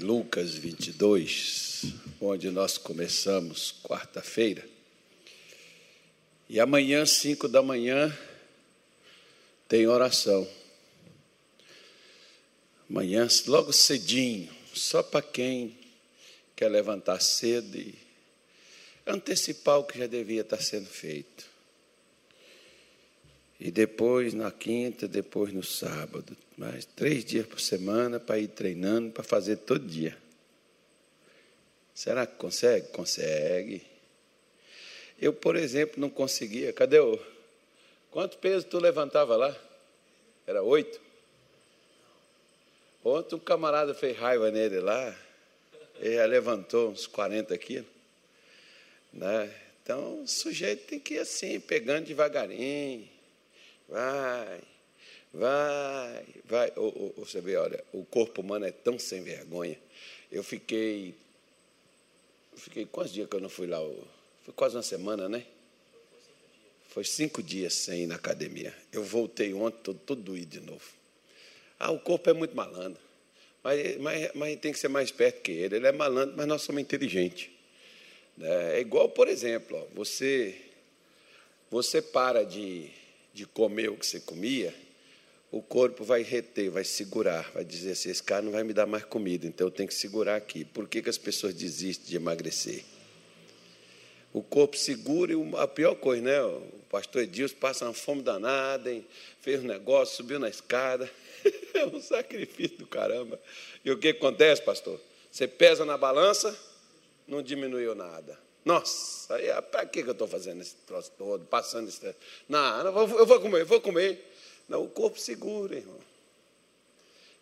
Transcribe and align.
Lucas 0.00 0.54
22, 0.54 1.86
onde 2.20 2.50
nós 2.50 2.78
começamos 2.78 3.74
quarta-feira. 3.82 4.64
E 6.48 6.60
amanhã, 6.60 7.04
cinco 7.04 7.48
da 7.48 7.60
manhã, 7.60 8.16
tem 9.66 9.88
oração. 9.88 10.48
Amanhã, 12.88 13.26
logo 13.48 13.72
cedinho, 13.72 14.48
só 14.72 15.02
para 15.02 15.20
quem 15.20 15.76
quer 16.54 16.68
levantar 16.68 17.20
cedo 17.20 17.76
e 17.76 17.98
antecipar 19.04 19.80
o 19.80 19.84
que 19.84 19.98
já 19.98 20.06
devia 20.06 20.42
estar 20.42 20.62
sendo 20.62 20.86
feito. 20.86 21.44
E 23.60 23.72
depois 23.72 24.34
na 24.34 24.52
quinta, 24.52 25.08
depois 25.08 25.52
no 25.52 25.64
sábado. 25.64 26.36
Mas 26.56 26.84
três 26.84 27.24
dias 27.24 27.46
por 27.46 27.60
semana 27.60 28.20
para 28.20 28.38
ir 28.38 28.48
treinando, 28.48 29.10
para 29.10 29.24
fazer 29.24 29.56
todo 29.56 29.84
dia. 29.84 30.16
Será 31.92 32.24
que 32.24 32.36
consegue? 32.36 32.88
Consegue. 32.88 33.82
Eu, 35.20 35.32
por 35.32 35.56
exemplo, 35.56 36.00
não 36.00 36.08
conseguia. 36.08 36.72
Cadê 36.72 37.00
o. 37.00 37.18
Quanto 38.12 38.38
peso 38.38 38.66
tu 38.66 38.78
levantava 38.78 39.36
lá? 39.36 39.56
Era 40.46 40.62
oito? 40.62 41.00
Ontem 43.04 43.34
um 43.34 43.40
camarada 43.40 43.92
fez 43.92 44.16
raiva 44.16 44.50
nele 44.50 44.78
lá. 44.78 45.14
Ele 45.98 46.14
já 46.14 46.26
levantou 46.26 46.90
uns 46.90 47.08
40 47.08 47.58
quilos. 47.58 47.88
Né? 49.12 49.52
Então, 49.82 50.22
o 50.22 50.28
sujeito 50.28 50.86
tem 50.86 51.00
que 51.00 51.14
ir 51.14 51.18
assim, 51.18 51.58
pegando 51.58 52.06
devagarinho 52.06 53.17
Vai, 53.88 54.60
vai, 55.32 56.26
vai. 56.44 56.72
você 57.16 57.40
vê, 57.40 57.56
olha, 57.56 57.82
o 57.92 58.04
corpo 58.04 58.42
humano 58.42 58.66
é 58.66 58.70
tão 58.70 58.98
sem 58.98 59.22
vergonha. 59.22 59.78
Eu 60.30 60.42
fiquei. 60.42 61.14
Fiquei 62.54 62.84
quantos 62.84 63.12
dias 63.12 63.28
que 63.28 63.36
eu 63.36 63.40
não 63.40 63.48
fui 63.48 63.66
lá? 63.66 63.78
Foi 64.44 64.52
quase 64.54 64.76
uma 64.76 64.82
semana, 64.82 65.28
né? 65.28 65.46
Foi 66.88 67.04
cinco 67.04 67.42
dias 67.42 67.74
sem 67.74 68.02
ir 68.02 68.06
na 68.06 68.16
academia. 68.16 68.74
Eu 68.92 69.04
voltei 69.04 69.54
ontem, 69.54 69.78
todo, 69.82 69.98
todo 70.00 70.22
doído 70.22 70.58
de 70.58 70.60
novo. 70.60 70.84
Ah, 71.78 71.90
o 71.90 72.00
corpo 72.00 72.28
é 72.28 72.32
muito 72.32 72.56
malandro. 72.56 73.00
Mas, 73.62 73.96
mas, 73.98 74.30
mas 74.34 74.60
tem 74.60 74.72
que 74.72 74.78
ser 74.78 74.88
mais 74.88 75.10
perto 75.10 75.40
que 75.42 75.52
ele. 75.52 75.76
Ele 75.76 75.86
é 75.86 75.92
malandro, 75.92 76.36
mas 76.36 76.46
nós 76.46 76.62
somos 76.62 76.82
inteligentes. 76.82 77.50
É 78.40 78.80
igual, 78.80 79.08
por 79.08 79.28
exemplo, 79.28 79.76
ó, 79.76 79.94
você, 79.94 80.60
você 81.70 82.02
para 82.02 82.44
de 82.44 82.90
de 83.38 83.46
comer 83.46 83.88
o 83.88 83.96
que 83.96 84.04
você 84.04 84.18
comia, 84.18 84.74
o 85.52 85.62
corpo 85.62 86.02
vai 86.02 86.22
reter, 86.22 86.70
vai 86.72 86.82
segurar, 86.82 87.48
vai 87.52 87.64
dizer 87.64 87.92
assim: 87.92 88.10
esse 88.10 88.22
cara 88.22 88.42
não 88.42 88.50
vai 88.50 88.64
me 88.64 88.72
dar 88.72 88.84
mais 88.84 89.04
comida, 89.04 89.46
então 89.46 89.68
eu 89.68 89.70
tenho 89.70 89.88
que 89.88 89.94
segurar 89.94 90.34
aqui. 90.34 90.64
Por 90.64 90.88
que, 90.88 91.00
que 91.00 91.08
as 91.08 91.16
pessoas 91.16 91.54
desistem 91.54 92.08
de 92.08 92.16
emagrecer? 92.16 92.84
O 94.32 94.42
corpo 94.42 94.76
segura 94.76 95.32
e 95.32 95.56
a 95.56 95.68
pior 95.68 95.94
coisa, 95.94 96.20
né? 96.20 96.42
O 96.42 96.82
pastor 96.90 97.22
Edilson 97.22 97.54
passa 97.56 97.84
uma 97.84 97.94
fome 97.94 98.22
danada, 98.22 98.92
hein? 98.92 99.06
fez 99.40 99.62
um 99.62 99.68
negócio, 99.68 100.16
subiu 100.16 100.40
na 100.40 100.48
escada. 100.48 101.08
é 101.74 101.86
um 101.86 102.00
sacrifício 102.00 102.76
do 102.76 102.88
caramba. 102.88 103.40
E 103.84 103.90
o 103.92 103.96
que 103.96 104.08
acontece, 104.08 104.62
pastor? 104.62 105.00
Você 105.30 105.46
pesa 105.46 105.84
na 105.84 105.96
balança, 105.96 106.58
não 107.26 107.40
diminuiu 107.40 107.94
nada. 107.94 108.47
Nossa, 108.64 109.34
ah, 109.56 109.62
para 109.62 109.86
que 109.86 110.00
eu 110.00 110.12
estou 110.12 110.28
fazendo 110.28 110.60
esse 110.60 110.74
troço 110.86 111.10
todo, 111.16 111.44
passando 111.46 111.88
esse. 111.88 112.14
Não, 112.48 112.84
não, 112.84 113.18
eu 113.18 113.26
vou 113.26 113.40
comer, 113.40 113.60
eu 113.62 113.66
vou 113.66 113.80
comer. 113.80 114.22
Não, 114.68 114.84
o 114.84 114.88
corpo 114.88 115.18
segura, 115.18 115.76
irmão. 115.76 115.98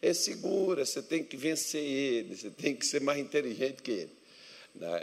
É 0.01 0.13
segura, 0.13 0.85
você 0.85 1.03
tem 1.03 1.25
que 1.25 1.37
vencer 1.37 1.83
ele, 1.83 2.37
você 2.37 2.51
tem 2.51 2.77
que 2.77 2.87
ser 2.87 3.01
mais 3.01 3.19
inteligente 3.19 3.83
que 3.83 3.91
ele. 3.91 4.17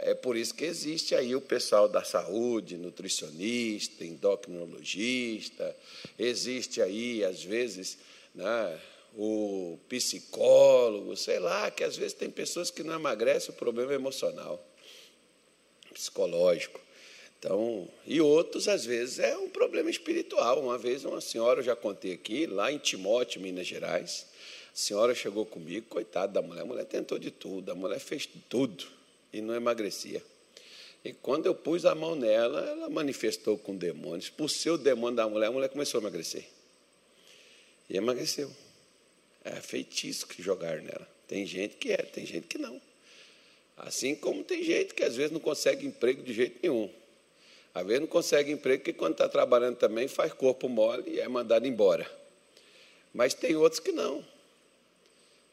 É 0.02 0.14
por 0.14 0.36
isso 0.36 0.54
que 0.54 0.64
existe 0.64 1.16
aí 1.16 1.34
o 1.34 1.40
pessoal 1.40 1.88
da 1.88 2.04
saúde, 2.04 2.78
nutricionista, 2.78 4.04
endocrinologista, 4.04 5.76
existe 6.16 6.80
aí, 6.80 7.24
às 7.24 7.42
vezes, 7.42 7.98
né, 8.32 8.80
o 9.16 9.76
psicólogo, 9.88 11.16
sei 11.16 11.40
lá, 11.40 11.72
que 11.72 11.82
às 11.82 11.96
vezes 11.96 12.12
tem 12.12 12.30
pessoas 12.30 12.70
que 12.70 12.84
não 12.84 12.94
emagrecem, 12.94 13.50
o 13.50 13.58
problema 13.58 13.92
é 13.92 13.96
emocional 13.96 14.64
psicológico. 15.94 16.80
Então, 17.38 17.88
e 18.06 18.20
outros, 18.20 18.68
às 18.68 18.84
vezes, 18.84 19.18
é 19.18 19.36
um 19.36 19.48
problema 19.48 19.90
espiritual. 19.90 20.60
Uma 20.60 20.78
vez, 20.78 21.04
uma 21.04 21.20
senhora, 21.20 21.60
eu 21.60 21.64
já 21.64 21.76
contei 21.76 22.12
aqui, 22.12 22.46
lá 22.46 22.70
em 22.72 22.78
Timóteo, 22.78 23.40
Minas 23.40 23.66
Gerais, 23.66 24.26
a 24.72 24.76
senhora 24.76 25.14
chegou 25.14 25.46
comigo, 25.46 25.86
coitada 25.88 26.32
da 26.32 26.42
mulher, 26.42 26.62
a 26.62 26.64
mulher 26.64 26.84
tentou 26.84 27.18
de 27.18 27.30
tudo, 27.30 27.70
a 27.70 27.74
mulher 27.74 28.00
fez 28.00 28.28
tudo 28.48 28.84
e 29.32 29.40
não 29.40 29.54
emagrecia. 29.54 30.22
E 31.04 31.12
quando 31.12 31.44
eu 31.44 31.54
pus 31.54 31.84
a 31.84 31.94
mão 31.94 32.16
nela, 32.16 32.60
ela 32.60 32.88
manifestou 32.88 33.58
com 33.58 33.76
demônios. 33.76 34.30
Por 34.30 34.48
ser 34.48 34.70
o 34.70 34.78
demônio 34.78 35.16
da 35.16 35.28
mulher, 35.28 35.48
a 35.48 35.52
mulher 35.52 35.68
começou 35.68 35.98
a 35.98 36.02
emagrecer. 36.02 36.46
E 37.90 37.96
emagreceu. 37.96 38.50
É 39.44 39.56
feitiço 39.56 40.26
que 40.26 40.42
jogaram 40.42 40.82
nela. 40.82 41.06
Tem 41.28 41.44
gente 41.44 41.76
que 41.76 41.92
é, 41.92 41.98
tem 41.98 42.24
gente 42.24 42.46
que 42.46 42.56
não. 42.56 42.80
Assim 43.76 44.14
como 44.14 44.44
tem 44.44 44.62
gente 44.62 44.94
que 44.94 45.02
às 45.02 45.16
vezes 45.16 45.32
não 45.32 45.40
consegue 45.40 45.86
emprego 45.86 46.22
de 46.22 46.32
jeito 46.32 46.58
nenhum. 46.62 46.90
Às 47.74 47.84
vezes 47.84 48.00
não 48.00 48.06
consegue 48.06 48.52
emprego 48.52 48.82
porque 48.82 48.92
quando 48.92 49.12
está 49.12 49.28
trabalhando 49.28 49.76
também 49.76 50.06
faz 50.06 50.32
corpo 50.32 50.68
mole 50.68 51.10
e 51.10 51.20
é 51.20 51.28
mandado 51.28 51.66
embora. 51.66 52.08
Mas 53.12 53.34
tem 53.34 53.56
outros 53.56 53.80
que 53.80 53.90
não. 53.90 54.24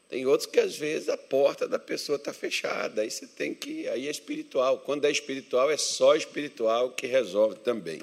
Tem 0.08 0.26
outros 0.26 0.50
que 0.50 0.60
às 0.60 0.76
vezes 0.76 1.10
a 1.10 1.18
porta 1.18 1.68
da 1.68 1.80
pessoa 1.80 2.18
está 2.18 2.34
fechada. 2.34 3.02
Aí 3.02 3.10
você 3.10 3.26
tem 3.26 3.54
que. 3.54 3.88
Aí 3.88 4.08
é 4.08 4.12
espiritual. 4.12 4.80
Quando 4.80 5.06
é 5.06 5.12
espiritual, 5.12 5.72
é 5.72 5.78
só 5.78 6.16
espiritual 6.16 6.92
que 6.92 7.08
resolve 7.08 7.56
também. 7.60 8.02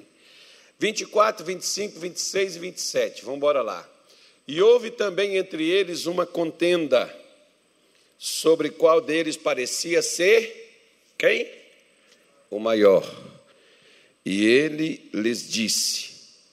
24, 0.79 1.45
25, 1.45 2.01
26 2.01 2.57
e 2.57 2.59
27. 2.59 3.25
Vamos 3.25 3.37
embora 3.37 3.63
lá. 3.63 3.89
E 4.47 4.63
houve 4.63 4.91
também 4.91 5.37
entre 5.37 5.69
eles 5.69 6.07
uma 6.07 6.25
contenda 6.25 7.15
sobre 8.19 8.71
qual 8.71 9.01
deles 9.01 9.37
parecia 9.37 10.03
ser 10.03 10.69
quem? 11.17 11.49
O 12.51 12.59
maior. 12.59 13.05
E 14.25 14.45
ele 14.45 15.09
lhes 15.15 15.49
disse: 15.49 16.11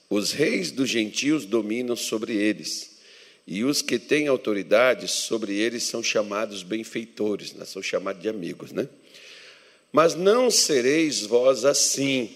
Os 0.08 0.32
reis 0.32 0.70
dos 0.70 0.88
gentios 0.88 1.44
dominam 1.44 1.96
sobre 1.96 2.34
eles, 2.34 2.98
e 3.46 3.64
os 3.64 3.82
que 3.82 3.98
têm 3.98 4.28
autoridade 4.28 5.08
sobre 5.08 5.56
eles 5.56 5.84
são 5.84 6.02
chamados 6.02 6.62
benfeitores, 6.62 7.52
né? 7.52 7.64
são 7.64 7.82
chamados 7.82 8.22
de 8.22 8.28
amigos, 8.28 8.72
né? 8.72 8.88
Mas 9.92 10.14
não 10.14 10.50
sereis 10.50 11.22
vós 11.22 11.64
assim, 11.64 12.34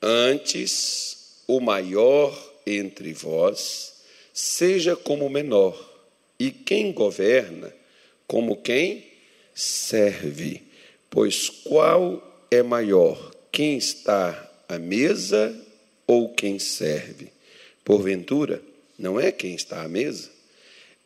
antes 0.00 1.42
o 1.46 1.60
maior 1.60 2.34
entre 2.66 3.12
vós 3.12 3.94
seja 4.32 4.94
como 4.94 5.26
o 5.26 5.30
menor, 5.30 5.76
e 6.38 6.50
quem 6.50 6.92
governa 6.92 7.72
como 8.26 8.56
quem 8.56 9.04
serve. 9.54 10.62
Pois 11.10 11.48
qual 11.48 12.46
é 12.50 12.62
maior, 12.62 13.34
quem 13.50 13.76
está 13.76 14.50
à 14.68 14.78
mesa 14.78 15.54
ou 16.06 16.34
quem 16.34 16.58
serve? 16.58 17.32
Porventura, 17.84 18.62
não 18.98 19.18
é 19.18 19.30
quem 19.30 19.54
está 19.54 19.82
à 19.82 19.88
mesa? 19.88 20.30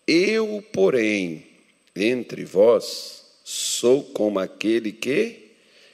Eu, 0.06 0.64
porém, 0.72 1.46
entre 1.94 2.44
vós, 2.44 3.24
sou 3.44 4.02
como 4.02 4.38
aquele 4.38 4.92
que 4.92 5.50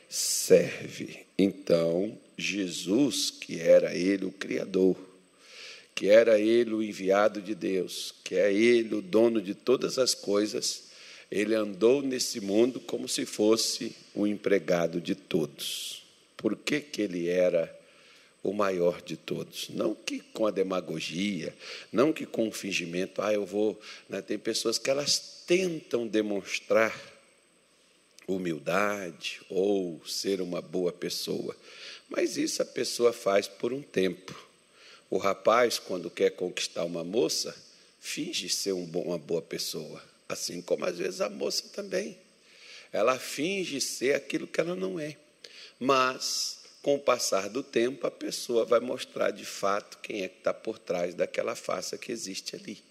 serve. 0.09 1.27
Então, 1.39 2.17
Jesus, 2.37 3.31
que 3.31 3.61
era 3.61 3.95
ele 3.95 4.25
o 4.25 4.31
Criador, 4.31 4.97
que 5.95 6.09
era 6.09 6.39
ele 6.39 6.73
o 6.75 6.83
enviado 6.83 7.41
de 7.41 7.55
Deus, 7.55 8.15
que 8.23 8.35
é 8.35 8.53
ele 8.53 8.95
o 8.95 9.03
dono 9.03 9.41
de 9.41 9.55
todas 9.55 9.99
as 9.99 10.15
coisas, 10.15 10.86
ele 11.31 11.55
andou 11.55 12.03
nesse 12.03 12.41
mundo 12.41 12.81
como 12.81 13.09
se 13.09 13.27
fosse 13.27 13.95
o 14.15 14.27
empregado 14.27 15.01
de 15.01 15.15
todos. 15.15 16.05
Por 16.37 16.57
que, 16.57 16.81
que 16.81 17.03
ele 17.03 17.28
era 17.28 17.75
o 18.43 18.53
maior 18.53 19.03
de 19.03 19.17
todos? 19.17 19.69
Não 19.71 19.95
que 19.95 20.21
com 20.21 20.47
a 20.47 20.51
demagogia, 20.51 21.55
não 21.93 22.13
que 22.13 22.25
com 22.25 22.49
o 22.49 22.53
fingimento, 22.53 23.21
ah, 23.21 23.33
eu 23.33 23.45
vou. 23.45 23.81
Né? 24.09 24.23
Tem 24.23 24.39
pessoas 24.39 24.78
que 24.78 24.89
elas 24.89 25.43
tentam 25.47 26.07
demonstrar 26.07 26.95
humildade 28.29 29.41
ou 29.49 30.01
ser 30.07 30.41
uma 30.41 30.61
boa 30.61 30.93
pessoa, 30.93 31.57
mas 32.09 32.37
isso 32.37 32.61
a 32.61 32.65
pessoa 32.65 33.13
faz 33.13 33.47
por 33.49 33.72
um 33.72 33.83
tempo. 33.83 34.34
O 35.09 35.19
rapaz, 35.19 35.79
quando 35.79 36.11
quer 36.11 36.31
conquistar 36.31 36.84
uma 36.84 37.05
moça, 37.05 37.57
finge 38.01 38.49
ser 38.49 38.72
uma 38.72 39.19
boa 39.19 39.43
pessoa 39.43 40.03
Assim 40.28 40.61
como 40.61 40.84
às 40.84 40.99
vezes 40.99 41.21
a 41.21 41.28
moça 41.28 41.65
também. 41.73 42.19
Ela 42.93 43.19
finge 43.19 43.81
ser 43.81 44.15
aquilo 44.15 44.47
que 44.47 44.61
ela 44.61 44.75
não 44.75 44.99
é. 44.99 45.17
Mas, 45.78 46.61
com 46.83 46.95
o 46.95 47.01
passar 47.01 47.49
do 47.49 47.63
tempo, 47.63 48.07
a 48.07 48.11
pessoa 48.11 48.65
vai 48.65 48.81
mostrar 48.81 49.31
de 49.31 49.45
fato 49.45 49.99
quem 49.99 50.23
é 50.23 50.28
que 50.28 50.39
está 50.39 50.55
por 50.55 50.78
trás 50.78 51.15
daquela 51.15 51.55
face 51.55 51.97
que 51.99 52.11
existe 52.11 52.57
ali. 52.57 52.83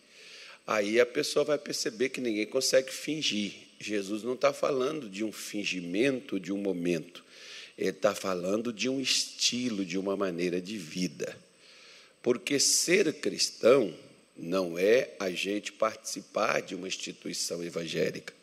Aí 0.67 0.99
a 0.99 1.05
pessoa 1.05 1.45
vai 1.45 1.57
perceber 1.57 2.09
que 2.09 2.21
ninguém 2.21 2.45
consegue 2.45 2.91
fingir. 2.91 3.53
Jesus 3.79 4.23
não 4.23 4.33
está 4.33 4.51
falando 4.51 5.09
de 5.09 5.23
um 5.23 5.31
fingimento, 5.31 6.39
de 6.39 6.51
um 6.51 6.57
momento. 6.57 7.23
Ele 7.77 7.89
está 7.89 8.15
falando 8.15 8.71
de 8.71 8.89
um 8.89 8.99
estilo, 8.99 9.85
de 9.85 9.97
uma 9.97 10.15
maneira 10.15 10.61
de 10.61 10.77
vida. 10.77 11.37
Porque 12.21 12.59
ser 12.59 13.13
cristão 13.13 13.93
não 14.37 14.77
é 14.77 15.11
a 15.19 15.29
gente 15.31 15.71
participar 15.71 16.61
de 16.61 16.75
uma 16.75 16.87
instituição 16.87 17.63
evangélica. 17.63 18.33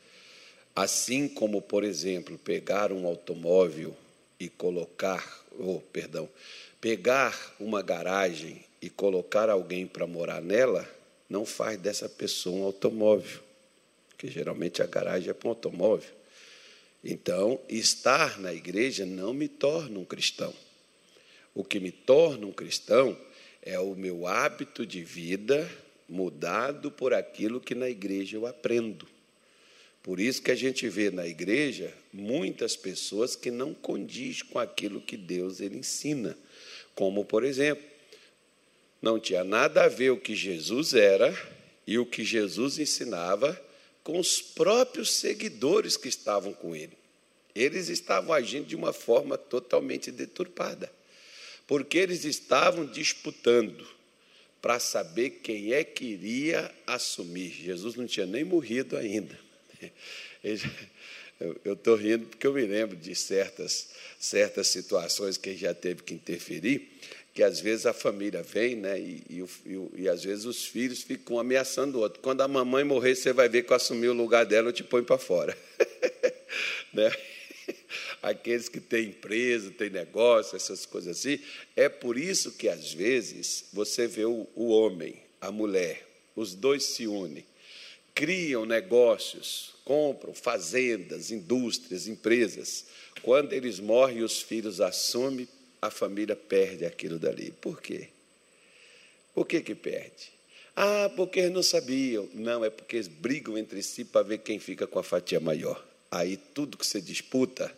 Assim 0.74 1.28
como, 1.28 1.60
por 1.60 1.84
exemplo, 1.84 2.38
pegar 2.38 2.92
um 2.92 3.06
automóvel 3.06 3.94
e 4.40 4.48
colocar, 4.48 5.44
oh, 5.58 5.80
perdão, 5.92 6.28
pegar 6.80 7.54
uma 7.60 7.82
garagem 7.82 8.64
e 8.80 8.88
colocar 8.88 9.50
alguém 9.50 9.86
para 9.86 10.06
morar 10.06 10.40
nela, 10.40 10.88
não 11.28 11.44
faz 11.44 11.78
dessa 11.78 12.08
pessoa 12.08 12.56
um 12.56 12.64
automóvel, 12.64 13.40
porque 14.08 14.28
geralmente 14.28 14.82
a 14.82 14.86
garagem 14.86 15.30
é 15.30 15.34
para 15.34 15.48
um 15.48 15.50
automóvel. 15.50 16.10
Então, 17.04 17.60
estar 17.68 18.38
na 18.38 18.52
igreja 18.52 19.04
não 19.04 19.34
me 19.34 19.48
torna 19.48 19.98
um 19.98 20.04
cristão. 20.04 20.54
O 21.54 21.62
que 21.62 21.78
me 21.78 21.90
torna 21.90 22.46
um 22.46 22.52
cristão 22.52 23.16
é 23.60 23.78
o 23.78 23.94
meu 23.94 24.26
hábito 24.26 24.86
de 24.86 25.04
vida 25.04 25.68
mudado 26.12 26.90
por 26.90 27.14
aquilo 27.14 27.58
que 27.58 27.74
na 27.74 27.88
igreja 27.88 28.36
eu 28.36 28.46
aprendo. 28.46 29.08
Por 30.02 30.20
isso 30.20 30.42
que 30.42 30.50
a 30.50 30.54
gente 30.54 30.86
vê 30.88 31.10
na 31.10 31.26
igreja 31.26 31.92
muitas 32.12 32.76
pessoas 32.76 33.34
que 33.34 33.50
não 33.50 33.72
condiz 33.72 34.42
com 34.42 34.58
aquilo 34.58 35.00
que 35.00 35.16
Deus 35.16 35.60
ele 35.60 35.78
ensina. 35.78 36.36
Como, 36.94 37.24
por 37.24 37.44
exemplo, 37.44 37.82
não 39.00 39.18
tinha 39.18 39.42
nada 39.42 39.84
a 39.84 39.88
ver 39.88 40.10
o 40.10 40.20
que 40.20 40.34
Jesus 40.34 40.92
era 40.92 41.34
e 41.86 41.98
o 41.98 42.04
que 42.04 42.24
Jesus 42.24 42.78
ensinava 42.78 43.58
com 44.04 44.18
os 44.18 44.42
próprios 44.42 45.12
seguidores 45.12 45.96
que 45.96 46.08
estavam 46.08 46.52
com 46.52 46.76
ele. 46.76 46.96
Eles 47.54 47.88
estavam 47.88 48.34
agindo 48.34 48.66
de 48.66 48.76
uma 48.76 48.92
forma 48.92 49.38
totalmente 49.38 50.10
deturpada, 50.10 50.92
porque 51.66 51.96
eles 51.96 52.24
estavam 52.24 52.84
disputando 52.84 54.01
para 54.62 54.78
saber 54.78 55.40
quem 55.42 55.72
é 55.72 55.82
que 55.82 56.04
iria 56.04 56.70
assumir. 56.86 57.50
Jesus 57.50 57.96
não 57.96 58.06
tinha 58.06 58.24
nem 58.24 58.44
morrido 58.44 58.96
ainda. 58.96 59.36
Eu 61.64 61.72
estou 61.72 61.96
rindo 61.96 62.26
porque 62.28 62.46
eu 62.46 62.52
me 62.52 62.64
lembro 62.64 62.96
de 62.96 63.16
certas, 63.16 63.88
certas 64.16 64.68
situações 64.68 65.36
que 65.36 65.56
já 65.56 65.74
teve 65.74 66.04
que 66.04 66.14
interferir, 66.14 66.88
que 67.34 67.42
às 67.42 67.58
vezes 67.58 67.84
a 67.84 67.92
família 67.92 68.44
vem, 68.44 68.76
né, 68.76 68.96
e, 68.96 69.24
e, 69.28 69.44
e, 69.66 70.02
e 70.02 70.08
às 70.08 70.22
vezes 70.22 70.44
os 70.44 70.64
filhos 70.64 71.02
ficam 71.02 71.40
ameaçando 71.40 71.98
o 71.98 72.00
outro. 72.00 72.20
Quando 72.22 72.42
a 72.42 72.46
mamãe 72.46 72.84
morrer, 72.84 73.16
você 73.16 73.32
vai 73.32 73.48
ver 73.48 73.64
que 73.64 73.72
eu 73.72 73.76
assumi 73.76 74.06
o 74.06 74.12
lugar 74.12 74.46
dela, 74.46 74.68
eu 74.68 74.72
te 74.72 74.84
ponho 74.84 75.04
para 75.04 75.18
fora. 75.18 75.58
né? 76.94 77.10
Aqueles 78.22 78.68
que 78.68 78.80
têm 78.80 79.08
empresa, 79.08 79.70
têm 79.70 79.90
negócio, 79.90 80.56
essas 80.56 80.86
coisas 80.86 81.18
assim. 81.18 81.38
É 81.76 81.88
por 81.88 82.16
isso 82.16 82.52
que, 82.52 82.68
às 82.68 82.92
vezes, 82.92 83.66
você 83.72 84.06
vê 84.06 84.24
o, 84.24 84.46
homem, 84.56 85.16
a 85.40 85.50
mulher, 85.50 86.06
os 86.34 86.54
dois 86.54 86.84
se 86.84 87.06
unem, 87.06 87.44
criam 88.14 88.64
negócios, 88.64 89.74
compram 89.84 90.34
fazendas, 90.34 91.30
indústrias, 91.30 92.06
empresas. 92.06 92.86
Quando 93.22 93.52
eles 93.52 93.80
morrem 93.80 94.18
e 94.18 94.22
os 94.22 94.42
filhos 94.42 94.80
assumem, 94.80 95.48
a 95.80 95.90
família 95.90 96.36
perde 96.36 96.84
aquilo 96.84 97.18
dali. 97.18 97.52
Por 97.60 97.80
quê? 97.80 98.08
Por 99.34 99.46
que, 99.46 99.60
que 99.60 99.74
perde? 99.74 100.32
Ah, 100.76 101.10
porque 101.16 101.40
eles 101.40 101.52
não 101.52 101.62
sabiam. 101.62 102.28
Não, 102.34 102.64
é 102.64 102.70
porque 102.70 102.96
eles 102.96 103.08
brigam 103.08 103.58
entre 103.58 103.82
si 103.82 104.04
para 104.04 104.22
ver 104.22 104.38
quem 104.38 104.58
fica 104.58 104.86
com 104.86 104.98
a 104.98 105.02
fatia 105.02 105.40
maior. 105.40 105.91
Aí 106.12 106.36
tudo 106.36 106.76
que 106.76 106.86
você 106.86 107.00
disputa, 107.00 107.74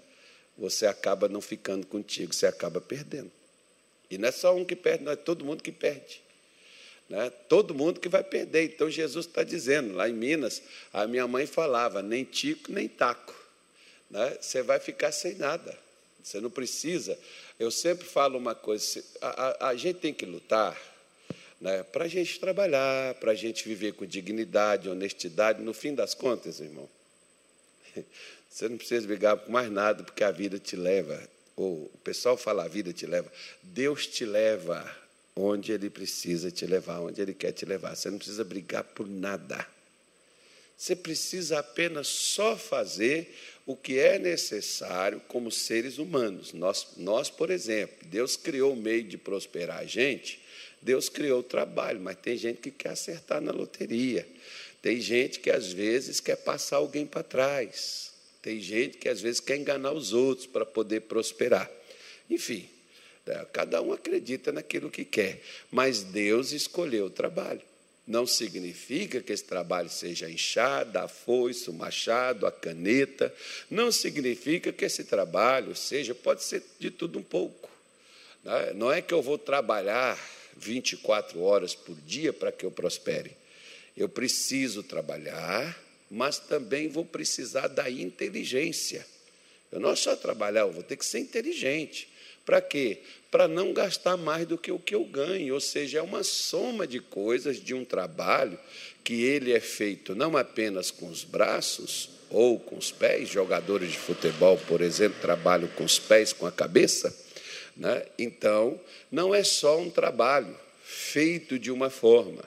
você 0.58 0.88
acaba 0.88 1.28
não 1.28 1.40
ficando 1.40 1.86
contigo, 1.86 2.34
você 2.34 2.48
acaba 2.48 2.80
perdendo. 2.80 3.30
E 4.10 4.18
não 4.18 4.28
é 4.28 4.32
só 4.32 4.52
um 4.56 4.64
que 4.64 4.74
perde, 4.74 5.04
não 5.04 5.12
é 5.12 5.16
todo 5.16 5.44
mundo 5.44 5.62
que 5.62 5.70
perde. 5.70 6.20
Né? 7.08 7.30
Todo 7.48 7.72
mundo 7.72 8.00
que 8.00 8.08
vai 8.08 8.24
perder. 8.24 8.64
Então 8.64 8.90
Jesus 8.90 9.26
está 9.26 9.44
dizendo, 9.44 9.94
lá 9.94 10.08
em 10.08 10.12
Minas, 10.12 10.62
a 10.92 11.06
minha 11.06 11.28
mãe 11.28 11.46
falava, 11.46 12.02
nem 12.02 12.24
tico, 12.24 12.72
nem 12.72 12.88
taco. 12.88 13.32
Né? 14.10 14.36
Você 14.40 14.64
vai 14.64 14.80
ficar 14.80 15.12
sem 15.12 15.36
nada. 15.36 15.78
Você 16.20 16.40
não 16.40 16.50
precisa. 16.50 17.16
Eu 17.56 17.70
sempre 17.70 18.04
falo 18.04 18.36
uma 18.36 18.54
coisa: 18.54 19.00
a, 19.20 19.28
a, 19.28 19.68
a 19.68 19.76
gente 19.76 20.00
tem 20.00 20.12
que 20.12 20.26
lutar 20.26 20.76
né, 21.60 21.84
para 21.84 22.06
a 22.06 22.08
gente 22.08 22.40
trabalhar, 22.40 23.14
para 23.14 23.30
a 23.30 23.34
gente 23.36 23.68
viver 23.68 23.92
com 23.92 24.04
dignidade, 24.04 24.88
honestidade. 24.88 25.62
No 25.62 25.72
fim 25.72 25.94
das 25.94 26.14
contas, 26.14 26.58
irmão, 26.58 26.88
você 28.48 28.68
não 28.68 28.76
precisa 28.76 29.06
brigar 29.06 29.36
por 29.36 29.50
mais 29.50 29.70
nada, 29.70 30.02
porque 30.02 30.24
a 30.24 30.30
vida 30.30 30.58
te 30.58 30.76
leva. 30.76 31.20
Ou 31.56 31.90
o 31.92 31.98
pessoal 32.02 32.36
fala 32.36 32.64
a 32.64 32.68
vida 32.68 32.92
te 32.92 33.06
leva. 33.06 33.30
Deus 33.62 34.06
te 34.06 34.24
leva 34.24 34.84
onde 35.36 35.72
Ele 35.72 35.90
precisa 35.90 36.50
te 36.50 36.66
levar, 36.66 37.00
onde 37.00 37.20
Ele 37.20 37.34
quer 37.34 37.52
te 37.52 37.64
levar. 37.64 37.94
Você 37.94 38.10
não 38.10 38.18
precisa 38.18 38.44
brigar 38.44 38.84
por 38.84 39.08
nada. 39.08 39.66
Você 40.76 40.96
precisa 40.96 41.60
apenas 41.60 42.08
só 42.08 42.56
fazer 42.56 43.34
o 43.66 43.76
que 43.76 43.98
é 43.98 44.18
necessário 44.18 45.20
como 45.28 45.50
seres 45.50 45.98
humanos. 45.98 46.52
Nós, 46.52 46.88
nós, 46.96 47.30
por 47.30 47.50
exemplo, 47.50 47.96
Deus 48.08 48.36
criou 48.36 48.72
o 48.72 48.76
meio 48.76 49.04
de 49.04 49.16
prosperar 49.16 49.78
a 49.78 49.84
gente, 49.86 50.42
Deus 50.82 51.08
criou 51.08 51.40
o 51.40 51.44
trabalho, 51.44 52.00
mas 52.00 52.18
tem 52.18 52.36
gente 52.36 52.60
que 52.60 52.70
quer 52.70 52.90
acertar 52.90 53.40
na 53.40 53.52
loteria. 53.52 54.26
Tem 54.84 55.00
gente 55.00 55.40
que 55.40 55.50
às 55.50 55.72
vezes 55.72 56.20
quer 56.20 56.36
passar 56.36 56.76
alguém 56.76 57.06
para 57.06 57.22
trás. 57.22 58.12
Tem 58.42 58.60
gente 58.60 58.98
que 58.98 59.08
às 59.08 59.18
vezes 59.18 59.40
quer 59.40 59.56
enganar 59.56 59.92
os 59.92 60.12
outros 60.12 60.46
para 60.46 60.66
poder 60.66 61.00
prosperar. 61.00 61.70
Enfim, 62.28 62.68
né, 63.24 63.46
cada 63.50 63.80
um 63.80 63.94
acredita 63.94 64.52
naquilo 64.52 64.90
que 64.90 65.02
quer, 65.02 65.40
mas 65.70 66.02
Deus 66.02 66.52
escolheu 66.52 67.06
o 67.06 67.10
trabalho. 67.10 67.62
Não 68.06 68.26
significa 68.26 69.22
que 69.22 69.32
esse 69.32 69.44
trabalho 69.44 69.88
seja 69.88 70.26
a 70.26 70.30
enxada, 70.30 71.04
a 71.04 71.08
foice, 71.08 71.70
o 71.70 71.72
machado, 71.72 72.46
a 72.46 72.52
caneta. 72.52 73.34
Não 73.70 73.90
significa 73.90 74.70
que 74.70 74.84
esse 74.84 75.04
trabalho 75.04 75.74
seja, 75.74 76.14
pode 76.14 76.44
ser 76.44 76.62
de 76.78 76.90
tudo 76.90 77.18
um 77.18 77.22
pouco. 77.22 77.70
Né? 78.44 78.74
Não 78.74 78.92
é 78.92 79.00
que 79.00 79.14
eu 79.14 79.22
vou 79.22 79.38
trabalhar 79.38 80.20
24 80.58 81.40
horas 81.40 81.74
por 81.74 81.96
dia 82.02 82.34
para 82.34 82.52
que 82.52 82.66
eu 82.66 82.70
prospere. 82.70 83.43
Eu 83.96 84.08
preciso 84.08 84.82
trabalhar, 84.82 85.78
mas 86.10 86.38
também 86.38 86.88
vou 86.88 87.04
precisar 87.04 87.68
da 87.68 87.90
inteligência. 87.90 89.06
Eu 89.70 89.80
não 89.80 89.90
é 89.90 89.96
só 89.96 90.14
trabalhar, 90.14 90.62
eu 90.62 90.72
vou 90.72 90.82
ter 90.82 90.96
que 90.96 91.04
ser 91.04 91.18
inteligente. 91.20 92.08
Para 92.44 92.60
quê? 92.60 92.98
Para 93.30 93.48
não 93.48 93.72
gastar 93.72 94.16
mais 94.16 94.46
do 94.46 94.58
que 94.58 94.70
o 94.70 94.78
que 94.78 94.94
eu 94.94 95.04
ganho, 95.04 95.54
ou 95.54 95.60
seja, 95.60 95.98
é 95.98 96.02
uma 96.02 96.22
soma 96.22 96.86
de 96.86 97.00
coisas 97.00 97.60
de 97.60 97.74
um 97.74 97.84
trabalho 97.84 98.58
que 99.02 99.22
ele 99.22 99.52
é 99.52 99.60
feito 99.60 100.14
não 100.14 100.36
apenas 100.36 100.90
com 100.90 101.08
os 101.08 101.24
braços 101.24 102.10
ou 102.30 102.58
com 102.58 102.76
os 102.76 102.90
pés, 102.90 103.28
jogadores 103.28 103.92
de 103.92 103.98
futebol, 103.98 104.58
por 104.66 104.80
exemplo, 104.80 105.20
trabalham 105.20 105.68
com 105.68 105.84
os 105.84 105.98
pés, 105.98 106.32
com 106.32 106.46
a 106.46 106.52
cabeça. 106.52 107.14
Né? 107.76 108.04
Então, 108.18 108.80
não 109.10 109.34
é 109.34 109.42
só 109.42 109.78
um 109.78 109.90
trabalho 109.90 110.56
feito 110.82 111.58
de 111.58 111.70
uma 111.70 111.90
forma, 111.90 112.44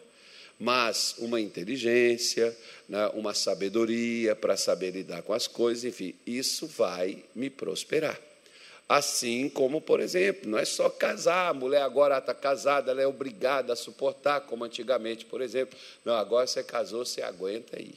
mas 0.59 1.15
uma 1.19 1.39
inteligência, 1.39 2.55
né? 2.89 3.07
uma 3.13 3.33
sabedoria 3.33 4.35
para 4.35 4.57
saber 4.57 4.91
lidar 4.91 5.21
com 5.21 5.33
as 5.33 5.47
coisas, 5.47 5.83
enfim, 5.83 6.15
isso 6.25 6.65
vai 6.67 7.23
me 7.35 7.49
prosperar. 7.49 8.19
Assim 8.89 9.49
como, 9.49 9.81
por 9.81 9.99
exemplo, 9.99 10.49
não 10.49 10.57
é 10.57 10.63
só 10.63 10.89
casar, 10.89 11.49
a 11.49 11.53
mulher 11.53 11.81
agora 11.81 12.17
está 12.17 12.33
casada, 12.33 12.91
ela 12.91 13.01
é 13.01 13.07
obrigada 13.07 13.73
a 13.73 13.75
suportar, 13.75 14.41
como 14.41 14.63
antigamente, 14.63 15.25
por 15.25 15.41
exemplo. 15.41 15.77
Não, 16.05 16.13
agora 16.13 16.47
você 16.47 16.63
casou, 16.63 17.05
você 17.05 17.21
aguenta 17.21 17.77
aí. 17.77 17.95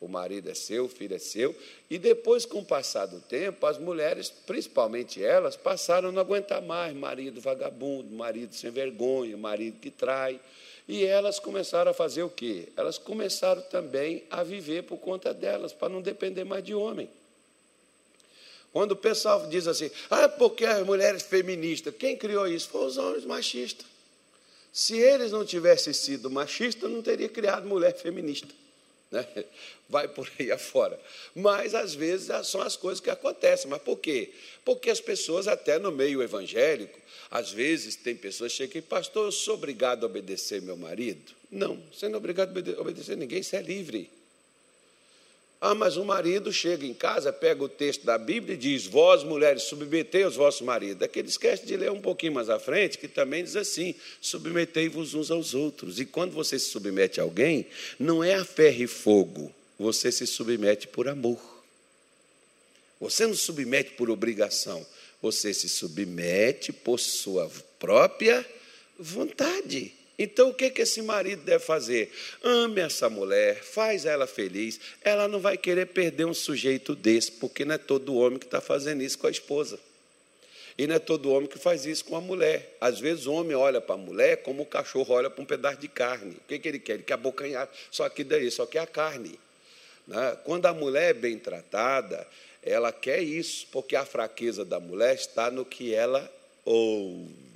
O 0.00 0.08
marido 0.08 0.50
é 0.50 0.54
seu, 0.54 0.86
o 0.86 0.88
filho 0.88 1.14
é 1.14 1.18
seu. 1.18 1.54
E 1.88 1.98
depois, 1.98 2.46
com 2.46 2.60
o 2.60 2.64
passar 2.64 3.06
do 3.06 3.20
tempo, 3.20 3.64
as 3.66 3.78
mulheres, 3.78 4.30
principalmente 4.30 5.22
elas, 5.22 5.54
passaram 5.54 6.08
a 6.08 6.12
não 6.12 6.22
aguentar 6.22 6.62
mais 6.62 6.96
marido 6.96 7.40
vagabundo, 7.40 8.10
marido 8.12 8.54
sem 8.54 8.70
vergonha, 8.70 9.36
marido 9.36 9.78
que 9.80 9.90
trai. 9.90 10.40
E 10.92 11.06
elas 11.06 11.38
começaram 11.38 11.90
a 11.90 11.94
fazer 11.94 12.22
o 12.22 12.28
quê? 12.28 12.68
Elas 12.76 12.98
começaram 12.98 13.62
também 13.62 14.24
a 14.30 14.42
viver 14.42 14.82
por 14.82 14.98
conta 14.98 15.32
delas, 15.32 15.72
para 15.72 15.88
não 15.88 16.02
depender 16.02 16.44
mais 16.44 16.62
de 16.62 16.74
homem. 16.74 17.08
Quando 18.74 18.92
o 18.92 18.96
pessoal 18.96 19.48
diz 19.48 19.66
assim, 19.66 19.90
ah, 20.10 20.28
porque 20.28 20.66
as 20.66 20.84
mulheres 20.84 21.22
feministas, 21.22 21.94
quem 21.98 22.14
criou 22.14 22.46
isso? 22.46 22.68
Foram 22.68 22.88
os 22.88 22.98
homens 22.98 23.24
machistas. 23.24 23.86
Se 24.70 24.98
eles 24.98 25.32
não 25.32 25.46
tivessem 25.46 25.94
sido 25.94 26.30
machistas, 26.30 26.90
não 26.90 27.00
teria 27.00 27.30
criado 27.30 27.66
mulher 27.66 27.96
feminista. 27.96 28.54
Né? 29.12 29.44
Vai 29.88 30.08
por 30.08 30.28
aí 30.38 30.50
afora. 30.50 30.98
Mas, 31.34 31.74
às 31.74 31.94
vezes, 31.94 32.30
são 32.46 32.62
as 32.62 32.76
coisas 32.76 32.98
que 32.98 33.10
acontecem. 33.10 33.70
Mas 33.70 33.82
por 33.82 33.98
quê? 33.98 34.32
Porque 34.64 34.88
as 34.88 35.00
pessoas, 35.00 35.46
até 35.46 35.78
no 35.78 35.92
meio 35.92 36.22
evangélico, 36.22 36.98
às 37.30 37.52
vezes 37.52 37.94
tem 37.94 38.16
pessoas 38.16 38.52
que 38.52 38.58
chegam 38.58 38.78
e, 38.78 38.82
pastor, 38.82 39.26
eu 39.26 39.32
sou 39.32 39.54
obrigado 39.54 40.04
a 40.04 40.06
obedecer 40.06 40.62
meu 40.62 40.76
marido. 40.76 41.32
Não, 41.50 41.78
você 41.92 42.08
não 42.08 42.14
é 42.14 42.18
obrigado 42.18 42.56
a 42.56 42.80
obedecer 42.80 43.16
ninguém, 43.16 43.42
você 43.42 43.56
é 43.56 43.62
livre. 43.62 44.10
Ah, 45.64 45.76
mas 45.76 45.96
o 45.96 46.04
marido 46.04 46.52
chega 46.52 46.84
em 46.84 46.92
casa, 46.92 47.32
pega 47.32 47.62
o 47.62 47.68
texto 47.68 48.04
da 48.04 48.18
Bíblia 48.18 48.54
e 48.54 48.58
diz: 48.58 48.84
Vós, 48.84 49.22
mulheres, 49.22 49.62
submetei 49.62 50.24
os 50.24 50.34
vossos 50.34 50.62
maridos. 50.62 51.00
É 51.00 51.06
que 51.06 51.20
ele 51.20 51.28
esquece 51.28 51.64
de 51.64 51.76
ler 51.76 51.92
um 51.92 52.00
pouquinho 52.00 52.32
mais 52.32 52.50
à 52.50 52.58
frente, 52.58 52.98
que 52.98 53.06
também 53.06 53.44
diz 53.44 53.54
assim: 53.54 53.94
submetei-vos 54.20 55.14
uns 55.14 55.30
aos 55.30 55.54
outros. 55.54 56.00
E 56.00 56.04
quando 56.04 56.32
você 56.32 56.58
se 56.58 56.66
submete 56.66 57.20
a 57.20 57.22
alguém, 57.22 57.68
não 57.96 58.24
é 58.24 58.34
a 58.34 58.44
ferro 58.44 58.82
e 58.82 58.86
fogo, 58.88 59.54
você 59.78 60.10
se 60.10 60.26
submete 60.26 60.88
por 60.88 61.06
amor. 61.06 61.38
Você 63.00 63.24
não 63.24 63.34
submete 63.34 63.92
por 63.92 64.10
obrigação, 64.10 64.84
você 65.22 65.54
se 65.54 65.68
submete 65.68 66.72
por 66.72 66.98
sua 66.98 67.48
própria 67.78 68.44
vontade. 68.98 69.94
Então, 70.22 70.50
o 70.50 70.54
que, 70.54 70.70
que 70.70 70.82
esse 70.82 71.02
marido 71.02 71.42
deve 71.42 71.64
fazer? 71.64 72.12
Ame 72.44 72.80
essa 72.80 73.10
mulher, 73.10 73.60
faz 73.60 74.06
ela 74.06 74.24
feliz. 74.24 74.78
Ela 75.02 75.26
não 75.26 75.40
vai 75.40 75.56
querer 75.56 75.86
perder 75.86 76.26
um 76.26 76.32
sujeito 76.32 76.94
desse, 76.94 77.32
porque 77.32 77.64
não 77.64 77.74
é 77.74 77.78
todo 77.78 78.14
homem 78.14 78.38
que 78.38 78.44
está 78.44 78.60
fazendo 78.60 79.02
isso 79.02 79.18
com 79.18 79.26
a 79.26 79.32
esposa. 79.32 79.80
E 80.78 80.86
não 80.86 80.94
é 80.94 81.00
todo 81.00 81.28
homem 81.32 81.48
que 81.48 81.58
faz 81.58 81.86
isso 81.86 82.04
com 82.04 82.14
a 82.14 82.20
mulher. 82.20 82.76
Às 82.80 83.00
vezes 83.00 83.26
o 83.26 83.32
homem 83.32 83.56
olha 83.56 83.80
para 83.80 83.96
a 83.96 83.98
mulher 83.98 84.44
como 84.44 84.62
o 84.62 84.66
cachorro 84.66 85.12
olha 85.12 85.28
para 85.28 85.42
um 85.42 85.44
pedaço 85.44 85.78
de 85.78 85.88
carne. 85.88 86.36
O 86.36 86.46
que, 86.46 86.56
que 86.56 86.68
ele 86.68 86.78
quer? 86.78 86.92
Ele 86.94 87.02
quer 87.02 87.14
abocanhar, 87.14 87.68
só 87.90 88.08
que 88.08 88.22
daí, 88.22 88.48
só 88.48 88.64
quer 88.64 88.78
a 88.78 88.86
carne. 88.86 89.36
Né? 90.06 90.38
Quando 90.44 90.66
a 90.66 90.72
mulher 90.72 91.10
é 91.10 91.14
bem 91.14 91.36
tratada, 91.36 92.24
ela 92.62 92.92
quer 92.92 93.20
isso, 93.20 93.66
porque 93.72 93.96
a 93.96 94.04
fraqueza 94.04 94.64
da 94.64 94.78
mulher 94.78 95.16
está 95.16 95.50
no 95.50 95.64
que 95.64 95.92
ela 95.92 96.32
ouve. 96.64 97.51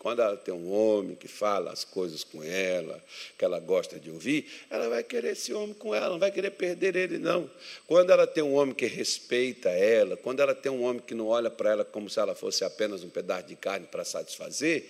Quando 0.00 0.22
ela 0.22 0.34
tem 0.34 0.54
um 0.54 0.72
homem 0.72 1.14
que 1.14 1.28
fala 1.28 1.70
as 1.70 1.84
coisas 1.84 2.24
com 2.24 2.42
ela, 2.42 3.04
que 3.36 3.44
ela 3.44 3.60
gosta 3.60 4.00
de 4.00 4.10
ouvir, 4.10 4.50
ela 4.70 4.88
vai 4.88 5.04
querer 5.04 5.32
esse 5.32 5.52
homem 5.52 5.74
com 5.74 5.94
ela, 5.94 6.08
não 6.08 6.18
vai 6.18 6.30
querer 6.30 6.52
perder 6.52 6.96
ele, 6.96 7.18
não. 7.18 7.50
Quando 7.86 8.08
ela 8.08 8.26
tem 8.26 8.42
um 8.42 8.54
homem 8.54 8.74
que 8.74 8.86
respeita 8.86 9.68
ela, 9.68 10.16
quando 10.16 10.40
ela 10.40 10.54
tem 10.54 10.72
um 10.72 10.84
homem 10.84 11.02
que 11.06 11.14
não 11.14 11.26
olha 11.26 11.50
para 11.50 11.72
ela 11.72 11.84
como 11.84 12.08
se 12.08 12.18
ela 12.18 12.34
fosse 12.34 12.64
apenas 12.64 13.04
um 13.04 13.10
pedaço 13.10 13.48
de 13.48 13.56
carne 13.56 13.86
para 13.88 14.02
satisfazer, 14.02 14.88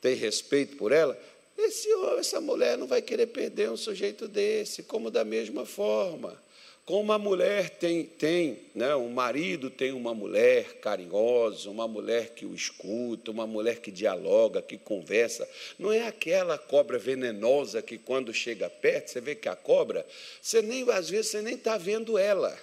tem 0.00 0.14
respeito 0.14 0.78
por 0.78 0.92
ela, 0.92 1.14
esse 1.58 1.92
homem, 1.92 2.20
essa 2.20 2.40
mulher 2.40 2.78
não 2.78 2.86
vai 2.86 3.02
querer 3.02 3.26
perder 3.26 3.68
um 3.68 3.76
sujeito 3.76 4.26
desse, 4.26 4.82
como 4.82 5.10
da 5.10 5.26
mesma 5.26 5.66
forma. 5.66 6.42
Como 6.84 7.12
a 7.12 7.18
mulher 7.18 7.70
tem, 7.70 8.04
tem 8.04 8.58
né, 8.74 8.94
um 8.96 9.08
marido 9.08 9.70
tem 9.70 9.92
uma 9.92 10.12
mulher 10.12 10.80
carinhosa, 10.80 11.70
uma 11.70 11.86
mulher 11.86 12.30
que 12.30 12.44
o 12.44 12.54
escuta, 12.54 13.30
uma 13.30 13.46
mulher 13.46 13.80
que 13.80 13.92
dialoga, 13.92 14.60
que 14.60 14.76
conversa. 14.76 15.48
Não 15.78 15.92
é 15.92 16.08
aquela 16.08 16.58
cobra 16.58 16.98
venenosa 16.98 17.80
que 17.80 17.98
quando 17.98 18.34
chega 18.34 18.68
perto, 18.68 19.10
você 19.10 19.20
vê 19.20 19.36
que 19.36 19.48
a 19.48 19.54
cobra, 19.54 20.04
você 20.40 20.60
nem, 20.60 20.88
às 20.90 21.08
vezes 21.08 21.30
você 21.30 21.40
nem 21.40 21.54
está 21.54 21.78
vendo 21.78 22.18
ela. 22.18 22.58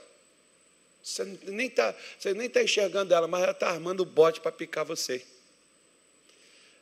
Você 1.02 1.24
nem 1.46 1.68
está 1.68 1.94
tá 1.94 2.62
enxergando 2.62 3.14
ela, 3.14 3.26
mas 3.26 3.42
ela 3.42 3.54
está 3.54 3.70
armando 3.70 4.02
o 4.02 4.06
bote 4.06 4.42
para 4.42 4.52
picar 4.52 4.84
você. 4.84 5.26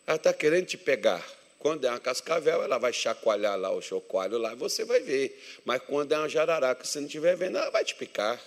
Ela 0.08 0.18
está 0.18 0.34
querendo 0.34 0.66
te 0.66 0.78
pegar. 0.78 1.37
Quando 1.60 1.86
é 1.86 1.90
uma 1.90 2.00
cascavel, 2.00 2.64
ela 2.64 2.78
vai 2.78 2.94
chacoalhar 2.94 3.58
lá 3.58 3.72
o 3.72 3.82
chocoalho 3.82 4.38
lá, 4.38 4.54
você 4.54 4.86
vai 4.86 5.00
ver. 5.00 5.42
Mas 5.66 5.82
quando 5.82 6.12
é 6.12 6.18
uma 6.18 6.30
jararaca, 6.30 6.86
se 6.86 7.00
não 7.00 7.08
estiver 7.08 7.36
vendo, 7.36 7.58
ela 7.58 7.70
vai 7.70 7.84
te 7.84 7.96
picar. 7.96 8.40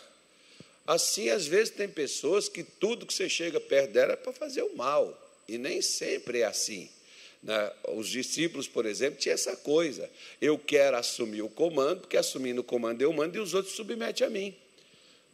Assim, 0.86 1.28
às 1.28 1.46
vezes, 1.46 1.70
tem 1.70 1.88
pessoas 1.88 2.48
que 2.48 2.62
tudo 2.62 3.06
que 3.06 3.14
você 3.14 3.28
chega 3.28 3.60
perto 3.60 3.92
dela 3.92 4.12
é 4.12 4.16
para 4.16 4.32
fazer 4.32 4.62
o 4.62 4.76
mal. 4.76 5.16
E 5.48 5.58
nem 5.58 5.82
sempre 5.82 6.40
é 6.40 6.46
assim. 6.46 6.88
Né? 7.42 7.72
Os 7.88 8.08
discípulos, 8.08 8.68
por 8.68 8.86
exemplo, 8.86 9.18
tinham 9.18 9.34
essa 9.34 9.56
coisa. 9.56 10.08
Eu 10.40 10.58
quero 10.58 10.96
assumir 10.96 11.42
o 11.42 11.48
comando, 11.48 12.02
porque 12.02 12.16
assumindo 12.16 12.60
o 12.60 12.64
comando 12.64 13.02
eu 13.02 13.12
mando 13.12 13.36
e 13.36 13.40
os 13.40 13.54
outros 13.54 13.74
submetem 13.74 14.26
a 14.26 14.30
mim. 14.30 14.54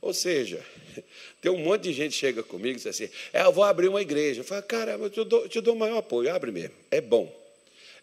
Ou 0.00 0.14
seja, 0.14 0.64
tem 1.40 1.50
um 1.50 1.59
monte 1.59 1.85
de 1.85 1.92
gente 1.92 2.12
que 2.12 2.18
chega 2.18 2.42
comigo 2.42 2.75
e 2.75 2.76
diz 2.76 2.87
assim: 2.87 3.09
é, 3.33 3.42
eu 3.42 3.52
vou 3.52 3.64
abrir 3.64 3.88
uma 3.88 4.00
igreja. 4.00 4.40
Eu 4.40 4.45
falo, 4.45 4.62
caramba, 4.62 5.06
eu 5.06 5.11
te 5.11 5.25
dou, 5.25 5.49
te 5.49 5.61
dou 5.61 5.75
o 5.75 5.78
maior 5.78 5.99
apoio, 5.99 6.35
abre 6.35 6.50
mesmo, 6.50 6.75
é 6.90 7.00
bom. 7.00 7.46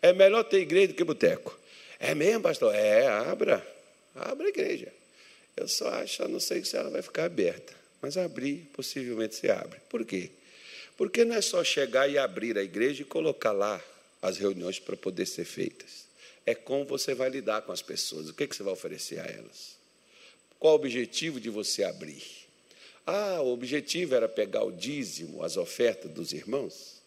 É 0.04 0.12
melhor 0.12 0.44
ter 0.44 0.60
igreja 0.60 0.90
do 0.90 0.96
que 0.96 1.04
boteco. 1.06 1.58
É 1.98 2.14
mesmo, 2.14 2.42
pastor? 2.42 2.76
É, 2.76 3.08
abra. 3.08 3.66
Abra 4.14 4.48
a 4.48 4.50
igreja. 4.50 4.92
Eu 5.56 5.66
só 5.70 5.88
acho, 5.88 6.28
não 6.28 6.42
sei 6.42 6.66
se 6.66 6.76
ela 6.76 6.90
vai 6.90 7.02
ficar 7.02 7.24
aberta. 7.24 7.74
Mas 8.02 8.18
abrir, 8.18 8.70
possivelmente 8.74 9.34
se 9.34 9.50
abre. 9.50 9.80
Por 9.90 10.04
quê? 10.04 10.30
Porque 10.98 11.24
não 11.24 11.34
é 11.34 11.42
só 11.42 11.64
chegar 11.64 12.10
e 12.10 12.18
abrir 12.18 12.58
a 12.58 12.64
igreja 12.64 13.02
e 13.02 13.06
colocar 13.06 13.54
lá 13.54 13.82
as 14.22 14.38
reuniões 14.38 14.78
para 14.78 14.98
poder 14.98 15.26
ser 15.26 15.46
feitas. 15.46 16.04
É 16.46 16.54
como 16.54 16.84
você 16.84 17.16
vai 17.16 17.30
lidar 17.30 17.62
com 17.62 17.72
as 17.72 17.82
pessoas. 17.82 18.28
O 18.28 18.34
que, 18.34 18.46
que 18.46 18.54
você 18.54 18.62
vai 18.62 18.74
oferecer 18.74 19.22
a 19.22 19.26
elas? 19.26 19.78
Qual 20.60 20.74
o 20.74 20.76
objetivo 20.76 21.40
de 21.40 21.50
você 21.50 21.82
abrir? 21.82 22.22
Ah, 23.06 23.40
o 23.42 23.54
objetivo 23.54 24.16
era 24.16 24.28
pegar 24.28 24.66
o 24.66 24.72
dízimo, 24.74 25.44
as 25.44 25.56
ofertas 25.56 26.12
dos 26.12 26.34
irmãos? 26.34 27.02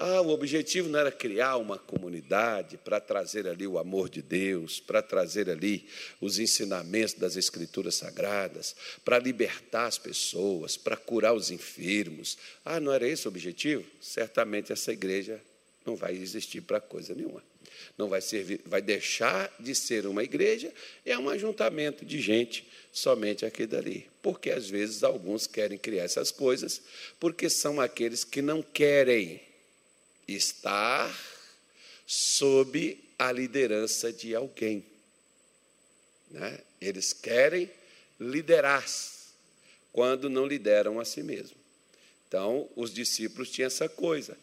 Ah, 0.00 0.20
o 0.20 0.28
objetivo 0.28 0.88
não 0.88 1.00
era 1.00 1.10
criar 1.10 1.56
uma 1.56 1.76
comunidade 1.76 2.76
para 2.76 3.00
trazer 3.00 3.48
ali 3.48 3.66
o 3.66 3.80
amor 3.80 4.08
de 4.08 4.22
Deus, 4.22 4.78
para 4.78 5.02
trazer 5.02 5.50
ali 5.50 5.88
os 6.20 6.38
ensinamentos 6.38 7.14
das 7.14 7.34
Escrituras 7.36 7.96
Sagradas, 7.96 8.76
para 9.04 9.18
libertar 9.18 9.86
as 9.86 9.98
pessoas, 9.98 10.76
para 10.76 10.96
curar 10.96 11.34
os 11.34 11.50
enfermos. 11.50 12.38
Ah, 12.64 12.78
não 12.78 12.92
era 12.92 13.08
esse 13.08 13.26
o 13.26 13.28
objetivo? 13.28 13.84
Certamente 14.00 14.72
essa 14.72 14.92
igreja 14.92 15.40
não 15.84 15.96
vai 15.96 16.14
existir 16.14 16.60
para 16.60 16.80
coisa 16.80 17.12
nenhuma. 17.12 17.42
Não 17.96 18.08
vai 18.08 18.20
servir, 18.20 18.60
vai 18.66 18.80
deixar 18.80 19.52
de 19.58 19.74
ser 19.74 20.06
uma 20.06 20.22
igreja, 20.22 20.72
é 21.04 21.18
um 21.18 21.28
ajuntamento 21.28 22.04
de 22.04 22.20
gente 22.20 22.64
somente 22.92 23.44
aqui 23.44 23.66
dali. 23.66 24.08
Porque 24.22 24.52
às 24.52 24.70
vezes 24.70 25.02
alguns 25.02 25.48
querem 25.48 25.76
criar 25.76 26.04
essas 26.04 26.30
coisas, 26.30 26.82
porque 27.18 27.50
são 27.50 27.80
aqueles 27.80 28.22
que 28.22 28.40
não 28.40 28.62
querem 28.62 29.47
estar 30.28 31.12
sob 32.06 33.02
a 33.18 33.32
liderança 33.32 34.12
de 34.12 34.34
alguém. 34.34 34.84
Né? 36.30 36.60
Eles 36.80 37.12
querem 37.12 37.70
liderar 38.20 38.84
quando 39.92 40.28
não 40.28 40.46
lideram 40.46 41.00
a 41.00 41.04
si 41.04 41.22
mesmos. 41.22 41.56
Então, 42.28 42.68
os 42.76 42.92
discípulos 42.92 43.50
tinham 43.50 43.66
essa 43.66 43.88
coisa 43.88 44.36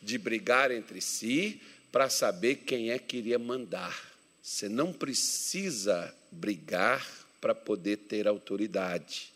de 0.00 0.16
brigar 0.16 0.70
entre 0.70 1.00
si 1.00 1.60
para 1.90 2.08
saber 2.08 2.56
quem 2.56 2.90
é 2.90 2.98
que 2.98 3.18
iria 3.18 3.38
mandar. 3.38 4.12
Você 4.42 4.68
não 4.68 4.92
precisa 4.92 6.14
brigar 6.30 7.06
para 7.40 7.54
poder 7.54 7.96
ter 7.98 8.26
autoridade. 8.26 9.32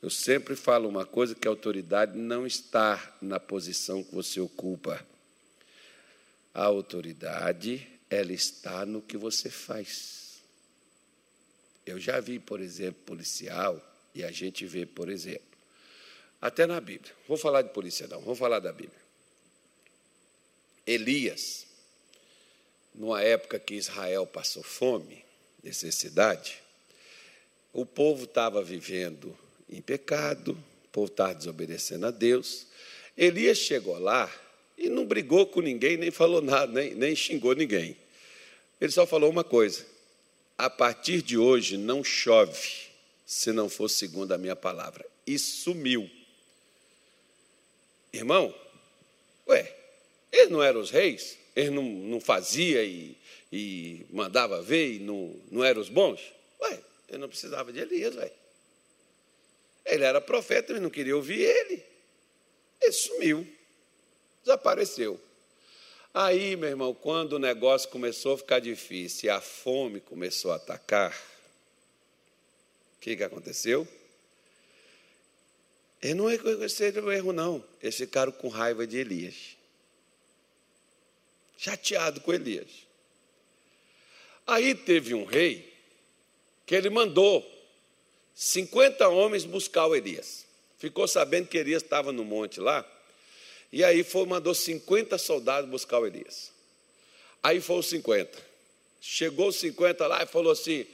Eu 0.00 0.10
sempre 0.10 0.54
falo 0.54 0.88
uma 0.88 1.04
coisa 1.04 1.34
que 1.34 1.48
a 1.48 1.50
autoridade 1.50 2.16
não 2.16 2.46
está 2.46 3.16
na 3.20 3.40
posição 3.40 4.02
que 4.02 4.14
você 4.14 4.40
ocupa. 4.40 5.04
A 6.54 6.64
autoridade, 6.64 7.86
ela 8.08 8.32
está 8.32 8.86
no 8.86 9.02
que 9.02 9.16
você 9.16 9.50
faz. 9.50 10.40
Eu 11.84 11.98
já 11.98 12.20
vi, 12.20 12.38
por 12.38 12.60
exemplo, 12.60 13.02
policial, 13.04 13.82
e 14.14 14.22
a 14.22 14.30
gente 14.30 14.64
vê, 14.64 14.86
por 14.86 15.08
exemplo, 15.08 15.58
até 16.40 16.66
na 16.66 16.80
Bíblia. 16.80 17.12
Vou 17.26 17.36
falar 17.36 17.62
de 17.62 17.70
polícia, 17.70 18.06
não, 18.06 18.20
vou 18.20 18.36
falar 18.36 18.60
da 18.60 18.72
Bíblia. 18.72 19.02
Elias, 20.86 21.66
numa 22.94 23.22
época 23.22 23.58
que 23.58 23.74
Israel 23.74 24.26
passou 24.26 24.62
fome, 24.62 25.24
necessidade, 25.62 26.62
o 27.72 27.84
povo 27.84 28.24
estava 28.24 28.62
vivendo 28.62 29.36
em 29.68 29.82
pecado, 29.82 30.52
o 30.84 30.88
povo 30.88 31.10
estava 31.10 31.34
desobedecendo 31.34 32.06
a 32.06 32.10
Deus. 32.10 32.66
Elias 33.16 33.58
chegou 33.58 33.98
lá 33.98 34.30
e 34.76 34.88
não 34.88 35.06
brigou 35.06 35.46
com 35.46 35.60
ninguém, 35.60 35.96
nem 35.96 36.10
falou 36.10 36.42
nada, 36.42 36.72
nem, 36.72 36.94
nem 36.94 37.14
xingou 37.14 37.54
ninguém. 37.54 37.96
Ele 38.80 38.92
só 38.92 39.06
falou 39.06 39.30
uma 39.30 39.44
coisa: 39.44 39.86
a 40.58 40.68
partir 40.68 41.22
de 41.22 41.38
hoje 41.38 41.76
não 41.76 42.02
chove, 42.02 42.88
se 43.24 43.52
não 43.52 43.68
for 43.68 43.88
segundo 43.88 44.32
a 44.32 44.38
minha 44.38 44.56
palavra. 44.56 45.04
E 45.26 45.38
sumiu. 45.38 46.10
Irmão, 48.12 48.54
ué, 49.48 49.74
eles 50.30 50.50
não 50.50 50.62
eram 50.62 50.80
os 50.80 50.90
reis? 50.90 51.38
Eles 51.56 51.70
não, 51.70 51.82
não 51.82 52.20
fazia 52.20 52.84
e, 52.84 53.16
e 53.52 54.04
mandava 54.10 54.60
ver 54.62 54.94
e 54.94 54.98
não, 54.98 55.34
não 55.50 55.64
eram 55.64 55.80
os 55.80 55.88
bons? 55.88 56.20
Ué, 56.60 56.80
ele 57.08 57.18
não 57.18 57.28
precisava 57.28 57.72
de 57.72 57.80
Elias, 57.80 58.14
ué. 58.16 58.30
Ele 59.84 60.04
era 60.04 60.20
profeta, 60.20 60.72
mas 60.72 60.82
não 60.82 60.90
queria 60.90 61.16
ouvir 61.16 61.40
ele. 61.40 61.82
Ele 62.80 62.92
sumiu 62.92 63.46
desapareceu. 64.44 65.20
Aí, 66.12 66.54
meu 66.54 66.68
irmão, 66.68 66.94
quando 66.94 67.32
o 67.32 67.38
negócio 67.38 67.88
começou 67.88 68.34
a 68.34 68.38
ficar 68.38 68.60
difícil 68.60 69.26
e 69.26 69.30
a 69.30 69.40
fome 69.40 70.00
começou 70.00 70.52
a 70.52 70.56
atacar, 70.56 71.12
o 72.96 73.00
que, 73.00 73.16
que 73.16 73.24
aconteceu? 73.24 73.88
Eles 76.00 76.16
não 76.16 76.26
reconheceram 76.26 77.04
o 77.04 77.12
erro, 77.12 77.32
não. 77.32 77.64
Eles 77.82 77.96
ficaram 77.96 78.30
com 78.30 78.48
raiva 78.48 78.86
de 78.86 78.98
Elias. 78.98 79.56
Chateado 81.56 82.20
com 82.20 82.32
Elias. 82.32 82.68
Aí 84.46 84.74
teve 84.74 85.14
um 85.14 85.24
rei 85.24 85.72
que 86.66 86.74
ele 86.74 86.90
mandou 86.90 87.44
50 88.34 89.08
homens 89.08 89.44
buscar 89.44 89.86
o 89.86 89.96
Elias. 89.96 90.44
Ficou 90.78 91.08
sabendo 91.08 91.48
que 91.48 91.56
Elias 91.56 91.82
estava 91.82 92.12
no 92.12 92.24
monte 92.24 92.60
lá, 92.60 92.84
e 93.74 93.82
aí 93.82 94.04
foi, 94.04 94.24
mandou 94.24 94.54
50 94.54 95.18
soldados 95.18 95.68
buscar 95.68 95.98
o 95.98 96.06
Elias. 96.06 96.52
Aí 97.42 97.60
foram 97.60 97.80
os 97.80 97.86
50. 97.88 98.40
Chegou 99.00 99.48
os 99.48 99.56
50 99.56 100.06
lá 100.06 100.22
e 100.22 100.26
falou 100.26 100.52
assim: 100.52 100.86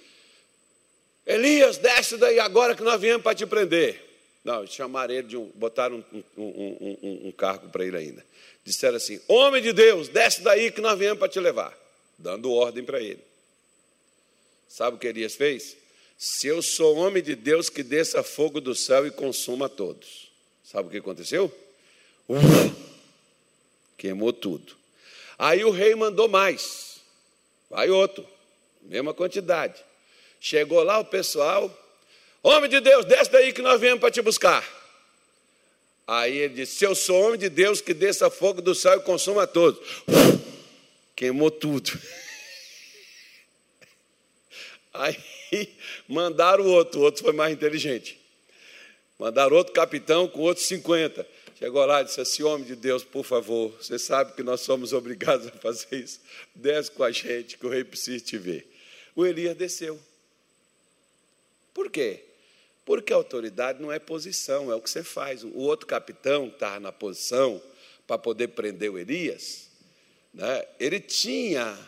Elias, 1.26 1.76
desce 1.76 2.16
daí 2.16 2.40
agora 2.40 2.74
que 2.74 2.82
nós 2.82 2.98
viemos 2.98 3.22
para 3.22 3.34
te 3.34 3.44
prender. 3.44 4.02
Não, 4.42 4.66
chamaram 4.66 5.12
ele 5.12 5.28
de 5.28 5.36
um, 5.36 5.44
botaram 5.54 6.02
um, 6.10 6.24
um, 6.38 6.98
um, 7.02 7.28
um 7.28 7.32
cargo 7.32 7.68
para 7.68 7.84
ele 7.84 7.98
ainda. 7.98 8.24
Disseram 8.64 8.96
assim: 8.96 9.20
Homem 9.28 9.60
de 9.60 9.74
Deus, 9.74 10.08
desce 10.08 10.40
daí 10.40 10.72
que 10.72 10.80
nós 10.80 10.98
viemos 10.98 11.18
para 11.18 11.28
te 11.28 11.38
levar. 11.38 11.78
Dando 12.16 12.50
ordem 12.50 12.82
para 12.82 12.98
ele. 12.98 13.22
Sabe 14.66 14.96
o 14.96 14.98
que 14.98 15.06
Elias 15.06 15.34
fez? 15.34 15.76
Se 16.16 16.46
eu 16.46 16.62
sou 16.62 16.96
homem 16.96 17.22
de 17.22 17.36
Deus, 17.36 17.68
que 17.68 17.82
desça 17.82 18.22
fogo 18.22 18.58
do 18.58 18.74
céu 18.74 19.06
e 19.06 19.10
consuma 19.10 19.68
todos. 19.68 20.30
Sabe 20.64 20.88
o 20.88 20.90
que 20.90 20.96
aconteceu? 20.96 21.54
Queimou 23.96 24.32
tudo. 24.32 24.74
Aí 25.38 25.64
o 25.64 25.70
rei 25.70 25.94
mandou 25.94 26.28
mais. 26.28 27.00
Vai 27.68 27.90
outro. 27.90 28.26
Mesma 28.82 29.12
quantidade. 29.14 29.82
Chegou 30.40 30.82
lá 30.82 30.98
o 30.98 31.04
pessoal. 31.04 31.70
Homem 32.42 32.70
de 32.70 32.80
Deus, 32.80 33.04
desce 33.04 33.30
daí 33.30 33.52
que 33.52 33.60
nós 33.60 33.80
viemos 33.80 34.00
para 34.00 34.10
te 34.10 34.22
buscar. 34.22 34.66
Aí 36.06 36.36
ele 36.38 36.54
disse: 36.54 36.76
Se 36.76 36.84
eu 36.84 36.94
sou 36.94 37.26
homem 37.26 37.38
de 37.38 37.48
Deus, 37.48 37.80
que 37.80 37.94
desça 37.94 38.30
fogo 38.30 38.60
do 38.60 38.74
céu 38.74 38.96
e 38.98 39.02
consuma 39.02 39.46
todos. 39.46 39.80
Queimou 41.14 41.50
tudo. 41.50 41.92
Aí 44.92 45.16
mandaram 46.08 46.64
o 46.64 46.68
outro, 46.68 47.00
o 47.00 47.04
outro 47.04 47.22
foi 47.22 47.32
mais 47.32 47.52
inteligente. 47.52 48.18
Mandaram 49.18 49.56
outro 49.56 49.72
capitão 49.72 50.26
com 50.26 50.40
outros 50.40 50.66
50. 50.66 51.26
Chegou 51.60 51.84
lá 51.84 52.00
e 52.00 52.04
disse 52.06 52.20
assim: 52.20 52.42
Homem 52.42 52.66
de 52.66 52.74
Deus, 52.74 53.04
por 53.04 53.22
favor, 53.22 53.70
você 53.72 53.98
sabe 53.98 54.32
que 54.32 54.42
nós 54.42 54.62
somos 54.62 54.94
obrigados 54.94 55.46
a 55.46 55.52
fazer 55.52 55.94
isso. 55.96 56.20
Desce 56.54 56.90
com 56.90 57.04
a 57.04 57.12
gente, 57.12 57.58
que 57.58 57.66
o 57.66 57.68
rei 57.68 57.84
precisa 57.84 58.24
te 58.24 58.38
ver. 58.38 58.66
O 59.14 59.26
Elias 59.26 59.54
desceu. 59.54 60.00
Por 61.74 61.90
quê? 61.90 62.24
Porque 62.86 63.12
autoridade 63.12 63.80
não 63.80 63.92
é 63.92 63.98
posição, 63.98 64.72
é 64.72 64.74
o 64.74 64.80
que 64.80 64.88
você 64.88 65.04
faz. 65.04 65.44
O 65.44 65.58
outro 65.58 65.86
capitão 65.86 66.48
estava 66.48 66.80
na 66.80 66.90
posição 66.90 67.62
para 68.06 68.16
poder 68.16 68.48
prender 68.48 68.90
o 68.90 68.98
Elias, 68.98 69.68
né, 70.34 70.64
ele 70.80 70.98
tinha 70.98 71.78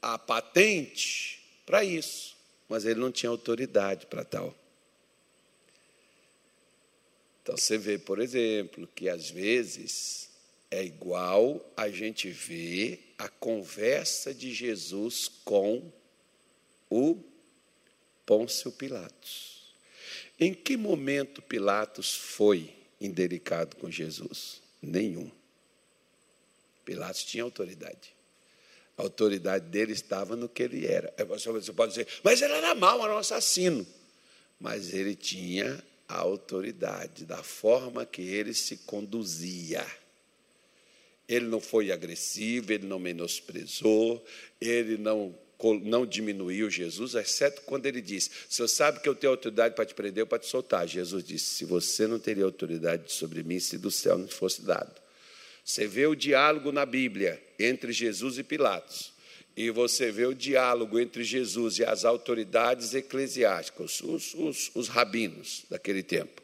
a 0.00 0.16
patente 0.16 1.42
para 1.66 1.82
isso, 1.82 2.36
mas 2.68 2.84
ele 2.84 3.00
não 3.00 3.10
tinha 3.10 3.30
autoridade 3.30 4.06
para 4.06 4.24
tal. 4.24 4.54
Então 7.44 7.58
você 7.58 7.76
vê, 7.76 7.98
por 7.98 8.18
exemplo, 8.20 8.88
que 8.94 9.06
às 9.06 9.28
vezes 9.28 10.30
é 10.70 10.82
igual 10.82 11.62
a 11.76 11.90
gente 11.90 12.30
vê 12.30 12.98
a 13.18 13.28
conversa 13.28 14.32
de 14.32 14.50
Jesus 14.52 15.30
com 15.44 15.92
o 16.88 17.22
Pôncio 18.24 18.72
Pilatos. 18.72 19.74
Em 20.40 20.54
que 20.54 20.74
momento 20.74 21.42
Pilatos 21.42 22.14
foi 22.14 22.74
indelicado 22.98 23.76
com 23.76 23.90
Jesus? 23.90 24.62
Nenhum. 24.80 25.30
Pilatos 26.82 27.24
tinha 27.24 27.44
autoridade. 27.44 28.16
A 28.96 29.02
autoridade 29.02 29.66
dele 29.66 29.92
estava 29.92 30.34
no 30.34 30.48
que 30.48 30.62
ele 30.62 30.86
era. 30.86 31.12
Você 31.26 31.72
pode 31.74 31.90
dizer, 31.90 32.08
mas 32.22 32.40
ele 32.40 32.54
era 32.54 32.74
mau, 32.74 33.04
era 33.04 33.14
um 33.14 33.18
assassino. 33.18 33.86
Mas 34.58 34.94
ele 34.94 35.14
tinha 35.14 35.84
a 36.08 36.16
autoridade, 36.16 37.24
da 37.24 37.42
forma 37.42 38.04
que 38.04 38.22
ele 38.22 38.52
se 38.54 38.78
conduzia. 38.78 39.84
Ele 41.28 41.46
não 41.46 41.60
foi 41.60 41.90
agressivo, 41.90 42.72
ele 42.72 42.86
não 42.86 42.98
menosprezou, 42.98 44.24
ele 44.60 44.98
não, 44.98 45.34
não 45.82 46.04
diminuiu 46.04 46.68
Jesus, 46.68 47.14
exceto 47.14 47.62
quando 47.62 47.86
ele 47.86 48.02
disse: 48.02 48.30
Se 48.48 48.60
eu 48.60 48.68
sabe 48.68 49.00
que 49.00 49.08
eu 49.08 49.14
tenho 49.14 49.32
autoridade 49.32 49.74
para 49.74 49.86
te 49.86 49.94
prender 49.94 50.24
ou 50.24 50.26
para 50.26 50.38
te 50.38 50.46
soltar. 50.46 50.86
Jesus 50.86 51.24
disse: 51.24 51.46
Se 51.46 51.64
você 51.64 52.06
não 52.06 52.18
teria 52.18 52.44
autoridade 52.44 53.10
sobre 53.10 53.42
mim, 53.42 53.58
se 53.58 53.78
do 53.78 53.90
céu 53.90 54.18
não 54.18 54.26
te 54.26 54.34
fosse 54.34 54.60
dado. 54.60 55.02
Você 55.64 55.86
vê 55.86 56.06
o 56.06 56.14
diálogo 56.14 56.70
na 56.70 56.84
Bíblia 56.84 57.42
entre 57.58 57.90
Jesus 57.90 58.36
e 58.36 58.42
Pilatos 58.42 59.13
e 59.56 59.70
você 59.70 60.10
vê 60.10 60.26
o 60.26 60.34
diálogo 60.34 60.98
entre 60.98 61.22
Jesus 61.22 61.78
e 61.78 61.84
as 61.84 62.04
autoridades 62.04 62.94
eclesiásticas, 62.94 64.00
os, 64.00 64.34
os, 64.34 64.70
os, 64.74 64.88
rabinos 64.88 65.64
daquele 65.70 66.02
tempo, 66.02 66.42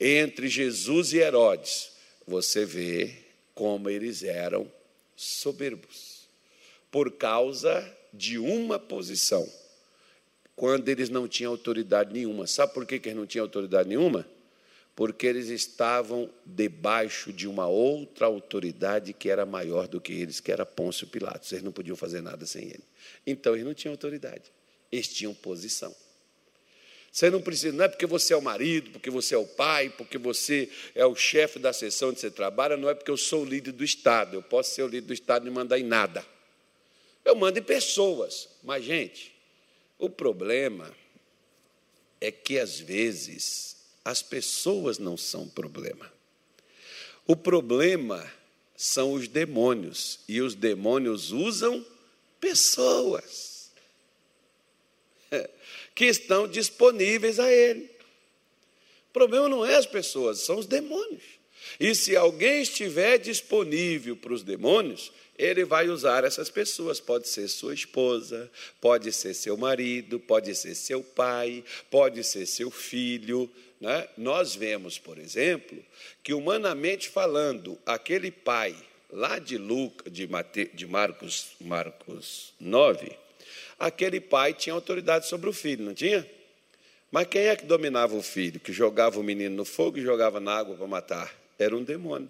entre 0.00 0.48
Jesus 0.48 1.12
e 1.12 1.18
Herodes, 1.18 1.90
você 2.26 2.64
vê 2.64 3.14
como 3.54 3.90
eles 3.90 4.22
eram 4.22 4.70
soberbos, 5.14 6.26
por 6.90 7.12
causa 7.12 7.94
de 8.12 8.38
uma 8.38 8.78
posição, 8.78 9.46
quando 10.54 10.88
eles 10.88 11.10
não 11.10 11.28
tinham 11.28 11.52
autoridade 11.52 12.12
nenhuma. 12.12 12.46
Sabe 12.46 12.72
por 12.72 12.86
que, 12.86 12.98
que 12.98 13.10
eles 13.10 13.18
não 13.18 13.26
tinham 13.26 13.44
autoridade 13.44 13.88
nenhuma? 13.88 14.26
Porque 14.96 15.26
eles 15.26 15.50
estavam 15.50 16.28
debaixo 16.44 17.30
de 17.30 17.46
uma 17.46 17.68
outra 17.68 18.24
autoridade 18.24 19.12
que 19.12 19.28
era 19.28 19.44
maior 19.44 19.86
do 19.86 20.00
que 20.00 20.14
eles, 20.14 20.40
que 20.40 20.50
era 20.50 20.64
Pôncio 20.64 21.06
Pilatos. 21.06 21.52
Eles 21.52 21.62
não 21.62 21.70
podiam 21.70 21.94
fazer 21.94 22.22
nada 22.22 22.46
sem 22.46 22.64
ele. 22.64 22.82
Então, 23.26 23.52
eles 23.52 23.66
não 23.66 23.74
tinham 23.74 23.92
autoridade, 23.92 24.50
eles 24.90 25.06
tinham 25.06 25.34
posição. 25.34 25.94
Você 27.12 27.28
não 27.28 27.42
precisa, 27.42 27.76
não 27.76 27.84
é 27.84 27.88
porque 27.88 28.06
você 28.06 28.32
é 28.32 28.36
o 28.36 28.42
marido, 28.42 28.90
porque 28.90 29.10
você 29.10 29.34
é 29.34 29.38
o 29.38 29.46
pai, 29.46 29.90
porque 29.90 30.16
você 30.16 30.70
é 30.94 31.04
o 31.04 31.14
chefe 31.14 31.58
da 31.58 31.74
sessão 31.74 32.08
onde 32.08 32.20
você 32.20 32.30
trabalha, 32.30 32.76
não 32.76 32.88
é 32.88 32.94
porque 32.94 33.10
eu 33.10 33.16
sou 33.18 33.42
o 33.42 33.44
líder 33.44 33.72
do 33.72 33.84
Estado. 33.84 34.34
Eu 34.34 34.42
posso 34.42 34.74
ser 34.74 34.82
o 34.82 34.88
líder 34.88 35.06
do 35.06 35.14
Estado 35.14 35.46
e 35.46 35.50
mandar 35.50 35.78
em 35.78 35.84
nada. 35.84 36.24
Eu 37.22 37.36
mando 37.36 37.58
em 37.58 37.62
pessoas. 37.62 38.48
Mas, 38.62 38.82
gente, 38.84 39.34
o 39.98 40.08
problema 40.08 40.90
é 42.18 42.30
que 42.30 42.58
às 42.58 42.78
vezes 42.80 43.75
as 44.06 44.22
pessoas 44.22 45.00
não 45.00 45.16
são 45.16 45.48
problema. 45.48 46.08
O 47.26 47.34
problema 47.34 48.24
são 48.76 49.14
os 49.14 49.26
demônios, 49.26 50.20
e 50.28 50.40
os 50.40 50.54
demônios 50.54 51.32
usam 51.32 51.84
pessoas 52.40 53.72
que 55.92 56.04
estão 56.04 56.46
disponíveis 56.46 57.40
a 57.40 57.50
ele. 57.50 57.90
O 59.10 59.12
problema 59.12 59.48
não 59.48 59.66
é 59.66 59.74
as 59.74 59.86
pessoas, 59.86 60.38
são 60.38 60.56
os 60.56 60.66
demônios. 60.66 61.24
E 61.80 61.92
se 61.92 62.14
alguém 62.14 62.62
estiver 62.62 63.18
disponível 63.18 64.16
para 64.16 64.32
os 64.32 64.44
demônios, 64.44 65.10
ele 65.36 65.64
vai 65.64 65.88
usar 65.88 66.22
essas 66.22 66.48
pessoas. 66.48 67.00
Pode 67.00 67.28
ser 67.28 67.48
sua 67.48 67.74
esposa, 67.74 68.48
pode 68.80 69.12
ser 69.12 69.34
seu 69.34 69.56
marido, 69.56 70.20
pode 70.20 70.54
ser 70.54 70.76
seu 70.76 71.02
pai, 71.02 71.64
pode 71.90 72.22
ser 72.22 72.46
seu 72.46 72.70
filho, 72.70 73.50
né? 73.80 74.08
Nós 74.16 74.54
vemos, 74.54 74.98
por 74.98 75.18
exemplo, 75.18 75.78
que 76.22 76.32
humanamente 76.32 77.08
falando, 77.08 77.78
aquele 77.84 78.30
pai 78.30 78.74
lá 79.10 79.38
de 79.38 79.56
Lucas, 79.56 80.12
de, 80.12 80.26
Mate, 80.26 80.70
de 80.74 80.86
Marcos, 80.86 81.48
Marcos 81.60 82.52
9, 82.58 83.12
aquele 83.78 84.20
pai 84.20 84.52
tinha 84.52 84.74
autoridade 84.74 85.26
sobre 85.28 85.48
o 85.48 85.52
filho, 85.52 85.84
não 85.84 85.94
tinha? 85.94 86.26
Mas 87.10 87.28
quem 87.28 87.42
é 87.42 87.56
que 87.56 87.64
dominava 87.64 88.16
o 88.16 88.22
filho, 88.22 88.60
que 88.60 88.72
jogava 88.72 89.20
o 89.20 89.22
menino 89.22 89.54
no 89.54 89.64
fogo 89.64 89.98
e 89.98 90.02
jogava 90.02 90.40
na 90.40 90.54
água 90.54 90.76
para 90.76 90.86
matar? 90.86 91.34
Era 91.58 91.76
um 91.76 91.84
demônio. 91.84 92.28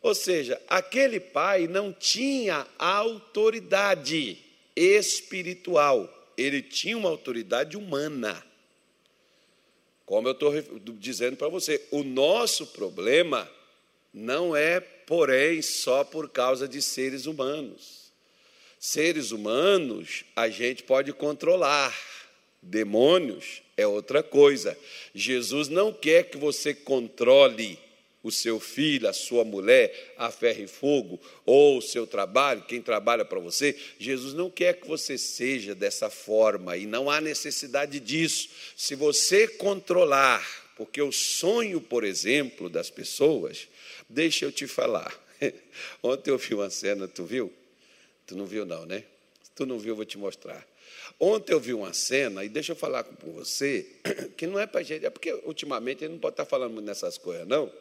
Ou 0.00 0.14
seja, 0.14 0.60
aquele 0.68 1.18
pai 1.18 1.66
não 1.66 1.92
tinha 1.92 2.66
autoridade 2.78 4.38
espiritual, 4.76 6.08
ele 6.36 6.62
tinha 6.62 6.96
uma 6.96 7.08
autoridade 7.08 7.76
humana. 7.76 8.42
Como 10.08 10.26
eu 10.26 10.32
estou 10.32 10.54
dizendo 10.98 11.36
para 11.36 11.50
você, 11.50 11.86
o 11.90 12.02
nosso 12.02 12.68
problema 12.68 13.46
não 14.10 14.56
é, 14.56 14.80
porém, 14.80 15.60
só 15.60 16.02
por 16.02 16.30
causa 16.30 16.66
de 16.66 16.80
seres 16.80 17.26
humanos. 17.26 18.10
Seres 18.80 19.32
humanos 19.32 20.24
a 20.34 20.48
gente 20.48 20.82
pode 20.82 21.12
controlar, 21.12 21.94
demônios 22.62 23.60
é 23.76 23.86
outra 23.86 24.22
coisa. 24.22 24.78
Jesus 25.14 25.68
não 25.68 25.92
quer 25.92 26.30
que 26.30 26.38
você 26.38 26.72
controle 26.72 27.78
o 28.28 28.32
seu 28.32 28.60
filho, 28.60 29.08
a 29.08 29.12
sua 29.12 29.44
mulher 29.44 30.14
a 30.16 30.30
ferro 30.30 30.62
e 30.62 30.66
fogo, 30.66 31.20
ou 31.44 31.78
o 31.78 31.82
seu 31.82 32.06
trabalho, 32.06 32.62
quem 32.62 32.82
trabalha 32.82 33.24
para 33.24 33.38
você, 33.38 33.76
Jesus 33.98 34.34
não 34.34 34.50
quer 34.50 34.74
que 34.74 34.86
você 34.86 35.16
seja 35.16 35.74
dessa 35.74 36.10
forma 36.10 36.76
e 36.76 36.86
não 36.86 37.10
há 37.10 37.20
necessidade 37.20 37.98
disso. 38.00 38.48
Se 38.76 38.94
você 38.94 39.48
controlar, 39.48 40.46
porque 40.76 41.00
o 41.00 41.10
sonho, 41.12 41.80
por 41.80 42.04
exemplo, 42.04 42.68
das 42.68 42.90
pessoas, 42.90 43.68
deixa 44.08 44.44
eu 44.44 44.52
te 44.52 44.66
falar. 44.66 45.12
Ontem 46.02 46.30
eu 46.30 46.38
vi 46.38 46.54
uma 46.54 46.70
cena, 46.70 47.08
tu 47.08 47.24
viu? 47.24 47.52
Tu 48.26 48.36
não 48.36 48.46
viu, 48.46 48.66
não, 48.66 48.84
né? 48.84 49.04
Se 49.42 49.50
tu 49.52 49.64
não 49.64 49.78
viu, 49.78 49.92
eu 49.92 49.96
vou 49.96 50.04
te 50.04 50.18
mostrar. 50.18 50.66
Ontem 51.18 51.52
eu 51.52 51.60
vi 51.60 51.74
uma 51.74 51.92
cena, 51.92 52.44
e 52.44 52.48
deixa 52.48 52.72
eu 52.72 52.76
falar 52.76 53.02
com 53.04 53.32
você, 53.32 53.86
que 54.36 54.46
não 54.46 54.58
é 54.58 54.66
para 54.66 54.82
gente, 54.82 55.06
é 55.06 55.10
porque 55.10 55.32
ultimamente 55.44 56.04
ele 56.04 56.12
não 56.12 56.20
pode 56.20 56.34
estar 56.34 56.44
falando 56.44 56.80
nessas 56.80 57.18
coisas, 57.18 57.46
não 57.46 57.72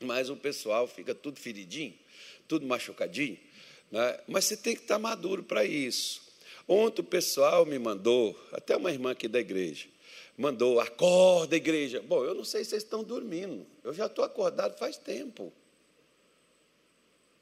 mas 0.00 0.30
o 0.30 0.36
pessoal 0.36 0.86
fica 0.86 1.14
tudo 1.14 1.40
feridinho, 1.40 1.94
tudo 2.46 2.66
machucadinho. 2.66 3.38
Né? 3.90 4.20
Mas 4.26 4.44
você 4.44 4.56
tem 4.56 4.74
que 4.74 4.82
estar 4.82 4.98
maduro 4.98 5.42
para 5.42 5.64
isso. 5.64 6.22
Ontem 6.66 7.00
o 7.00 7.04
pessoal 7.04 7.64
me 7.64 7.78
mandou, 7.78 8.38
até 8.52 8.76
uma 8.76 8.90
irmã 8.90 9.12
aqui 9.12 9.26
da 9.26 9.40
igreja, 9.40 9.88
mandou, 10.36 10.78
acorda, 10.80 11.56
igreja. 11.56 12.02
Bom, 12.02 12.24
eu 12.24 12.34
não 12.34 12.44
sei 12.44 12.62
se 12.62 12.70
vocês 12.70 12.82
estão 12.82 13.02
dormindo, 13.02 13.66
eu 13.82 13.94
já 13.94 14.06
estou 14.06 14.24
acordado 14.24 14.78
faz 14.78 14.96
tempo. 14.96 15.52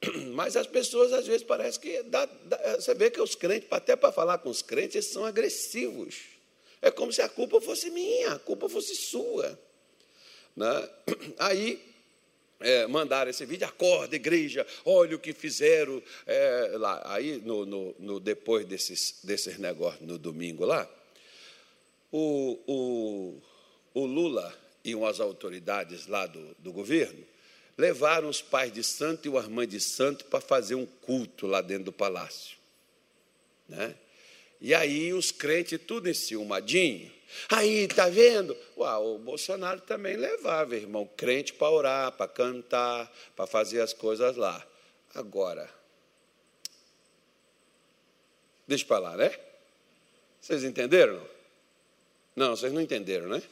Mas 0.33 0.57
as 0.57 0.66
pessoas, 0.66 1.12
às 1.12 1.27
vezes, 1.27 1.42
parece 1.42 1.81
que. 1.81 2.03
Dá, 2.05 2.25
dá, 2.27 2.77
você 2.77 2.95
vê 2.95 3.11
que 3.11 3.21
os 3.21 3.35
crentes, 3.35 3.69
até 3.71 3.97
para 3.97 4.12
falar 4.12 4.38
com 4.38 4.49
os 4.49 4.62
crentes, 4.62 4.95
eles 4.95 5.12
são 5.12 5.25
agressivos. 5.25 6.16
É 6.81 6.90
como 6.90 7.12
se 7.12 7.23
a 7.23 7.29
culpa 7.29 7.61
fosse 7.61 7.90
minha, 7.90 8.33
a 8.33 8.38
culpa 8.38 8.69
fosse 8.69 8.95
sua. 8.95 9.59
Né? 10.55 10.90
Aí 11.38 11.83
é, 12.61 12.87
mandaram 12.87 13.31
esse 13.31 13.45
vídeo, 13.45 13.66
acorda, 13.66 14.16
igreja, 14.16 14.66
olha 14.85 15.16
o 15.16 15.19
que 15.19 15.33
fizeram 15.33 16.03
é, 16.27 16.73
lá. 16.75 17.03
Aí, 17.05 17.40
no, 17.45 17.66
no, 17.66 17.95
no, 17.99 18.21
depois 18.21 18.66
desses, 18.66 19.21
desses 19.23 19.59
negócios, 19.59 20.07
no 20.07 20.19
domingo 20.19 20.64
lá, 20.64 20.88
o, 22.11 22.59
o, 22.66 23.42
o 23.95 24.07
Lula 24.07 24.57
e 24.85 24.95
umas 24.95 25.21
autoridades 25.21 26.07
lá 26.07 26.27
do, 26.27 26.55
do 26.59 26.73
governo 26.73 27.25
levaram 27.77 28.29
os 28.29 28.40
pais 28.40 28.73
de 28.73 28.83
santo 28.83 29.27
e 29.27 29.29
o 29.29 29.37
Armand 29.37 29.66
de 29.66 29.81
santo 29.81 30.25
para 30.27 30.40
fazer 30.40 30.75
um 30.75 30.87
culto 30.87 31.47
lá 31.47 31.61
dentro 31.61 31.85
do 31.85 31.92
palácio. 31.92 32.57
Né? 33.69 33.95
E 34.61 34.75
aí 34.75 35.12
os 35.12 35.31
crentes, 35.31 35.79
tudo 35.87 36.09
enciumadinho, 36.09 37.12
Aí, 37.49 37.89
tá 37.89 38.09
vendo? 38.09 38.57
Uau, 38.77 39.17
o 39.17 39.19
Bolsonaro 39.19 39.81
também 39.81 40.17
levava, 40.17 40.77
irmão, 40.77 41.09
crente 41.17 41.53
para 41.53 41.71
orar, 41.71 42.12
para 42.12 42.29
cantar, 42.29 43.12
para 43.35 43.47
fazer 43.47 43.81
as 43.81 43.93
coisas 43.93 44.37
lá. 44.37 44.65
Agora, 45.15 45.69
deixa 48.67 48.85
para 48.85 48.99
lá, 48.99 49.17
né? 49.17 49.33
Vocês 50.41 50.65
entenderam? 50.65 51.21
Não, 52.35 52.55
vocês 52.55 52.73
não 52.73 52.81
entenderam, 52.81 53.29
né? 53.29 53.43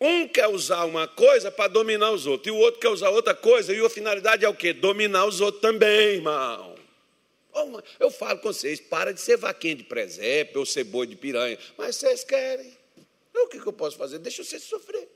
Um 0.00 0.28
quer 0.28 0.48
usar 0.48 0.84
uma 0.84 1.08
coisa 1.08 1.50
para 1.50 1.68
dominar 1.68 2.10
os 2.10 2.26
outros, 2.26 2.48
e 2.48 2.50
o 2.50 2.60
outro 2.60 2.80
quer 2.80 2.90
usar 2.90 3.08
outra 3.08 3.34
coisa, 3.34 3.72
e 3.72 3.84
a 3.84 3.88
finalidade 3.88 4.44
é 4.44 4.48
o 4.48 4.54
quê? 4.54 4.72
Dominar 4.72 5.24
os 5.24 5.40
outros 5.40 5.62
também, 5.62 6.16
irmão. 6.16 6.75
Eu 7.98 8.10
falo 8.10 8.38
com 8.38 8.52
vocês, 8.52 8.80
para 8.80 9.12
de 9.12 9.20
ser 9.20 9.36
vaquinha 9.36 9.76
de 9.76 9.84
presépio 9.84 10.60
ou 10.60 10.66
ser 10.66 10.84
boi 10.84 11.06
de 11.06 11.16
piranha. 11.16 11.58
Mas 11.76 11.96
vocês 11.96 12.24
querem. 12.24 12.76
O 13.34 13.48
que 13.48 13.58
eu 13.58 13.72
posso 13.72 13.96
fazer? 13.96 14.18
Deixa 14.18 14.42
vocês 14.42 14.62
sofrer. 14.62 15.08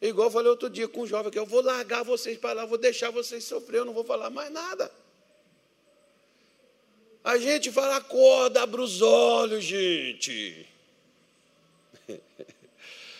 Igual 0.00 0.28
eu 0.28 0.32
falei 0.32 0.48
outro 0.48 0.70
dia 0.70 0.86
com 0.86 1.02
um 1.02 1.06
jovem 1.06 1.30
que 1.30 1.38
eu 1.38 1.46
vou 1.46 1.60
largar 1.60 2.04
vocês 2.04 2.38
para 2.38 2.52
lá, 2.52 2.64
vou 2.66 2.78
deixar 2.78 3.10
vocês 3.10 3.42
sofrer, 3.44 3.78
eu 3.78 3.84
não 3.84 3.92
vou 3.92 4.04
falar 4.04 4.30
mais 4.30 4.50
nada. 4.50 4.90
A 7.24 7.36
gente 7.36 7.72
fala, 7.72 7.96
acorda, 7.96 8.62
abre 8.62 8.80
os 8.80 9.02
olhos, 9.02 9.64
gente. 9.64 10.66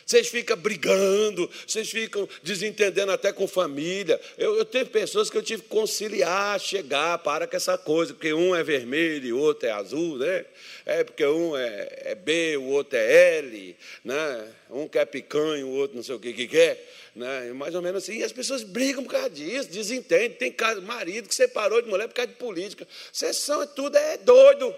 Vocês 0.09 0.29
ficam 0.29 0.57
brigando, 0.57 1.51
vocês 1.67 1.91
ficam 1.91 2.27
desentendendo 2.43 3.13
até 3.13 3.31
com 3.31 3.47
família. 3.47 4.19
Eu, 4.39 4.57
eu 4.57 4.65
tenho 4.65 4.87
pessoas 4.87 5.29
que 5.29 5.37
eu 5.37 5.43
tive 5.43 5.61
que 5.61 5.69
conciliar, 5.69 6.59
chegar, 6.59 7.19
para 7.19 7.47
com 7.47 7.55
essa 7.55 7.77
coisa, 7.77 8.15
porque 8.15 8.33
um 8.33 8.57
é 8.57 8.65
vermelho 8.65 9.27
e 9.27 9.33
outro 9.35 9.69
é 9.69 9.71
azul, 9.71 10.17
né? 10.17 10.47
É 10.87 11.05
porque 11.05 11.27
um 11.27 11.55
é, 11.55 11.89
é 12.07 12.15
B, 12.15 12.57
o 12.57 12.69
outro 12.69 12.99
é 12.99 13.37
L, 13.41 13.77
né? 14.03 14.49
Um 14.71 14.89
quer 14.89 15.05
picanha, 15.05 15.67
o 15.67 15.75
outro 15.75 15.95
não 15.99 16.03
sei 16.03 16.15
o 16.15 16.19
que, 16.19 16.33
que 16.33 16.49
quer. 16.49 16.91
Né? 17.15 17.53
Mais 17.53 17.75
ou 17.75 17.83
menos 17.83 18.03
assim. 18.03 18.17
E 18.17 18.25
as 18.25 18.33
pessoas 18.33 18.63
brigam 18.63 19.05
por 19.05 19.13
causa 19.13 19.29
disso, 19.29 19.69
desentendem. 19.69 20.31
Tem 20.31 20.55
marido 20.85 21.29
que 21.29 21.35
separou 21.35 21.83
de 21.83 21.89
mulher 21.91 22.09
por 22.09 22.15
causa 22.15 22.33
de 22.33 22.39
política. 22.39 22.89
Vocês 23.13 23.37
são 23.37 23.67
tudo 23.67 23.95
é 23.99 24.17
doido. 24.17 24.75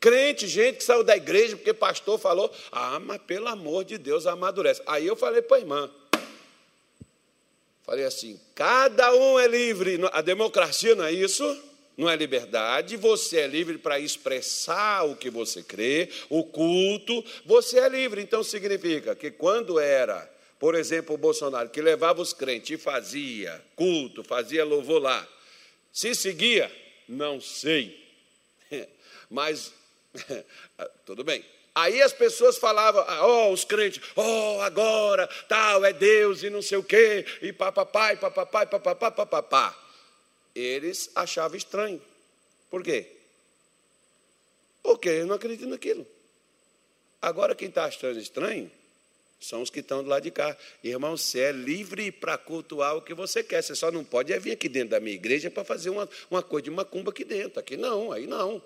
Crente, 0.00 0.46
gente 0.46 0.76
que 0.76 0.84
saiu 0.84 1.02
da 1.02 1.16
igreja 1.16 1.56
porque 1.56 1.74
pastor 1.74 2.18
falou, 2.18 2.52
ah, 2.70 3.00
mas 3.00 3.20
pelo 3.22 3.48
amor 3.48 3.84
de 3.84 3.98
Deus, 3.98 4.26
amadurece. 4.26 4.80
Aí 4.86 5.06
eu 5.06 5.16
falei 5.16 5.42
para 5.42 5.56
a 5.56 5.60
irmã, 5.60 5.90
falei 7.82 8.04
assim, 8.04 8.38
cada 8.54 9.12
um 9.12 9.38
é 9.38 9.48
livre, 9.48 9.98
a 10.12 10.20
democracia 10.20 10.94
não 10.94 11.04
é 11.04 11.12
isso? 11.12 11.44
Não 11.96 12.08
é 12.08 12.14
liberdade, 12.14 12.96
você 12.96 13.38
é 13.38 13.46
livre 13.48 13.76
para 13.76 13.98
expressar 13.98 15.04
o 15.04 15.16
que 15.16 15.28
você 15.28 15.64
crê, 15.64 16.08
o 16.30 16.44
culto, 16.44 17.24
você 17.44 17.80
é 17.80 17.88
livre. 17.88 18.22
Então 18.22 18.44
significa 18.44 19.16
que 19.16 19.32
quando 19.32 19.80
era, 19.80 20.30
por 20.60 20.76
exemplo, 20.76 21.16
o 21.16 21.18
Bolsonaro, 21.18 21.70
que 21.70 21.82
levava 21.82 22.22
os 22.22 22.32
crentes 22.32 22.78
e 22.78 22.80
fazia 22.80 23.60
culto, 23.74 24.22
fazia 24.22 24.64
louvor 24.64 25.02
lá, 25.02 25.26
se 25.92 26.14
seguia, 26.14 26.70
não 27.08 27.40
sei. 27.40 28.00
Mas 29.28 29.72
Tudo 31.04 31.24
bem. 31.24 31.44
Aí 31.74 32.02
as 32.02 32.12
pessoas 32.12 32.58
falavam, 32.58 33.04
ó, 33.06 33.48
oh, 33.48 33.52
os 33.52 33.64
crentes, 33.64 34.02
oh, 34.16 34.60
agora, 34.62 35.28
tal, 35.48 35.84
é 35.84 35.92
Deus 35.92 36.42
e 36.42 36.50
não 36.50 36.60
sei 36.60 36.78
o 36.78 36.82
quê, 36.82 37.24
e 37.40 37.52
papapá, 37.52 38.12
e 38.12 38.16
papapá, 38.16 38.64
e 38.64 38.66
papapá, 38.66 39.10
papapá. 39.12 39.78
Eles 40.54 41.08
achavam 41.14 41.56
estranho. 41.56 42.02
Por 42.68 42.82
quê? 42.82 43.06
Porque 44.82 45.08
eles 45.08 45.26
não 45.26 45.36
acreditam 45.36 45.68
naquilo. 45.68 46.06
Agora, 47.22 47.54
quem 47.54 47.68
está 47.68 47.84
achando 47.84 48.18
estranho 48.18 48.70
são 49.40 49.62
os 49.62 49.70
que 49.70 49.80
estão 49.80 50.02
do 50.02 50.08
lado 50.08 50.22
de 50.22 50.30
cá. 50.30 50.56
Irmão, 50.82 51.16
você 51.16 51.40
é 51.40 51.52
livre 51.52 52.10
para 52.10 52.36
cultuar 52.36 52.96
o 52.96 53.02
que 53.02 53.14
você 53.14 53.42
quer. 53.42 53.62
Você 53.62 53.74
só 53.74 53.90
não 53.90 54.04
pode 54.04 54.32
é 54.32 54.38
vir 54.38 54.52
aqui 54.52 54.68
dentro 54.68 54.90
da 54.90 55.00
minha 55.00 55.14
igreja 55.14 55.50
para 55.50 55.64
fazer 55.64 55.90
uma, 55.90 56.08
uma 56.30 56.42
coisa 56.42 56.64
de 56.64 56.70
macumba 56.70 57.10
aqui 57.10 57.24
dentro. 57.24 57.60
Aqui 57.60 57.76
não, 57.76 58.10
aí 58.10 58.26
não. 58.26 58.60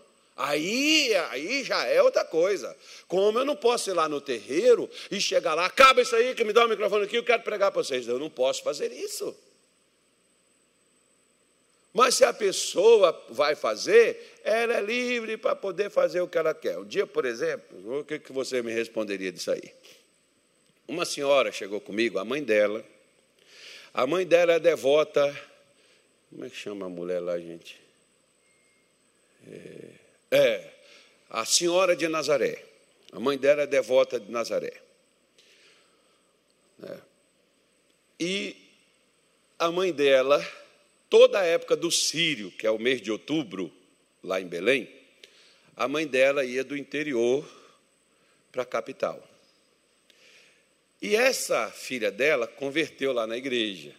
Aí, 0.45 1.15
aí 1.31 1.63
já 1.63 1.85
é 1.85 2.03
outra 2.03 2.25
coisa. 2.25 2.77
Como 3.07 3.39
eu 3.39 3.45
não 3.45 3.55
posso 3.55 3.89
ir 3.91 3.93
lá 3.93 4.09
no 4.09 4.21
terreiro 4.21 4.91
e 5.09 5.21
chegar 5.21 5.55
lá, 5.55 5.67
acaba 5.67 6.03
isso 6.03 6.17
aí, 6.17 6.35
que 6.35 6.43
me 6.43 6.53
dá 6.53 6.67
o 6.67 6.69
microfone 6.69 7.05
aqui, 7.05 7.17
eu 7.17 7.23
quero 7.23 7.45
pregar 7.45 7.71
para 7.71 7.81
vocês. 7.81 8.09
Eu 8.09 8.19
não 8.19 8.29
posso 8.29 8.61
fazer 8.61 8.93
isso. 8.93 9.37
Mas 11.95 12.17
se 12.17 12.25
a 12.25 12.33
pessoa 12.33 13.25
vai 13.29 13.55
fazer, 13.55 14.41
ela 14.43 14.75
é 14.75 14.81
livre 14.81 15.37
para 15.37 15.55
poder 15.55 15.91
fazer 15.91 16.21
o 16.21 16.27
que 16.27 16.39
ela 16.39 16.53
quer. 16.53 16.77
Um 16.77 16.87
dia, 16.87 17.07
por 17.07 17.25
exemplo, 17.25 18.01
o 18.01 18.05
que 18.05 18.33
você 18.33 18.61
me 18.63 18.73
responderia 18.73 19.31
disso 19.31 19.53
aí? 19.53 19.73
Uma 20.89 21.05
senhora 21.05 21.53
chegou 21.53 21.81
comigo, 21.81 22.19
a 22.19 22.25
mãe 22.25 22.43
dela. 22.43 22.85
A 23.95 24.09
mãe 24.09 24.27
dela 24.27 24.55
é 24.55 24.59
devota. 24.59 25.41
Como 26.31 26.45
é 26.45 26.51
que 26.51 26.57
chama 26.57 26.87
a 26.87 26.89
mulher 26.89 27.21
lá, 27.21 27.39
gente? 27.39 27.81
É, 29.47 30.02
é, 30.33 30.73
a 31.29 31.45
senhora 31.45 31.95
de 31.95 32.09
Nazaré. 32.09 32.65
A 33.13 33.21
mãe 33.21 33.37
dela 33.37 33.63
é 33.63 33.67
devota 33.67 34.19
de 34.19 34.31
Nazaré. 34.31 34.73
É. 36.83 36.99
E 38.19 38.57
a 39.59 39.71
mãe 39.71 39.93
dela, 39.93 40.45
toda 41.11 41.39
a 41.39 41.45
época 41.45 41.77
do 41.77 41.91
Sírio, 41.91 42.51
que 42.51 42.67
é 42.67 42.71
o 42.71 42.79
mês 42.79 43.03
de 43.03 43.13
outubro, 43.13 43.71
lá 44.25 44.41
em 44.41 44.47
Belém, 44.47 44.89
a 45.77 45.87
mãe 45.87 46.07
dela 46.07 46.45
ia 46.45 46.65
do 46.65 46.77
interior 46.77 47.47
para 48.51 48.63
a 48.63 48.67
capital. 48.67 49.23
E 51.01 51.15
essa 51.15 51.71
filha 51.71 52.11
dela 52.11 52.47
converteu 52.47 53.13
lá 53.13 53.27
na 53.27 53.37
igreja. 53.37 53.95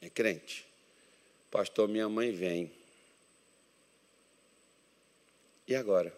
É 0.00 0.08
crente. 0.08 0.64
Pastor, 1.50 1.88
minha 1.88 2.08
mãe 2.08 2.32
vem. 2.32 2.77
E 5.68 5.76
agora? 5.76 6.12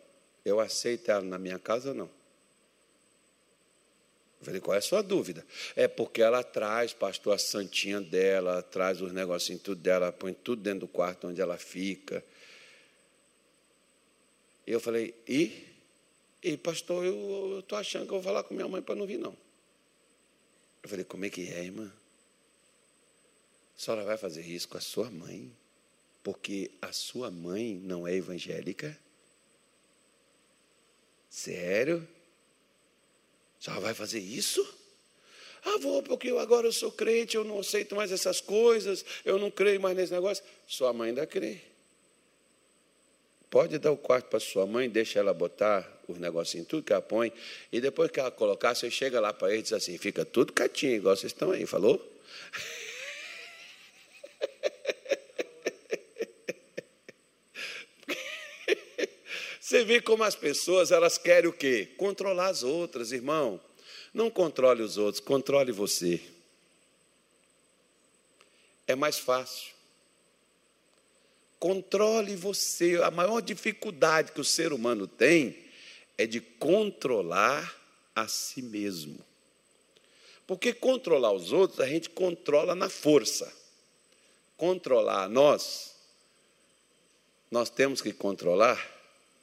Eu 0.45 0.61
aceito 0.61 1.11
ela 1.11 1.23
na 1.23 1.39
minha 1.39 1.59
casa 1.59 1.89
ou 1.89 1.95
não? 1.95 2.11
Eu 4.41 4.47
falei, 4.47 4.61
qual 4.61 4.75
é 4.75 4.79
a 4.79 4.83
sua 4.83 5.03
dúvida? 5.03 5.45
É 5.77 5.87
porque 5.87 6.23
ela 6.23 6.43
traz, 6.43 6.95
pastor, 6.95 7.35
a 7.35 7.39
santinha 7.39 8.01
dela, 8.01 8.63
traz 8.63 9.03
os 9.03 9.13
negocinhos 9.13 9.61
tudo 9.61 9.83
dela, 9.83 10.11
põe 10.13 10.33
tudo 10.33 10.63
dentro 10.63 10.81
do 10.81 10.89
quarto 10.89 11.27
onde 11.27 11.43
ela 11.43 11.59
fica. 11.59 12.25
E 14.67 14.73
eu 14.73 14.81
falei, 14.81 15.15
e? 15.29 15.67
E 16.43 16.57
pastor, 16.57 17.05
eu 17.05 17.59
estou 17.59 17.77
achando 17.77 18.07
que 18.07 18.13
eu 18.13 18.21
vou 18.21 18.23
falar 18.23 18.45
com 18.45 18.55
minha 18.55 18.69
mãe 18.69 18.81
para 18.81 18.95
não 18.95 19.05
vir, 19.05 19.19
não. 19.19 19.37
Eu 20.83 20.89
falei, 20.89 21.05
como 21.05 21.27
é 21.27 21.29
que 21.29 21.53
é, 21.53 21.65
irmã? 21.65 21.93
A 23.77 23.81
senhora 23.83 24.05
vai 24.05 24.17
fazer 24.17 24.43
isso 24.47 24.69
com 24.69 24.79
a 24.79 24.81
sua 24.81 25.11
mãe? 25.11 25.53
Porque 26.23 26.71
a 26.81 26.93
sua 26.93 27.31
mãe 27.31 27.75
não 27.75 28.07
é 28.07 28.15
evangélica? 28.15 28.97
Sério? 31.31 32.07
Senhora 33.61 33.81
vai 33.81 33.95
fazer 33.95 34.19
isso? 34.19 34.67
Ah, 35.65 35.79
vou, 35.79 36.03
porque 36.03 36.29
eu 36.29 36.39
agora 36.39 36.67
eu 36.67 36.73
sou 36.73 36.91
crente, 36.91 37.37
eu 37.37 37.45
não 37.45 37.61
aceito 37.61 37.95
mais 37.95 38.11
essas 38.11 38.41
coisas, 38.41 39.05
eu 39.25 39.39
não 39.39 39.51
creio 39.51 39.81
mais 39.81 39.97
nesse 39.97 40.13
negócio. 40.13 40.43
Sua 40.67 40.93
mãe 40.93 41.11
ainda 41.11 41.27
crê. 41.27 41.61
Pode 43.51 43.79
dar 43.79 43.93
o 43.93 43.97
quarto 43.97 44.27
para 44.27 44.41
sua 44.41 44.67
mãe, 44.67 44.89
deixa 44.89 45.19
ela 45.19 45.35
botar 45.35 45.87
os 46.09 46.19
negocinhos, 46.19 46.67
tudo 46.67 46.83
que 46.83 46.93
ela 46.93 47.03
põe, 47.03 47.33
e 47.71 47.81
depois 47.81 48.11
que 48.11 48.19
ela 48.19 48.31
colocar, 48.31 48.75
você 48.75 48.91
chega 48.91 49.21
lá 49.21 49.33
para 49.33 49.51
ele 49.51 49.59
e 49.59 49.63
diz 49.63 49.73
assim: 49.73 49.99
fica 49.99 50.25
tudo 50.25 50.53
quietinho, 50.53 50.95
igual 50.95 51.17
vocês 51.17 51.33
estão 51.33 51.51
aí, 51.51 51.67
falou? 51.67 52.01
Você 59.71 59.85
vê 59.85 60.01
como 60.01 60.25
as 60.25 60.35
pessoas, 60.35 60.91
elas 60.91 61.17
querem 61.17 61.49
o 61.49 61.53
quê? 61.53 61.95
Controlar 61.97 62.49
as 62.49 62.65
outras, 62.65 63.13
irmão. 63.13 63.61
Não 64.13 64.29
controle 64.29 64.83
os 64.83 64.99
outros, 64.99 65.21
controle 65.21 65.71
você. 65.71 66.21
É 68.85 68.97
mais 68.97 69.17
fácil. 69.17 69.71
Controle 71.61 72.35
você. 72.35 72.97
A 72.97 73.13
maior 73.13 73.41
dificuldade 73.41 74.33
que 74.33 74.41
o 74.41 74.45
ser 74.45 74.73
humano 74.73 75.07
tem 75.07 75.57
é 76.19 76.27
de 76.27 76.41
controlar 76.41 77.73
a 78.13 78.27
si 78.27 78.63
mesmo. 78.63 79.25
Porque 80.49 80.73
controlar 80.73 81.31
os 81.31 81.53
outros, 81.53 81.79
a 81.79 81.87
gente 81.87 82.11
controla 82.11 82.75
na 82.75 82.89
força. 82.89 83.57
Controlar 84.57 85.29
nós, 85.29 85.95
nós 87.53 87.71
temos 87.71 88.03
que 88.03 88.13
controlar 88.13 88.99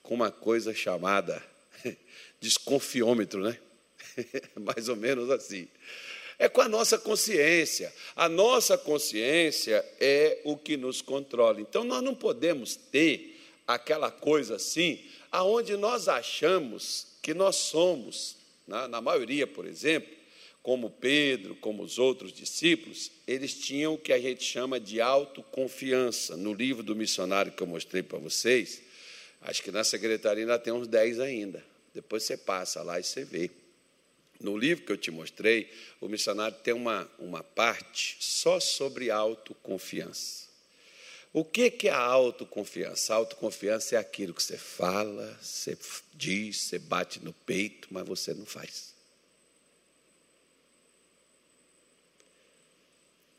com 0.08 0.15
uma 0.15 0.32
coisa 0.32 0.74
chamada 0.74 1.43
desconfiômetro, 2.39 3.41
né? 3.41 3.60
Mais 4.56 4.88
ou 4.88 4.96
menos 4.96 5.30
assim. 5.30 5.67
É 6.39 6.48
com 6.48 6.62
a 6.62 6.70
nossa 6.70 6.98
consciência. 6.98 7.93
A 8.15 8.30
nossa 8.30 8.78
consciência 8.78 9.84
é 10.00 10.39
o 10.46 10.56
que 10.56 10.78
nos 10.78 11.02
controla. 11.02 11.60
Então 11.60 11.84
nós 11.84 12.02
não 12.02 12.15
podemos 12.15 12.78
ter 12.78 13.38
aquela 13.67 14.10
coisa 14.10 14.56
assim, 14.56 15.04
aonde 15.30 15.76
nós 15.76 16.08
achamos 16.08 17.08
que 17.22 17.34
nós 17.34 17.58
somos, 17.58 18.38
na, 18.65 18.88
na 18.88 19.02
maioria, 19.02 19.46
por 19.46 19.65
exemplo, 19.65 20.15
como 20.63 20.89
Pedro, 20.89 21.54
como 21.56 21.84
os 21.84 22.00
outros 22.00 22.32
discípulos, 22.32 23.12
eles 23.28 23.60
tinham 23.60 23.96
o 23.96 23.98
que 23.98 24.13
a 24.13 24.20
gente 24.20 24.41
chama 24.41 24.80
de 24.80 25.02
autoconfiança. 25.02 26.38
No 26.38 26.54
livro 26.54 26.82
do 26.82 26.96
missionário 26.96 27.52
que 27.52 27.62
eu 27.62 27.67
mostrei 27.67 28.02
para 28.02 28.20
vocês, 28.20 28.88
acho 29.41 29.63
que 29.63 29.71
na 29.71 29.84
secretaria 29.84 30.43
ainda 30.43 30.60
tem 30.60 30.73
uns 30.73 30.88
10 30.88 31.19
ainda. 31.19 31.63
Depois 31.93 32.23
você 32.23 32.38
passa 32.38 32.82
lá 32.82 33.00
e 33.00 33.04
você 33.04 33.23
vê. 33.23 33.50
No 34.39 34.56
livro 34.56 34.86
que 34.86 34.91
eu 34.91 34.97
te 34.97 35.10
mostrei, 35.10 35.71
o 36.00 36.08
missionário 36.08 36.56
tem 36.63 36.73
uma, 36.73 37.10
uma 37.17 37.43
parte 37.43 38.17
só 38.19 38.60
sobre 38.60 39.10
autoconfiança. 39.10 40.47
O 41.34 41.43
que, 41.43 41.88
é 41.88 41.89
a 41.89 42.00
autoconfiança? 42.00 43.13
A 43.13 43.17
autoconfiança 43.17 43.95
é 43.95 43.97
aquilo 44.00 44.34
que 44.34 44.41
você 44.41 44.58
fala, 44.58 45.38
você 45.41 45.78
diz, 46.13 46.58
você 46.62 46.80
bate 46.80 47.19
no 47.23 47.34
peito, 47.34 47.88
mas 47.91 48.08
você 48.08 48.34
não 48.34 48.45
faz. 48.45 48.93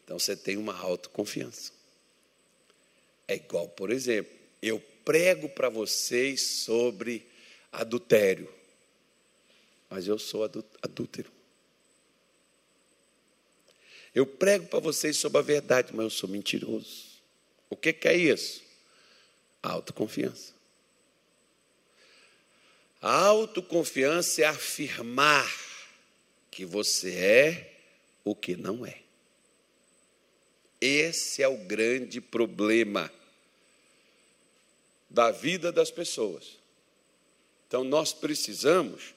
Então 0.05 0.19
você 0.19 0.37
tem 0.37 0.57
uma 0.57 0.79
autoconfiança. 0.79 1.73
É 3.27 3.35
igual, 3.35 3.69
por 3.69 3.91
exemplo, 3.91 4.33
eu 4.63 4.81
prego 5.09 5.49
para 5.49 5.71
vocês 5.71 6.43
sobre 6.43 7.27
adultério 7.73 8.59
mas 9.89 10.07
eu 10.07 10.19
sou 10.19 10.45
adúltero. 10.83 11.31
Eu 14.15 14.27
prego 14.27 14.67
para 14.67 14.81
vocês 14.81 15.17
sobre 15.17 15.39
a 15.39 15.43
verdade, 15.43 15.93
mas 15.95 16.05
eu 16.05 16.11
sou 16.11 16.29
mentiroso. 16.29 17.07
O 17.71 17.77
que, 17.77 17.93
que 17.93 18.09
é 18.09 18.17
isso? 18.17 18.63
A 19.63 19.71
autoconfiança. 19.71 20.55
A 23.01 23.27
autoconfiança 23.27 24.43
é 24.43 24.45
afirmar 24.45 25.49
que 26.51 26.65
você 26.65 27.15
é 27.15 27.81
o 28.25 28.35
que 28.35 28.57
não 28.57 28.85
é. 28.85 29.03
Esse 30.81 31.43
é 31.43 31.49
o 31.49 31.57
grande 31.57 32.21
problema 32.21 33.13
da 35.09 35.31
vida 35.31 35.73
das 35.73 35.91
pessoas. 35.91 36.59
Então, 37.67 37.85
nós 37.85 38.13
precisamos 38.13 39.15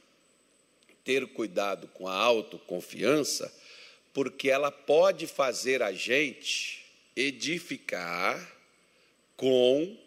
ter 1.04 1.28
cuidado 1.28 1.88
com 1.88 2.08
a 2.08 2.14
autoconfiança, 2.14 3.54
porque 4.14 4.50
ela 4.50 4.72
pode 4.72 5.26
fazer 5.26 5.82
a 5.82 5.92
gente 5.92 6.86
edificar 7.16 8.58
com 9.36 9.98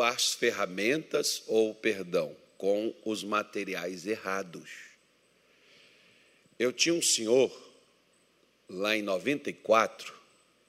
as 0.00 0.32
ferramentas, 0.32 1.42
ou 1.46 1.74
perdão, 1.74 2.36
com 2.56 2.94
os 3.04 3.24
materiais 3.24 4.06
errados. 4.06 4.70
Eu 6.58 6.72
tinha 6.72 6.94
um 6.94 7.02
senhor, 7.02 7.50
lá 8.68 8.96
em 8.96 9.02
94, 9.02 10.17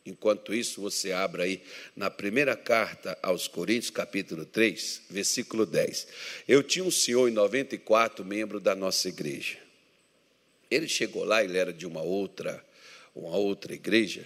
enquanto 0.09 0.53
isso 0.53 0.81
você 0.81 1.11
abre 1.11 1.41
aí 1.41 1.63
na 1.95 2.09
primeira 2.09 2.55
carta 2.55 3.17
aos 3.21 3.47
Coríntios, 3.47 3.89
capítulo 3.89 4.45
3, 4.45 5.03
versículo 5.09 5.65
10. 5.65 6.07
Eu 6.47 6.61
tinha 6.63 6.83
um 6.83 6.91
senhor 6.91 7.29
em 7.29 7.31
94, 7.31 8.25
membro 8.25 8.59
da 8.59 8.75
nossa 8.75 9.07
igreja. 9.07 9.57
Ele 10.69 10.87
chegou 10.87 11.23
lá, 11.23 11.43
ele 11.43 11.57
era 11.57 11.73
de 11.73 11.85
uma 11.85 12.01
outra, 12.01 12.63
uma 13.15 13.35
outra 13.37 13.73
igreja, 13.73 14.25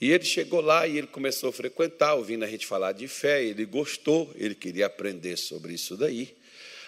e 0.00 0.12
ele 0.12 0.24
chegou 0.24 0.60
lá 0.60 0.86
e 0.86 0.96
ele 0.96 1.08
começou 1.08 1.50
a 1.50 1.52
frequentar, 1.52 2.14
ouvindo 2.14 2.44
a 2.44 2.48
gente 2.48 2.66
falar 2.66 2.92
de 2.92 3.08
fé, 3.08 3.42
ele 3.42 3.64
gostou, 3.64 4.32
ele 4.36 4.54
queria 4.54 4.86
aprender 4.86 5.36
sobre 5.36 5.72
isso 5.72 5.96
daí. 5.96 6.36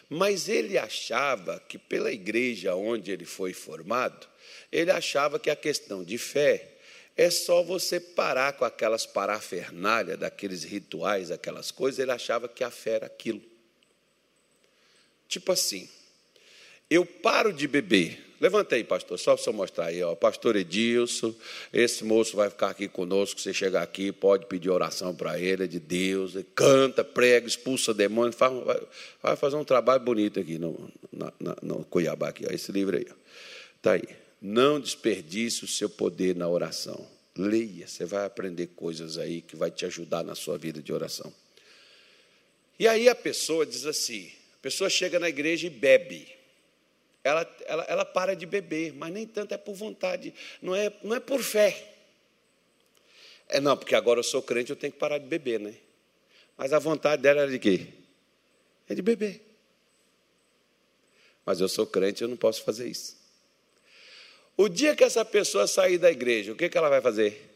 Mas 0.09 0.48
ele 0.48 0.79
achava 0.79 1.61
que 1.68 1.79
pela 1.79 2.12
igreja 2.12 2.74
onde 2.74 3.11
ele 3.11 3.24
foi 3.24 3.53
formado, 3.53 4.29
ele 4.70 4.90
achava 4.90 5.38
que 5.38 5.50
a 5.50 5.57
questão 5.57 6.05
de 6.05 6.18
fé 6.18 6.69
é 7.20 7.28
só 7.28 7.62
você 7.62 8.00
parar 8.00 8.54
com 8.54 8.64
aquelas 8.64 9.04
parafernálias, 9.04 10.18
daqueles 10.18 10.64
rituais, 10.64 11.30
aquelas 11.30 11.70
coisas, 11.70 11.98
ele 11.98 12.12
achava 12.12 12.48
que 12.48 12.64
a 12.64 12.70
fé 12.70 12.92
era 12.92 13.04
aquilo. 13.04 13.42
Tipo 15.28 15.52
assim, 15.52 15.87
eu 16.88 17.04
paro 17.04 17.52
de 17.52 17.68
beber, 17.68 18.26
Levanta 18.40 18.74
aí, 18.74 18.83
pastor, 18.83 19.18
só 19.18 19.37
para 19.37 19.50
eu 19.50 19.52
mostrar 19.52 19.85
aí, 19.88 20.02
ó. 20.02 20.14
Pastor 20.14 20.56
Edilson, 20.56 21.35
esse 21.74 22.02
moço 22.02 22.35
vai 22.35 22.48
ficar 22.48 22.70
aqui 22.70 22.88
conosco. 22.88 23.38
Se 23.38 23.52
chegar 23.52 23.83
aqui, 23.83 24.11
pode 24.11 24.46
pedir 24.46 24.70
oração 24.70 25.14
para 25.14 25.38
ele, 25.38 25.64
é 25.64 25.66
de 25.66 25.78
Deus. 25.78 26.35
Ele 26.35 26.46
canta, 26.54 27.04
prega, 27.04 27.46
expulsa 27.46 27.92
demônio, 27.92 28.33
faz, 28.33 28.50
vai, 28.64 28.80
vai 29.22 29.37
fazer 29.37 29.56
um 29.56 29.64
trabalho 29.64 30.02
bonito 30.02 30.40
aqui 30.40 30.59
no, 30.59 30.90
na, 31.12 31.30
no 31.61 31.85
Cuiabá, 31.85 32.30
aqui, 32.30 32.46
ó, 32.48 32.50
esse 32.50 32.72
livro 32.72 32.96
aí. 32.96 33.06
Está 33.76 33.92
aí. 33.92 34.09
Não 34.40 34.81
desperdice 34.81 35.64
o 35.64 35.68
seu 35.68 35.88
poder 35.88 36.35
na 36.35 36.48
oração. 36.48 37.07
Leia, 37.37 37.87
você 37.87 38.05
vai 38.05 38.24
aprender 38.24 38.68
coisas 38.68 39.18
aí 39.18 39.42
que 39.42 39.57
vai 39.57 39.70
te 39.70 39.85
ajudar 39.87 40.24
na 40.24 40.35
sua 40.35 40.57
vida 40.57 40.83
de 40.83 40.92
oração. 40.92 41.33
E 42.79 42.88
aí 42.88 43.09
a 43.09 43.14
pessoa 43.14 43.66
diz 43.66 43.87
assim: 43.87 44.31
a 44.59 44.62
pessoa 44.62 44.88
chega 44.88 45.18
na 45.18 45.29
igreja 45.29 45.66
e 45.66 45.70
bebe 45.70 46.40
ela, 47.22 47.57
ela, 47.66 47.85
ela 47.85 48.05
para 48.05 48.35
de 48.35 48.46
beber, 48.46 48.94
mas 48.94 49.12
nem 49.12 49.26
tanto 49.26 49.53
é 49.53 49.59
por 49.59 49.74
vontade, 49.74 50.33
não 50.61 50.74
é, 50.74 50.92
não 51.03 51.14
é 51.14 51.20
por 51.20 51.42
fé. 51.42 51.87
É 53.48 53.61
não, 53.61 53.76
porque 53.76 53.94
agora 53.94 54.20
eu 54.20 54.24
sou 54.24 54.42
crente, 54.42 54.70
eu 54.70 54.76
tenho 54.76 54.92
que 54.92 54.98
parar 54.98 55.18
de 55.18 55.26
beber, 55.26 55.61
né? 55.61 55.74
Mas 56.57 56.72
a 56.72 56.79
vontade 56.79 57.20
dela 57.20 57.42
era 57.42 57.50
de 57.50 57.59
quê? 57.59 57.88
É 58.88 58.94
de 58.94 59.03
beber. 59.03 59.42
Mas 61.44 61.61
eu 61.61 61.68
sou 61.68 61.87
crente, 61.87 62.22
eu 62.22 62.29
não 62.29 62.37
posso 62.37 62.62
fazer 62.62 62.88
isso. 62.88 63.16
O 64.61 64.68
dia 64.68 64.94
que 64.94 65.03
essa 65.03 65.25
pessoa 65.25 65.66
sair 65.66 65.96
da 65.96 66.11
igreja, 66.11 66.53
o 66.53 66.55
que, 66.55 66.68
que 66.68 66.77
ela 66.77 66.90
vai 66.90 67.01
fazer? 67.01 67.51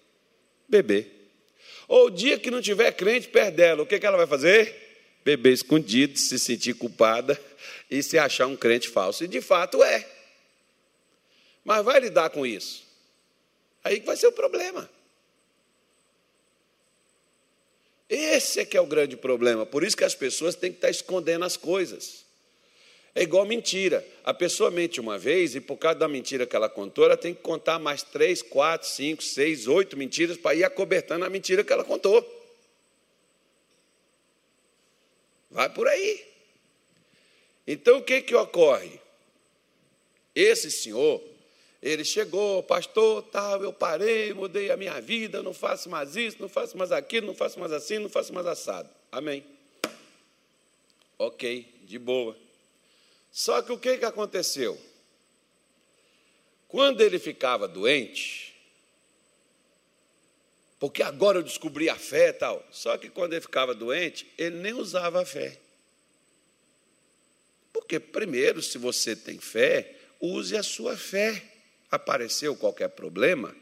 Beber. 0.66 1.06
Ou 1.86 2.06
o 2.06 2.10
dia 2.10 2.38
que 2.38 2.50
não 2.50 2.62
tiver 2.62 2.90
crente 2.92 3.28
perto 3.28 3.56
dela, 3.56 3.82
o 3.82 3.86
que, 3.86 4.00
que 4.00 4.06
ela 4.06 4.16
vai 4.16 4.26
fazer? 4.26 4.74
Beber 5.22 5.52
escondido, 5.52 6.18
se 6.18 6.38
sentir 6.38 6.72
culpada 6.72 7.38
e 7.90 8.02
se 8.02 8.16
achar 8.16 8.46
um 8.46 8.56
crente 8.56 8.88
falso. 8.88 9.22
E 9.22 9.28
de 9.28 9.42
fato 9.42 9.84
é. 9.84 10.08
Mas 11.62 11.84
vai 11.84 12.00
lidar 12.00 12.30
com 12.30 12.46
isso. 12.46 12.86
Aí 13.84 14.00
que 14.00 14.06
vai 14.06 14.16
ser 14.16 14.28
o 14.28 14.32
problema. 14.32 14.88
Esse 18.08 18.60
é 18.60 18.64
que 18.64 18.78
é 18.78 18.80
o 18.80 18.86
grande 18.86 19.14
problema. 19.14 19.66
Por 19.66 19.84
isso 19.84 19.94
que 19.94 20.04
as 20.04 20.14
pessoas 20.14 20.54
têm 20.54 20.70
que 20.70 20.78
estar 20.78 20.88
escondendo 20.88 21.44
as 21.44 21.58
coisas. 21.58 22.23
É 23.14 23.22
igual 23.22 23.44
mentira. 23.44 24.04
A 24.24 24.34
pessoa 24.34 24.70
mente 24.70 25.00
uma 25.00 25.16
vez 25.16 25.54
e, 25.54 25.60
por 25.60 25.76
causa 25.76 25.98
da 25.98 26.08
mentira 26.08 26.46
que 26.46 26.56
ela 26.56 26.68
contou, 26.68 27.04
ela 27.04 27.16
tem 27.16 27.32
que 27.32 27.42
contar 27.42 27.78
mais 27.78 28.02
três, 28.02 28.42
quatro, 28.42 28.88
cinco, 28.88 29.22
seis, 29.22 29.68
oito 29.68 29.96
mentiras 29.96 30.36
para 30.36 30.56
ir 30.56 30.64
acobertando 30.64 31.24
a 31.24 31.30
mentira 31.30 31.62
que 31.62 31.72
ela 31.72 31.84
contou. 31.84 32.24
Vai 35.48 35.68
por 35.70 35.86
aí. 35.86 36.26
Então, 37.66 37.98
o 37.98 38.02
que, 38.02 38.20
que 38.20 38.34
ocorre? 38.34 39.00
Esse 40.34 40.68
senhor, 40.68 41.22
ele 41.80 42.04
chegou, 42.04 42.64
pastor, 42.64 43.22
tal, 43.22 43.62
eu 43.62 43.72
parei, 43.72 44.34
mudei 44.34 44.72
a 44.72 44.76
minha 44.76 45.00
vida, 45.00 45.40
não 45.40 45.54
faço 45.54 45.88
mais 45.88 46.16
isso, 46.16 46.38
não 46.40 46.48
faço 46.48 46.76
mais 46.76 46.90
aquilo, 46.90 47.28
não 47.28 47.34
faço 47.34 47.60
mais 47.60 47.70
assim, 47.70 48.00
não 48.00 48.08
faço 48.08 48.34
mais 48.34 48.46
assado. 48.46 48.90
Amém. 49.12 49.44
Ok, 51.16 51.64
de 51.84 51.96
boa. 51.96 52.43
Só 53.34 53.60
que 53.60 53.72
o 53.72 53.78
que, 53.78 53.98
que 53.98 54.04
aconteceu? 54.04 54.80
Quando 56.68 57.00
ele 57.00 57.18
ficava 57.18 57.66
doente, 57.66 58.54
porque 60.78 61.02
agora 61.02 61.38
eu 61.38 61.42
descobri 61.42 61.90
a 61.90 61.96
fé 61.96 62.28
e 62.28 62.32
tal, 62.32 62.64
só 62.70 62.96
que 62.96 63.10
quando 63.10 63.32
ele 63.32 63.40
ficava 63.40 63.74
doente, 63.74 64.24
ele 64.38 64.58
nem 64.58 64.72
usava 64.72 65.20
a 65.20 65.26
fé. 65.26 65.58
Porque, 67.72 67.98
primeiro, 67.98 68.62
se 68.62 68.78
você 68.78 69.16
tem 69.16 69.40
fé, 69.40 69.96
use 70.20 70.56
a 70.56 70.62
sua 70.62 70.96
fé. 70.96 71.50
Apareceu 71.90 72.56
qualquer 72.56 72.88
problema, 72.88 73.54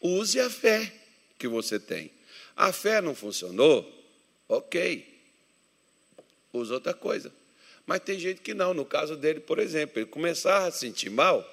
use 0.00 0.40
a 0.40 0.50
fé 0.50 0.92
que 1.36 1.46
você 1.48 1.78
tem. 1.80 2.12
A 2.56 2.72
fé 2.72 3.00
não 3.00 3.14
funcionou? 3.14 3.84
Ok. 4.48 5.20
Use 6.52 6.72
outra 6.72 6.94
coisa. 6.94 7.32
Mas 7.86 8.00
tem 8.00 8.18
gente 8.18 8.40
que 8.40 8.52
não. 8.52 8.74
No 8.74 8.84
caso 8.84 9.16
dele, 9.16 9.40
por 9.40 9.58
exemplo, 9.58 10.00
ele 10.00 10.06
começava 10.06 10.66
a 10.66 10.72
sentir 10.72 11.08
mal 11.08 11.44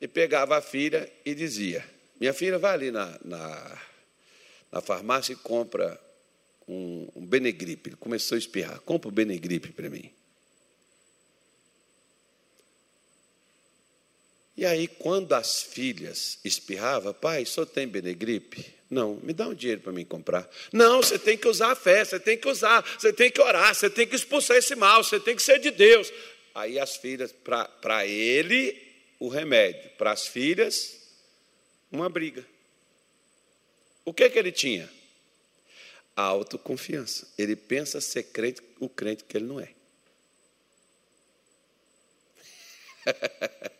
e 0.00 0.06
pegava 0.06 0.58
a 0.58 0.62
filha 0.62 1.10
e 1.24 1.34
dizia: 1.34 1.84
Minha 2.20 2.34
filha, 2.34 2.58
vai 2.58 2.74
ali 2.74 2.90
na, 2.90 3.18
na, 3.24 3.82
na 4.70 4.80
farmácia 4.82 5.32
e 5.32 5.36
compra 5.36 5.98
um, 6.68 7.08
um 7.16 7.26
Benegripe. 7.26 7.90
Ele 7.90 7.96
começou 7.96 8.36
a 8.36 8.38
espirrar: 8.38 8.78
Compra 8.80 9.08
o 9.08 9.12
Benegripe 9.12 9.72
para 9.72 9.88
mim. 9.88 10.12
E 14.54 14.66
aí, 14.66 14.88
quando 14.88 15.32
as 15.34 15.62
filhas 15.62 16.38
espirravam, 16.44 17.14
pai, 17.14 17.46
só 17.46 17.64
tem 17.64 17.86
Benegripe? 17.86 18.77
Não, 18.90 19.16
me 19.16 19.34
dá 19.34 19.46
um 19.46 19.54
dinheiro 19.54 19.82
para 19.82 19.92
mim 19.92 20.04
comprar. 20.04 20.48
Não, 20.72 21.02
você 21.02 21.18
tem 21.18 21.36
que 21.36 21.46
usar 21.46 21.72
a 21.72 21.76
fé, 21.76 22.04
você 22.04 22.18
tem 22.18 22.38
que 22.38 22.48
usar, 22.48 22.82
você 22.98 23.12
tem 23.12 23.30
que 23.30 23.40
orar, 23.40 23.74
você 23.74 23.90
tem 23.90 24.06
que 24.06 24.16
expulsar 24.16 24.56
esse 24.56 24.74
mal, 24.74 25.04
você 25.04 25.20
tem 25.20 25.36
que 25.36 25.42
ser 25.42 25.58
de 25.58 25.70
Deus. 25.70 26.10
Aí 26.54 26.78
as 26.78 26.96
filhas, 26.96 27.32
para 27.32 28.06
ele, 28.06 28.80
o 29.20 29.28
remédio, 29.28 29.90
para 29.98 30.12
as 30.12 30.26
filhas, 30.26 30.98
uma 31.92 32.08
briga. 32.08 32.46
O 34.04 34.14
que, 34.14 34.28
que 34.30 34.38
ele 34.38 34.50
tinha? 34.50 34.88
A 36.16 36.22
autoconfiança. 36.22 37.28
Ele 37.36 37.54
pensa 37.54 38.00
ser 38.00 38.22
crente, 38.24 38.62
o 38.80 38.88
crente 38.88 39.22
que 39.24 39.36
ele 39.36 39.46
não 39.46 39.60
é. 39.60 39.74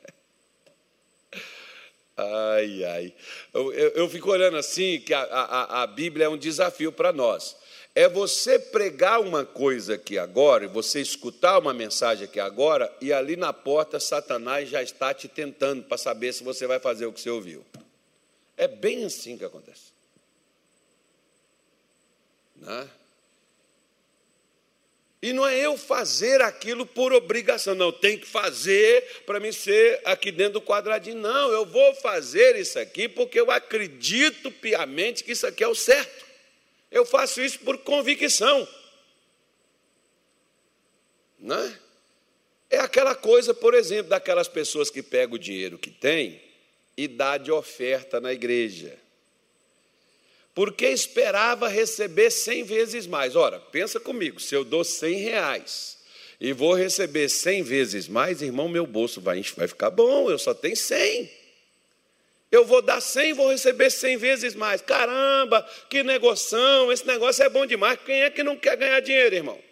Ai, 2.18 2.84
ai. 2.84 3.14
Eu, 3.54 3.72
eu, 3.72 3.88
eu, 3.90 4.08
fico 4.08 4.28
olhando 4.28 4.56
assim, 4.56 5.00
que 5.00 5.14
a, 5.14 5.22
a, 5.22 5.82
a 5.82 5.86
Bíblia 5.86 6.26
é 6.26 6.28
um 6.28 6.36
desafio 6.36 6.90
para 6.90 7.12
nós. 7.12 7.56
É 7.94 8.08
você 8.08 8.58
pregar 8.58 9.20
uma 9.20 9.44
coisa 9.44 9.94
aqui 9.94 10.18
agora, 10.18 10.64
e 10.64 10.68
você 10.68 11.00
escutar 11.00 11.58
uma 11.58 11.72
mensagem 11.72 12.24
aqui 12.24 12.40
agora, 12.40 12.92
e 13.00 13.12
ali 13.12 13.36
na 13.36 13.52
porta 13.52 14.00
Satanás 14.00 14.68
já 14.68 14.82
está 14.82 15.14
te 15.14 15.28
tentando 15.28 15.84
para 15.84 15.96
saber 15.96 16.32
se 16.32 16.42
você 16.42 16.66
vai 16.66 16.80
fazer 16.80 17.06
o 17.06 17.12
que 17.12 17.20
você 17.20 17.30
ouviu. 17.30 17.64
É 18.56 18.66
bem 18.66 19.04
assim 19.04 19.38
que 19.38 19.44
acontece. 19.44 19.92
Né? 22.56 22.88
E 25.20 25.32
não 25.32 25.46
é 25.46 25.58
eu 25.58 25.76
fazer 25.76 26.40
aquilo 26.40 26.86
por 26.86 27.12
obrigação, 27.12 27.74
não, 27.74 27.90
tem 27.90 28.16
que 28.16 28.26
fazer 28.26 29.22
para 29.26 29.40
mim 29.40 29.50
ser 29.50 30.00
aqui 30.04 30.30
dentro 30.30 30.54
do 30.54 30.62
quadradinho. 30.62 31.18
Não, 31.18 31.50
eu 31.50 31.66
vou 31.66 31.94
fazer 31.96 32.54
isso 32.54 32.78
aqui 32.78 33.08
porque 33.08 33.40
eu 33.40 33.50
acredito 33.50 34.50
piamente 34.50 35.24
que 35.24 35.32
isso 35.32 35.46
aqui 35.46 35.64
é 35.64 35.68
o 35.68 35.74
certo. 35.74 36.24
Eu 36.90 37.04
faço 37.04 37.40
isso 37.40 37.58
por 37.60 37.78
convicção. 37.78 38.66
Né? 41.38 41.78
É 42.70 42.78
aquela 42.78 43.14
coisa, 43.14 43.52
por 43.52 43.74
exemplo, 43.74 44.10
daquelas 44.10 44.46
pessoas 44.46 44.88
que 44.88 45.02
pegam 45.02 45.34
o 45.34 45.38
dinheiro 45.38 45.78
que 45.78 45.90
tem 45.90 46.40
e 46.96 47.08
dá 47.08 47.38
de 47.38 47.50
oferta 47.50 48.20
na 48.20 48.32
igreja 48.32 48.98
porque 50.58 50.86
esperava 50.86 51.68
receber 51.68 52.32
cem 52.32 52.64
vezes 52.64 53.06
mais. 53.06 53.36
Ora, 53.36 53.60
pensa 53.60 54.00
comigo, 54.00 54.40
se 54.40 54.56
eu 54.56 54.64
dou 54.64 54.82
cem 54.82 55.14
reais 55.14 55.96
e 56.40 56.52
vou 56.52 56.74
receber 56.74 57.28
cem 57.28 57.62
vezes 57.62 58.08
mais, 58.08 58.42
irmão, 58.42 58.68
meu 58.68 58.84
bolso 58.84 59.20
vai, 59.20 59.40
vai 59.56 59.68
ficar 59.68 59.88
bom, 59.88 60.28
eu 60.28 60.36
só 60.36 60.52
tenho 60.52 60.76
cem. 60.76 61.30
Eu 62.50 62.64
vou 62.64 62.82
dar 62.82 63.00
cem, 63.00 63.32
vou 63.34 63.52
receber 63.52 63.88
cem 63.88 64.16
vezes 64.16 64.56
mais. 64.56 64.80
Caramba, 64.80 65.62
que 65.88 66.02
negoção, 66.02 66.90
esse 66.90 67.06
negócio 67.06 67.44
é 67.44 67.48
bom 67.48 67.64
demais. 67.64 67.96
Quem 68.04 68.22
é 68.22 68.28
que 68.28 68.42
não 68.42 68.56
quer 68.56 68.76
ganhar 68.76 68.98
dinheiro, 68.98 69.36
irmão? 69.36 69.67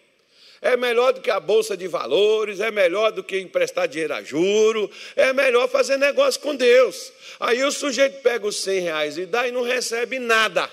É 0.60 0.76
melhor 0.76 1.12
do 1.12 1.20
que 1.20 1.30
a 1.30 1.38
bolsa 1.38 1.76
de 1.76 1.86
valores, 1.86 2.60
é 2.60 2.70
melhor 2.70 3.12
do 3.12 3.22
que 3.22 3.38
emprestar 3.38 3.86
dinheiro 3.86 4.14
a 4.14 4.22
juro, 4.22 4.90
é 5.14 5.32
melhor 5.32 5.68
fazer 5.68 5.96
negócio 5.98 6.40
com 6.40 6.54
Deus. 6.54 7.12
Aí 7.38 7.62
o 7.62 7.70
sujeito 7.70 8.22
pega 8.22 8.46
os 8.46 8.56
100 8.62 8.80
reais 8.80 9.18
e 9.18 9.26
dá 9.26 9.46
e 9.46 9.52
não 9.52 9.62
recebe 9.62 10.18
nada. 10.18 10.70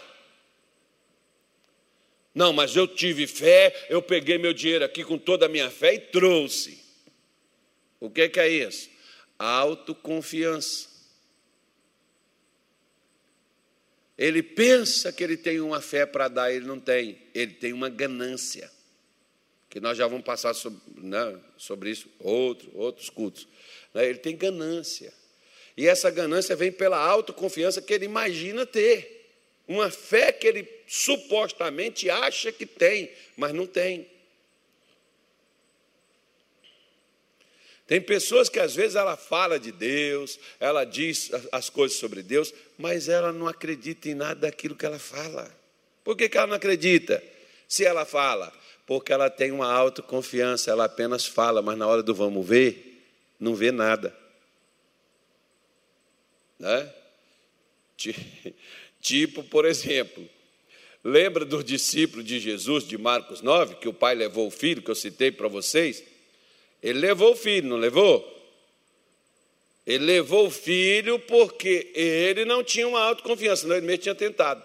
Não, 2.33 2.51
mas 2.51 2.75
eu 2.75 2.87
tive 2.87 3.27
fé, 3.27 3.87
eu 3.89 4.01
peguei 4.01 4.37
meu 4.37 4.53
dinheiro 4.53 4.85
aqui 4.85 5.03
com 5.03 5.17
toda 5.17 5.45
a 5.45 5.49
minha 5.49 5.69
fé 5.69 5.93
e 5.95 5.99
trouxe. 5.99 6.81
O 7.99 8.09
que, 8.09 8.27
que 8.29 8.39
é 8.39 8.47
isso? 8.47 8.89
Autoconfiança. 9.37 10.91
Ele 14.17 14.41
pensa 14.41 15.11
que 15.11 15.23
ele 15.23 15.37
tem 15.37 15.59
uma 15.59 15.81
fé 15.81 16.05
para 16.05 16.27
dar, 16.27 16.51
ele 16.51 16.65
não 16.65 16.79
tem. 16.79 17.21
Ele 17.33 17.53
tem 17.53 17.73
uma 17.73 17.89
ganância 17.89 18.72
que 19.73 19.79
nós 19.79 19.97
já 19.97 20.05
vamos 20.05 20.23
passar 20.23 20.53
sobre, 20.53 20.79
né, 20.97 21.35
sobre 21.57 21.89
isso, 21.89 22.07
outro, 22.19 22.69
outros 22.75 23.09
cultos. 23.09 23.47
Né, 23.91 24.07
ele 24.07 24.19
tem 24.19 24.37
ganância. 24.37 25.11
E 25.75 25.87
essa 25.87 26.11
ganância 26.11 26.55
vem 26.55 26.71
pela 26.71 26.99
autoconfiança 26.99 27.81
que 27.81 27.91
ele 27.91 28.05
imagina 28.05 28.67
ter. 28.67 29.31
Uma 29.67 29.89
fé 29.89 30.31
que 30.31 30.45
ele 30.45 30.69
supostamente 30.87 32.07
acha 32.07 32.51
que 32.51 32.67
tem, 32.67 33.11
mas 33.35 33.51
não 33.51 33.65
tem. 33.65 34.07
Tem 37.87 37.99
pessoas 37.99 38.49
que 38.49 38.59
às 38.59 38.75
vezes 38.75 38.95
ela 38.95 39.17
fala 39.17 39.59
de 39.59 39.71
Deus, 39.71 40.39
ela 40.59 40.83
diz 40.83 41.31
as 41.51 41.71
coisas 41.71 41.97
sobre 41.97 42.21
Deus, 42.21 42.53
mas 42.77 43.09
ela 43.09 43.33
não 43.33 43.47
acredita 43.47 44.07
em 44.07 44.13
nada 44.13 44.41
daquilo 44.41 44.75
que 44.75 44.85
ela 44.85 44.99
fala. 44.99 45.51
Por 46.03 46.15
que, 46.15 46.29
que 46.29 46.37
ela 46.37 46.45
não 46.45 46.57
acredita? 46.57 47.23
Se 47.67 47.83
ela 47.83 48.05
fala, 48.05 48.53
porque 48.85 49.13
ela 49.13 49.29
tem 49.29 49.51
uma 49.51 49.71
autoconfiança, 49.71 50.71
ela 50.71 50.85
apenas 50.85 51.25
fala, 51.25 51.61
mas 51.61 51.77
na 51.77 51.87
hora 51.87 52.03
do 52.03 52.13
vamos 52.13 52.45
ver, 52.45 53.03
não 53.39 53.55
vê 53.55 53.71
nada. 53.71 54.15
Né? 56.59 56.93
Tipo, 59.01 59.43
por 59.43 59.65
exemplo, 59.65 60.27
lembra 61.03 61.43
dos 61.43 61.65
discípulos 61.65 62.25
de 62.25 62.39
Jesus 62.39 62.87
de 62.87 62.97
Marcos 62.97 63.41
9, 63.41 63.75
que 63.75 63.87
o 63.89 63.93
pai 63.93 64.15
levou 64.15 64.47
o 64.47 64.51
filho, 64.51 64.81
que 64.81 64.89
eu 64.89 64.95
citei 64.95 65.29
para 65.29 65.49
vocês? 65.49 66.01
Ele 66.81 66.99
levou 66.99 67.33
o 67.33 67.35
filho, 67.35 67.67
não 67.67 67.75
levou? 67.75 68.29
Ele 69.85 70.05
levou 70.05 70.47
o 70.47 70.51
filho 70.51 71.19
porque 71.19 71.91
ele 71.93 72.45
não 72.45 72.63
tinha 72.63 72.87
uma 72.87 73.01
autoconfiança, 73.01 73.63
senão 73.63 73.75
ele 73.75 73.85
mesmo 73.85 74.03
tinha 74.03 74.15
tentado. 74.15 74.63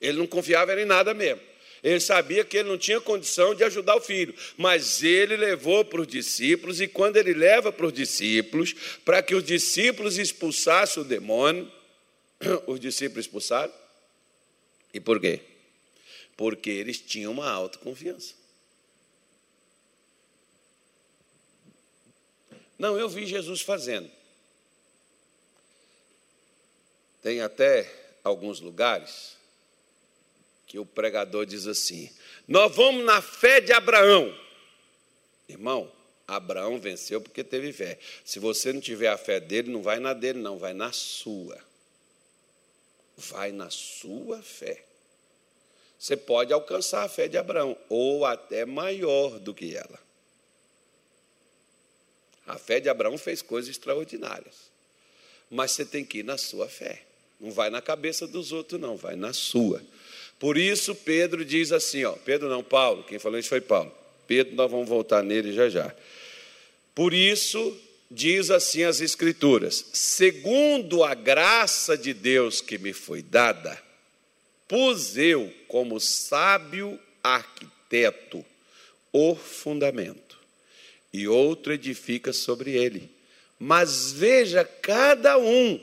Ele 0.00 0.18
não 0.18 0.26
confiava 0.26 0.80
em 0.80 0.84
nada 0.84 1.12
mesmo. 1.12 1.51
Ele 1.82 1.98
sabia 1.98 2.44
que 2.44 2.56
ele 2.56 2.68
não 2.68 2.78
tinha 2.78 3.00
condição 3.00 3.54
de 3.54 3.64
ajudar 3.64 3.96
o 3.96 4.00
filho, 4.00 4.34
mas 4.56 5.02
ele 5.02 5.36
levou 5.36 5.84
para 5.84 6.00
os 6.00 6.06
discípulos, 6.06 6.80
e 6.80 6.86
quando 6.86 7.16
ele 7.16 7.34
leva 7.34 7.72
para 7.72 7.86
os 7.86 7.92
discípulos, 7.92 8.72
para 9.04 9.20
que 9.20 9.34
os 9.34 9.42
discípulos 9.42 10.16
expulsassem 10.16 11.02
o 11.02 11.06
demônio, 11.06 11.70
os 12.68 12.78
discípulos 12.78 13.26
expulsaram. 13.26 13.72
E 14.94 15.00
por 15.00 15.20
quê? 15.20 15.40
Porque 16.36 16.70
eles 16.70 17.00
tinham 17.00 17.32
uma 17.32 17.50
autoconfiança. 17.50 18.34
Não, 22.78 22.96
eu 22.98 23.08
vi 23.08 23.26
Jesus 23.26 23.60
fazendo. 23.60 24.10
Tem 27.22 27.40
até 27.40 27.92
alguns 28.22 28.60
lugares 28.60 29.36
que 30.66 30.78
o 30.78 30.86
pregador 30.86 31.46
diz 31.46 31.66
assim: 31.66 32.10
Nós 32.46 32.74
vamos 32.74 33.04
na 33.04 33.20
fé 33.20 33.60
de 33.60 33.72
Abraão. 33.72 34.36
Irmão, 35.48 35.90
Abraão 36.26 36.78
venceu 36.78 37.20
porque 37.20 37.44
teve 37.44 37.72
fé. 37.72 37.98
Se 38.24 38.38
você 38.38 38.72
não 38.72 38.80
tiver 38.80 39.08
a 39.08 39.18
fé 39.18 39.38
dele, 39.40 39.70
não 39.70 39.82
vai 39.82 39.98
na 39.98 40.12
dele, 40.12 40.38
não, 40.38 40.58
vai 40.58 40.72
na 40.72 40.92
sua. 40.92 41.58
Vai 43.16 43.52
na 43.52 43.68
sua 43.70 44.42
fé. 44.42 44.84
Você 45.98 46.16
pode 46.16 46.52
alcançar 46.52 47.04
a 47.04 47.08
fé 47.08 47.28
de 47.28 47.36
Abraão, 47.36 47.76
ou 47.88 48.24
até 48.24 48.64
maior 48.64 49.38
do 49.38 49.54
que 49.54 49.76
ela. 49.76 50.00
A 52.46 52.58
fé 52.58 52.80
de 52.80 52.88
Abraão 52.88 53.16
fez 53.16 53.40
coisas 53.40 53.70
extraordinárias. 53.70 54.70
Mas 55.48 55.72
você 55.72 55.84
tem 55.84 56.04
que 56.04 56.18
ir 56.18 56.24
na 56.24 56.36
sua 56.36 56.68
fé. 56.68 57.02
Não 57.38 57.50
vai 57.50 57.70
na 57.70 57.80
cabeça 57.80 58.26
dos 58.26 58.52
outros, 58.52 58.80
não, 58.80 58.96
vai 58.96 59.16
na 59.16 59.32
sua. 59.32 59.82
Por 60.42 60.58
isso, 60.58 60.92
Pedro 60.92 61.44
diz 61.44 61.70
assim: 61.70 62.02
ó, 62.02 62.14
Pedro 62.14 62.48
não, 62.48 62.64
Paulo, 62.64 63.04
quem 63.04 63.16
falou 63.16 63.38
isso 63.38 63.48
foi 63.48 63.60
Paulo. 63.60 63.94
Pedro, 64.26 64.56
nós 64.56 64.68
vamos 64.68 64.88
voltar 64.88 65.22
nele 65.22 65.52
já 65.52 65.68
já. 65.68 65.94
Por 66.96 67.14
isso, 67.14 67.80
diz 68.10 68.50
assim 68.50 68.82
as 68.82 69.00
Escrituras: 69.00 69.84
segundo 69.92 71.04
a 71.04 71.14
graça 71.14 71.96
de 71.96 72.12
Deus 72.12 72.60
que 72.60 72.76
me 72.76 72.92
foi 72.92 73.22
dada, 73.22 73.80
pus 74.66 75.16
eu, 75.16 75.48
como 75.68 76.00
sábio 76.00 76.98
arquiteto, 77.22 78.44
o 79.12 79.36
fundamento, 79.36 80.40
e 81.12 81.28
outro 81.28 81.72
edifica 81.72 82.32
sobre 82.32 82.72
ele. 82.72 83.08
Mas 83.60 84.10
veja 84.10 84.64
cada 84.64 85.38
um 85.38 85.78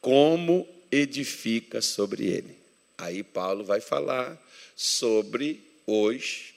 como 0.00 0.66
edifica 0.90 1.82
sobre 1.82 2.24
ele. 2.24 2.59
Aí 3.00 3.22
Paulo 3.22 3.64
vai 3.64 3.80
falar 3.80 4.38
sobre 4.76 5.62
os 5.86 6.52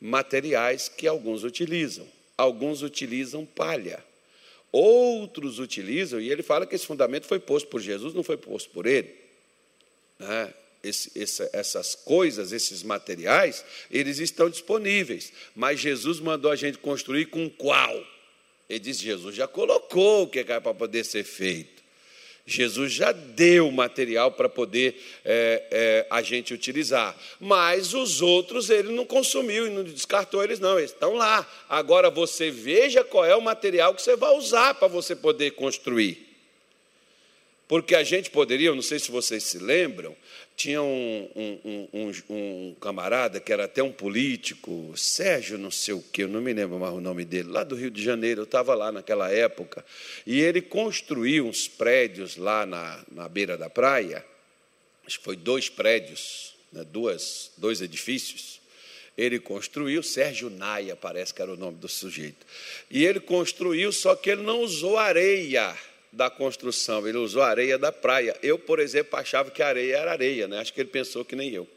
materiais 0.00 0.88
que 0.88 1.06
alguns 1.06 1.44
utilizam. 1.44 2.06
Alguns 2.36 2.82
utilizam 2.82 3.44
palha, 3.44 4.02
outros 4.72 5.58
utilizam, 5.58 6.20
e 6.20 6.30
ele 6.30 6.42
fala 6.42 6.66
que 6.66 6.74
esse 6.74 6.86
fundamento 6.86 7.26
foi 7.26 7.38
posto 7.38 7.68
por 7.68 7.80
Jesus, 7.80 8.14
não 8.14 8.22
foi 8.22 8.36
posto 8.36 8.70
por 8.70 8.86
ele. 8.86 9.14
Né? 10.18 10.54
Esse, 10.82 11.20
essa, 11.20 11.50
essas 11.52 11.94
coisas, 11.94 12.50
esses 12.50 12.82
materiais, 12.82 13.62
eles 13.90 14.18
estão 14.18 14.48
disponíveis, 14.48 15.32
mas 15.54 15.78
Jesus 15.78 16.18
mandou 16.18 16.50
a 16.50 16.56
gente 16.56 16.78
construir 16.78 17.26
com 17.26 17.50
qual? 17.50 18.02
Ele 18.68 18.78
diz: 18.78 18.98
Jesus 18.98 19.36
já 19.36 19.46
colocou 19.46 20.22
o 20.22 20.26
que 20.26 20.38
é 20.38 20.44
para 20.44 20.72
poder 20.72 21.04
ser 21.04 21.24
feito. 21.24 21.79
Jesus 22.56 22.92
já 22.92 23.12
deu 23.12 23.70
material 23.70 24.32
para 24.32 24.48
poder 24.48 25.00
é, 25.24 25.66
é, 25.70 26.06
a 26.10 26.22
gente 26.22 26.54
utilizar, 26.54 27.16
mas 27.38 27.94
os 27.94 28.22
outros 28.22 28.70
ele 28.70 28.92
não 28.92 29.04
consumiu 29.04 29.66
e 29.66 29.70
não 29.70 29.84
descartou 29.84 30.42
eles, 30.42 30.60
não, 30.60 30.78
eles 30.78 30.90
estão 30.90 31.14
lá. 31.14 31.46
Agora 31.68 32.10
você 32.10 32.50
veja 32.50 33.04
qual 33.04 33.24
é 33.24 33.34
o 33.34 33.42
material 33.42 33.94
que 33.94 34.02
você 34.02 34.16
vai 34.16 34.34
usar 34.36 34.74
para 34.74 34.88
você 34.88 35.14
poder 35.14 35.52
construir. 35.52 36.29
Porque 37.70 37.94
a 37.94 38.02
gente 38.02 38.30
poderia, 38.30 38.66
eu 38.66 38.74
não 38.74 38.82
sei 38.82 38.98
se 38.98 39.12
vocês 39.12 39.44
se 39.44 39.56
lembram, 39.56 40.16
tinha 40.56 40.82
um, 40.82 41.30
um, 41.36 41.88
um, 41.94 42.12
um, 42.28 42.74
camarada 42.80 43.38
que 43.38 43.52
era 43.52 43.66
até 43.66 43.80
um 43.80 43.92
político, 43.92 44.92
Sérgio 44.96 45.56
não 45.56 45.70
sei 45.70 45.94
o 45.94 46.02
que, 46.02 46.24
eu 46.24 46.28
não 46.28 46.40
me 46.40 46.52
lembro 46.52 46.80
mais 46.80 46.92
o 46.92 47.00
nome 47.00 47.24
dele, 47.24 47.48
lá 47.48 47.62
do 47.62 47.76
Rio 47.76 47.88
de 47.88 48.02
Janeiro, 48.02 48.40
eu 48.40 48.44
estava 48.44 48.74
lá 48.74 48.90
naquela 48.90 49.30
época, 49.30 49.84
e 50.26 50.40
ele 50.40 50.60
construiu 50.60 51.46
uns 51.46 51.68
prédios 51.68 52.36
lá 52.36 52.66
na, 52.66 53.04
na 53.08 53.28
beira 53.28 53.56
da 53.56 53.70
praia, 53.70 54.26
acho 55.06 55.18
que 55.18 55.24
foi 55.24 55.36
dois 55.36 55.68
prédios, 55.68 56.54
né, 56.72 56.82
duas, 56.82 57.52
dois 57.56 57.80
edifícios, 57.80 58.60
ele 59.16 59.38
construiu, 59.38 60.02
Sérgio 60.02 60.50
Naia 60.50 60.96
parece 60.96 61.32
que 61.32 61.40
era 61.40 61.52
o 61.52 61.56
nome 61.56 61.76
do 61.76 61.88
sujeito, 61.88 62.44
e 62.90 63.04
ele 63.04 63.20
construiu, 63.20 63.92
só 63.92 64.16
que 64.16 64.28
ele 64.28 64.42
não 64.42 64.60
usou 64.60 64.98
areia, 64.98 65.72
da 66.12 66.28
construção, 66.28 67.06
ele 67.06 67.18
usou 67.18 67.42
areia 67.42 67.78
da 67.78 67.92
praia. 67.92 68.36
Eu, 68.42 68.58
por 68.58 68.78
exemplo, 68.78 69.18
achava 69.18 69.50
que 69.50 69.62
areia 69.62 69.98
era 69.98 70.12
areia, 70.12 70.48
né? 70.48 70.58
acho 70.58 70.72
que 70.72 70.80
ele 70.80 70.90
pensou 70.90 71.24
que 71.24 71.36
nem 71.36 71.50
eu. 71.50 71.68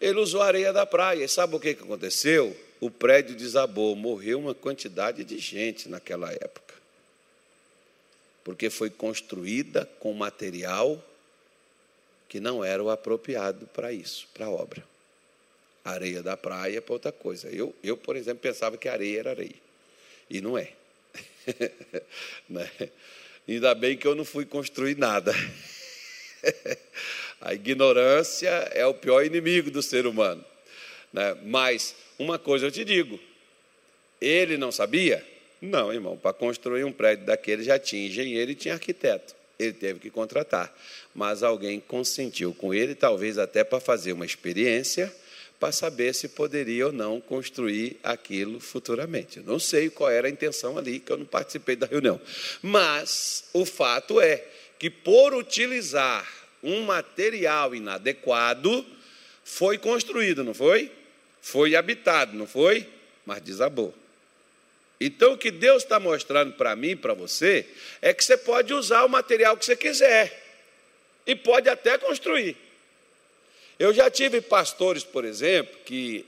Ele 0.00 0.18
usou 0.20 0.42
areia 0.42 0.72
da 0.72 0.84
praia, 0.84 1.24
e 1.24 1.28
sabe 1.28 1.56
o 1.56 1.60
que 1.60 1.70
aconteceu? 1.70 2.56
O 2.80 2.90
prédio 2.90 3.34
desabou, 3.34 3.96
morreu 3.96 4.38
uma 4.38 4.54
quantidade 4.54 5.24
de 5.24 5.38
gente 5.38 5.88
naquela 5.88 6.30
época. 6.32 6.74
Porque 8.44 8.68
foi 8.70 8.90
construída 8.90 9.88
com 9.98 10.12
material 10.12 11.02
que 12.28 12.38
não 12.38 12.62
era 12.62 12.82
o 12.82 12.90
apropriado 12.90 13.66
para 13.68 13.92
isso, 13.92 14.28
para 14.34 14.46
a 14.46 14.50
obra. 14.50 14.84
Areia 15.84 16.22
da 16.22 16.36
praia 16.36 16.78
é 16.78 16.80
para 16.80 16.92
outra 16.92 17.12
coisa. 17.12 17.48
Eu, 17.48 17.74
eu, 17.82 17.96
por 17.96 18.16
exemplo, 18.16 18.40
pensava 18.40 18.76
que 18.76 18.88
areia 18.88 19.20
era 19.20 19.30
areia. 19.30 19.54
E 20.28 20.40
não 20.40 20.58
é. 20.58 20.72
né? 22.48 22.70
Ainda 23.48 23.74
bem 23.74 23.96
que 23.96 24.06
eu 24.06 24.14
não 24.14 24.24
fui 24.24 24.44
construir 24.44 24.96
nada. 24.96 25.32
A 27.40 27.54
ignorância 27.54 28.48
é 28.72 28.84
o 28.86 28.94
pior 28.94 29.24
inimigo 29.24 29.70
do 29.70 29.82
ser 29.82 30.06
humano. 30.06 30.44
Né? 31.12 31.36
Mas 31.44 31.94
uma 32.18 32.38
coisa 32.38 32.66
eu 32.66 32.70
te 32.70 32.84
digo: 32.84 33.20
ele 34.20 34.56
não 34.56 34.72
sabia? 34.72 35.24
Não, 35.60 35.92
irmão, 35.92 36.16
para 36.16 36.32
construir 36.32 36.84
um 36.84 36.92
prédio 36.92 37.26
daquele 37.26 37.62
já 37.62 37.78
tinha 37.78 38.06
engenheiro 38.06 38.50
e 38.50 38.54
tinha 38.54 38.74
arquiteto. 38.74 39.34
Ele 39.58 39.72
teve 39.72 40.00
que 40.00 40.10
contratar. 40.10 40.74
Mas 41.14 41.42
alguém 41.42 41.80
consentiu 41.80 42.52
com 42.52 42.74
ele, 42.74 42.94
talvez 42.94 43.38
até 43.38 43.64
para 43.64 43.80
fazer 43.80 44.12
uma 44.12 44.26
experiência 44.26 45.12
para 45.58 45.72
saber 45.72 46.14
se 46.14 46.28
poderia 46.28 46.86
ou 46.86 46.92
não 46.92 47.20
construir 47.20 47.98
aquilo 48.02 48.60
futuramente. 48.60 49.38
Eu 49.38 49.44
não 49.44 49.58
sei 49.58 49.88
qual 49.88 50.10
era 50.10 50.28
a 50.28 50.30
intenção 50.30 50.76
ali, 50.76 51.00
que 51.00 51.10
eu 51.10 51.16
não 51.16 51.24
participei 51.24 51.76
da 51.76 51.86
reunião. 51.86 52.20
Mas 52.62 53.44
o 53.52 53.64
fato 53.64 54.20
é 54.20 54.44
que, 54.78 54.90
por 54.90 55.34
utilizar 55.34 56.26
um 56.62 56.82
material 56.82 57.74
inadequado, 57.74 58.84
foi 59.44 59.78
construído, 59.78 60.44
não 60.44 60.52
foi? 60.52 60.90
Foi 61.40 61.74
habitado, 61.74 62.36
não 62.36 62.46
foi? 62.46 62.86
Mas 63.24 63.40
desabou. 63.40 63.94
Então, 65.00 65.34
o 65.34 65.38
que 65.38 65.50
Deus 65.50 65.82
está 65.82 66.00
mostrando 66.00 66.52
para 66.52 66.74
mim 66.74 66.90
e 66.90 66.96
para 66.96 67.14
você 67.14 67.66
é 68.00 68.12
que 68.12 68.24
você 68.24 68.36
pode 68.36 68.72
usar 68.74 69.04
o 69.04 69.08
material 69.08 69.56
que 69.56 69.64
você 69.64 69.76
quiser 69.76 70.42
e 71.26 71.34
pode 71.34 71.68
até 71.68 71.98
construir. 71.98 72.56
Eu 73.78 73.92
já 73.92 74.10
tive 74.10 74.40
pastores, 74.40 75.04
por 75.04 75.24
exemplo, 75.24 75.76
que 75.84 76.24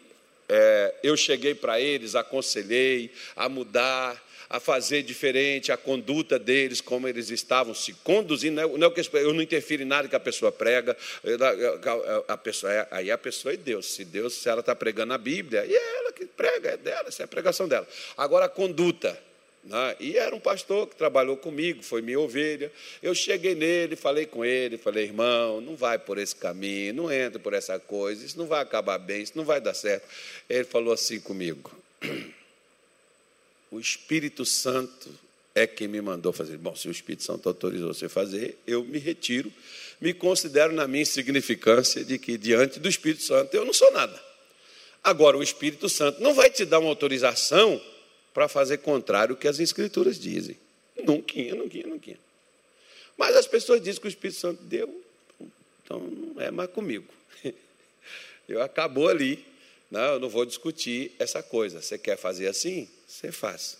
é, 0.49 0.95
eu 1.03 1.17
cheguei 1.17 1.55
para 1.55 1.81
eles, 1.81 2.15
aconselhei 2.15 3.11
a 3.35 3.49
mudar, 3.49 4.23
a 4.51 4.59
fazer 4.59 5.03
diferente 5.03 5.71
a 5.71 5.77
conduta 5.77 6.39
deles, 6.39 6.81
como 6.81 7.07
eles 7.07 7.31
estavam 7.31 7.75
se 7.75 7.93
conduzindo. 7.93 8.67
Não 8.79 8.89
é, 8.89 8.91
que 8.91 9.17
eu 9.17 9.35
não 9.35 9.43
interfiro 9.43 9.83
em 9.83 9.87
nada 9.87 10.09
que 10.09 10.17
a 10.17 10.21
pessoa 10.21 10.51
prega, 10.51 10.97
a 12.27 12.37
pessoa, 12.37 12.73
é, 12.73 12.89
aí 12.91 13.11
a 13.11 13.19
pessoa 13.19 13.53
é 13.53 13.57
Deus. 13.57 13.87
Se 13.87 14.05
Deus, 14.05 14.35
se 14.35 14.49
ela 14.49 14.61
está 14.61 14.75
pregando 14.75 15.13
a 15.13 15.19
Bíblia, 15.19 15.65
e 15.67 15.75
é 15.75 15.99
ela 15.99 16.13
que 16.13 16.25
prega, 16.25 16.71
é 16.71 16.77
dela, 16.77 17.09
essa 17.09 17.23
é 17.23 17.25
a 17.25 17.29
pregação 17.29 17.69
dela. 17.69 17.87
Agora 18.17 18.47
a 18.47 18.49
conduta. 18.49 19.28
Né? 19.65 19.97
E 20.01 20.17
era 20.17 20.35
um 20.35 20.41
pastor 20.41 20.87
que 20.87 20.97
trabalhou 20.97 21.37
comigo, 21.37 21.83
foi 21.83 22.01
minha 22.01 22.19
ovelha. 22.19 22.73
Eu 23.03 23.15
cheguei 23.15 23.55
nele, 23.55 23.97
falei 23.97 24.27
com 24.27 24.45
ele, 24.45 24.79
falei, 24.79 25.05
irmão, 25.05 25.61
não 25.61 25.77
vai 25.77 25.99
por 25.99 26.19
esse 26.19 26.35
caminho, 26.35 26.95
não 26.95 27.13
entra 27.13 27.39
por 27.39 27.53
essa 27.53 27.79
coisa, 27.79 28.25
isso 28.25 28.39
não 28.39 28.47
vai 28.47 28.63
acabar 28.63 28.99
bem, 28.99 29.23
isso 29.23 29.33
não 29.37 29.45
vai 29.45 29.61
dar 29.61 29.75
certo. 29.75 30.09
Ele 30.49 30.65
falou 30.65 30.93
assim 30.93 31.21
comigo: 31.21 31.71
o 33.71 33.79
Espírito 33.79 34.45
Santo 34.45 35.11
é 35.55 35.67
quem 35.67 35.89
me 35.89 36.01
mandou 36.01 36.33
fazer. 36.33 36.57
Bom, 36.57 36.75
se 36.77 36.89
o 36.89 36.91
Espírito 36.91 37.25
Santo 37.25 37.49
autorizou 37.49 37.93
você 37.93 38.09
fazer, 38.09 38.57
eu 38.67 38.85
me 38.85 38.99
retiro, 38.99 39.53
me 40.01 40.15
considero 40.15 40.73
na 40.73 40.87
minha 40.87 41.03
insignificância 41.03 42.05
de 42.05 42.19
que 42.19 42.39
diante 42.39 42.79
do 42.79 42.89
Espírito 42.89 43.23
Santo 43.23 43.55
eu 43.55 43.65
não 43.65 43.73
sou 43.73 43.93
nada. 43.93 44.29
Agora, 45.03 45.37
o 45.37 45.43
Espírito 45.43 45.89
Santo 45.89 46.23
não 46.23 46.35
vai 46.35 46.51
te 46.51 46.65
dar 46.65 46.79
uma 46.79 46.89
autorização 46.89 47.81
para 48.33 48.49
fazer 48.49 48.79
contrário 48.79 49.35
ao 49.35 49.41
que 49.41 49.49
as 49.49 49.59
Escrituras 49.59 50.19
dizem. 50.19 50.57
Nunca, 51.05 51.35
nunca, 51.55 51.79
nunca. 51.87 52.19
Mas 53.17 53.37
as 53.37 53.47
pessoas 53.47 53.81
dizem 53.81 54.01
que 54.01 54.07
o 54.07 54.09
Espírito 54.09 54.39
Santo 54.39 54.63
deu, 54.63 55.03
então 55.85 56.01
não 56.01 56.41
é 56.41 56.51
mais 56.51 56.71
comigo. 56.71 57.07
Eu 58.49 58.63
acabou 58.63 59.09
ali. 59.09 59.45
Não, 59.91 60.15
eu 60.15 60.21
não 60.21 60.29
vou 60.29 60.45
discutir 60.45 61.13
essa 61.19 61.43
coisa. 61.43 61.81
Você 61.81 61.97
quer 61.97 62.19
fazer 62.19 62.47
assim? 62.47 62.89
Você 63.07 63.33
faz. 63.33 63.79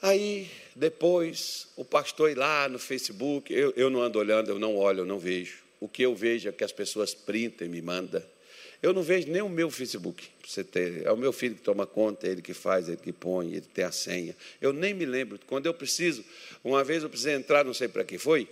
Aí, 0.00 0.50
depois, 0.74 1.68
o 1.76 1.84
pastor 1.84 2.30
ir 2.30 2.36
lá 2.36 2.68
no 2.68 2.78
Facebook, 2.78 3.52
eu, 3.52 3.72
eu 3.76 3.90
não 3.90 4.00
ando 4.00 4.18
olhando, 4.18 4.50
eu 4.50 4.58
não 4.58 4.76
olho, 4.76 5.00
eu 5.00 5.04
não 5.04 5.18
vejo. 5.18 5.58
O 5.80 5.88
que 5.88 6.02
eu 6.02 6.14
vejo 6.14 6.48
é 6.48 6.52
que 6.52 6.64
as 6.64 6.72
pessoas 6.72 7.14
printam 7.14 7.66
e 7.66 7.70
me 7.70 7.82
mandam. 7.82 8.22
Eu 8.82 8.92
não 8.92 9.02
vejo 9.02 9.28
nem 9.28 9.42
o 9.42 9.48
meu 9.48 9.70
Facebook, 9.70 10.28
você 10.46 10.62
ter. 10.62 11.04
É 11.04 11.10
o 11.10 11.16
meu 11.16 11.32
filho 11.32 11.56
que 11.56 11.62
toma 11.62 11.84
conta, 11.84 12.28
é 12.28 12.30
ele 12.30 12.42
que 12.42 12.54
faz, 12.54 12.88
é 12.88 12.92
ele 12.92 13.00
que 13.00 13.12
põe, 13.12 13.48
ele 13.48 13.66
tem 13.74 13.84
a 13.84 13.90
senha. 13.90 14.36
Eu 14.60 14.72
nem 14.72 14.94
me 14.94 15.04
lembro. 15.04 15.38
Quando 15.46 15.66
eu 15.66 15.74
preciso, 15.74 16.24
uma 16.62 16.84
vez 16.84 17.02
eu 17.02 17.08
precisei 17.08 17.34
entrar, 17.34 17.64
não 17.64 17.74
sei 17.74 17.88
para 17.88 18.04
que 18.04 18.18
foi, 18.18 18.48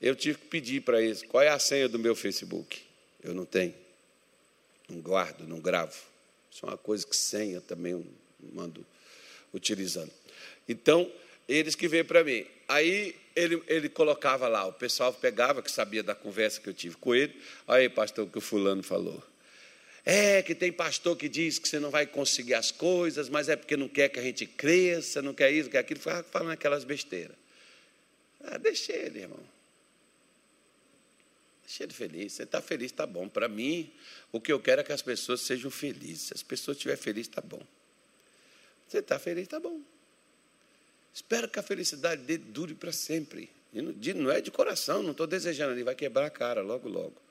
eu 0.00 0.14
tive 0.14 0.38
que 0.38 0.46
pedir 0.46 0.82
para 0.82 1.02
eles 1.02 1.22
qual 1.22 1.42
é 1.42 1.48
a 1.48 1.58
senha 1.58 1.88
do 1.88 1.98
meu 1.98 2.14
Facebook. 2.14 2.80
Eu 3.22 3.34
não 3.34 3.44
tenho. 3.44 3.74
Não 4.88 5.00
guardo, 5.00 5.48
não 5.48 5.58
gravo. 5.58 5.96
Isso 6.50 6.64
é 6.64 6.68
uma 6.68 6.78
coisa 6.78 7.04
que 7.04 7.16
senha 7.16 7.60
também, 7.60 7.92
não 7.92 8.06
mando 8.52 8.86
utilizando. 9.52 10.12
Então, 10.68 11.10
eles 11.48 11.74
que 11.74 11.88
veio 11.88 12.04
para 12.04 12.22
mim. 12.22 12.46
Aí 12.68 13.16
ele, 13.34 13.62
ele 13.66 13.88
colocava 13.88 14.46
lá, 14.48 14.66
o 14.66 14.72
pessoal 14.72 15.12
pegava, 15.12 15.62
que 15.62 15.70
sabia 15.70 16.02
da 16.02 16.14
conversa 16.14 16.60
que 16.60 16.68
eu 16.68 16.74
tive 16.74 16.96
com 16.96 17.14
ele. 17.14 17.34
Aí, 17.66 17.88
pastor, 17.88 18.26
o 18.26 18.30
que 18.30 18.38
o 18.38 18.40
fulano 18.40 18.82
falou. 18.82 19.22
É 20.08 20.40
que 20.40 20.54
tem 20.54 20.72
pastor 20.72 21.16
que 21.16 21.28
diz 21.28 21.58
que 21.58 21.68
você 21.68 21.80
não 21.80 21.90
vai 21.90 22.06
conseguir 22.06 22.54
as 22.54 22.70
coisas, 22.70 23.28
mas 23.28 23.48
é 23.48 23.56
porque 23.56 23.76
não 23.76 23.88
quer 23.88 24.08
que 24.08 24.20
a 24.20 24.22
gente 24.22 24.46
cresça, 24.46 25.20
não 25.20 25.34
quer 25.34 25.50
isso, 25.50 25.68
quer 25.68 25.78
aquilo, 25.78 25.98
falando 25.98 26.52
aquelas 26.52 26.84
besteiras. 26.84 27.36
Ah, 28.40 28.56
deixa 28.56 28.92
ele, 28.92 29.22
irmão. 29.22 29.40
Deixa 31.64 31.82
ele 31.82 31.92
feliz. 31.92 32.34
Você 32.34 32.44
está 32.44 32.62
feliz, 32.62 32.92
está 32.92 33.04
bom. 33.04 33.28
Para 33.28 33.48
mim, 33.48 33.92
o 34.30 34.40
que 34.40 34.52
eu 34.52 34.60
quero 34.60 34.80
é 34.80 34.84
que 34.84 34.92
as 34.92 35.02
pessoas 35.02 35.40
sejam 35.40 35.72
felizes. 35.72 36.28
Se 36.28 36.34
as 36.34 36.42
pessoas 36.44 36.76
estiverem 36.76 37.02
felizes, 37.02 37.28
está 37.28 37.42
bom. 37.42 37.66
Você 38.86 38.98
está 38.98 39.18
feliz, 39.18 39.42
está 39.42 39.58
bom. 39.58 39.80
Espero 41.12 41.48
que 41.48 41.58
a 41.58 41.62
felicidade 41.64 42.22
dele 42.22 42.44
dure 42.46 42.74
para 42.74 42.92
sempre. 42.92 43.50
E 43.72 43.82
não 44.14 44.30
é 44.30 44.40
de 44.40 44.52
coração, 44.52 45.02
não 45.02 45.10
estou 45.10 45.26
desejando, 45.26 45.72
ele 45.72 45.82
vai 45.82 45.96
quebrar 45.96 46.26
a 46.26 46.30
cara 46.30 46.62
logo, 46.62 46.88
logo. 46.88 47.25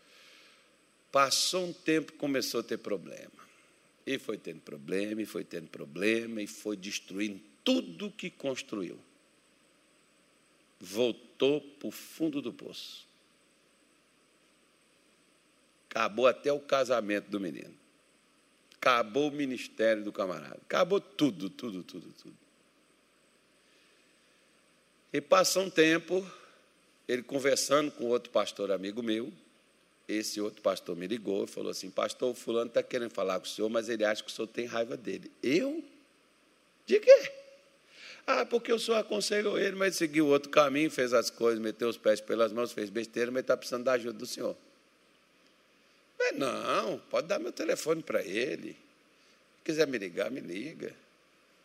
Passou 1.16 1.68
um 1.68 1.72
tempo, 1.72 2.12
começou 2.12 2.60
a 2.60 2.64
ter 2.64 2.78
problema. 2.78 3.32
E 4.06 4.20
foi 4.20 4.38
tendo 4.38 4.60
problema, 4.60 5.22
e 5.22 5.26
foi 5.26 5.46
tendo 5.46 5.70
problema, 5.70 6.42
e 6.42 6.46
foi 6.46 6.76
destruindo 6.76 7.40
tudo 7.64 8.12
que 8.12 8.30
construiu. 8.30 9.00
Voltou 10.78 11.62
para 11.62 11.88
o 11.88 11.92
fundo 11.92 12.42
do 12.42 12.52
poço. 12.52 13.08
Acabou 15.90 16.28
até 16.28 16.52
o 16.52 16.60
casamento 16.60 17.30
do 17.30 17.40
menino. 17.40 17.74
Acabou 18.76 19.30
o 19.30 19.34
ministério 19.34 20.04
do 20.04 20.12
camarada. 20.12 20.60
Acabou 20.64 21.00
tudo, 21.00 21.50
tudo, 21.50 21.82
tudo, 21.82 22.12
tudo. 22.12 22.38
E 25.14 25.22
passou 25.22 25.64
um 25.64 25.70
tempo, 25.70 26.30
ele 27.08 27.24
conversando 27.24 27.90
com 27.90 28.04
outro 28.04 28.34
pastor 28.34 28.70
amigo 28.70 29.02
meu, 29.02 29.32
esse 30.08 30.40
outro 30.40 30.62
pastor 30.62 30.96
me 30.96 31.08
ligou 31.08 31.46
e 31.46 31.48
falou 31.48 31.72
assim: 31.72 31.90
Pastor, 31.90 32.32
o 32.32 32.36
fulano 32.36 32.68
está 32.68 32.84
querendo 32.84 33.12
falar 33.12 33.40
com 33.40 33.46
o 33.46 33.50
senhor, 33.50 33.70
mas 33.70 33.90
ele 33.90 34.06
acha 34.06 34.24
que 34.24 34.30
o 34.30 34.34
senhor 34.34 34.48
tem 34.48 34.66
raiva 34.66 34.96
dele. 34.96 35.32
Eu? 35.42 35.84
De 36.86 37.00
quê? 37.00 37.32
Ah, 38.28 38.46
porque 38.46 38.72
o 38.72 38.80
senhor 38.80 38.98
aconselhou 38.98 39.58
ele, 39.58 39.76
mas 39.76 39.96
seguiu 39.96 40.28
outro 40.28 40.50
caminho, 40.50 40.90
fez 40.90 41.14
as 41.14 41.30
coisas, 41.30 41.60
meteu 41.60 41.88
os 41.88 41.98
pés 41.98 42.22
pelas 42.22 42.52
mãos, 42.52 42.72
fez 42.72 42.90
besteira, 42.90 43.32
mas 43.32 43.42
está 43.42 43.56
precisando 43.56 43.84
da 43.84 43.94
ajuda 43.94 44.18
do 44.18 44.26
senhor. 44.26 44.56
Mas 46.18 46.38
não, 46.38 47.00
pode 47.10 47.28
dar 47.28 47.40
meu 47.40 47.52
telefone 47.52 48.02
para 48.02 48.24
ele. 48.24 48.72
Se 48.72 49.64
quiser 49.66 49.88
me 49.88 49.98
ligar, 49.98 50.32
me 50.32 50.40
liga. 50.40 50.94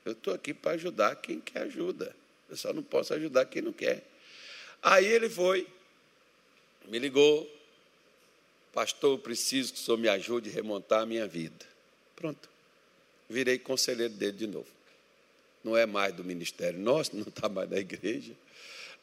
Eu 0.04 0.12
estou 0.12 0.34
aqui 0.34 0.52
para 0.52 0.72
ajudar 0.72 1.16
quem 1.16 1.40
quer 1.40 1.62
ajuda. 1.62 2.14
Eu 2.48 2.56
só 2.56 2.72
não 2.72 2.82
posso 2.82 3.14
ajudar 3.14 3.44
quem 3.46 3.62
não 3.62 3.72
quer. 3.72 4.02
Aí 4.82 5.06
ele 5.06 5.28
foi, 5.28 5.66
me 6.88 6.98
ligou, 6.98 7.48
pastor, 8.72 9.12
eu 9.12 9.18
preciso 9.18 9.72
que 9.72 9.80
o 9.80 9.82
senhor 9.82 9.96
me 9.98 10.08
ajude 10.08 10.50
a 10.50 10.52
remontar 10.52 11.02
a 11.02 11.06
minha 11.06 11.26
vida. 11.26 11.66
Pronto. 12.16 12.48
Virei 13.28 13.58
conselheiro 13.58 14.12
dele 14.14 14.36
de 14.36 14.46
novo. 14.46 14.68
Não 15.62 15.76
é 15.76 15.86
mais 15.86 16.14
do 16.14 16.24
ministério 16.24 16.78
nosso, 16.78 17.14
não 17.16 17.28
está 17.28 17.48
mais 17.48 17.70
na 17.70 17.78
igreja. 17.78 18.32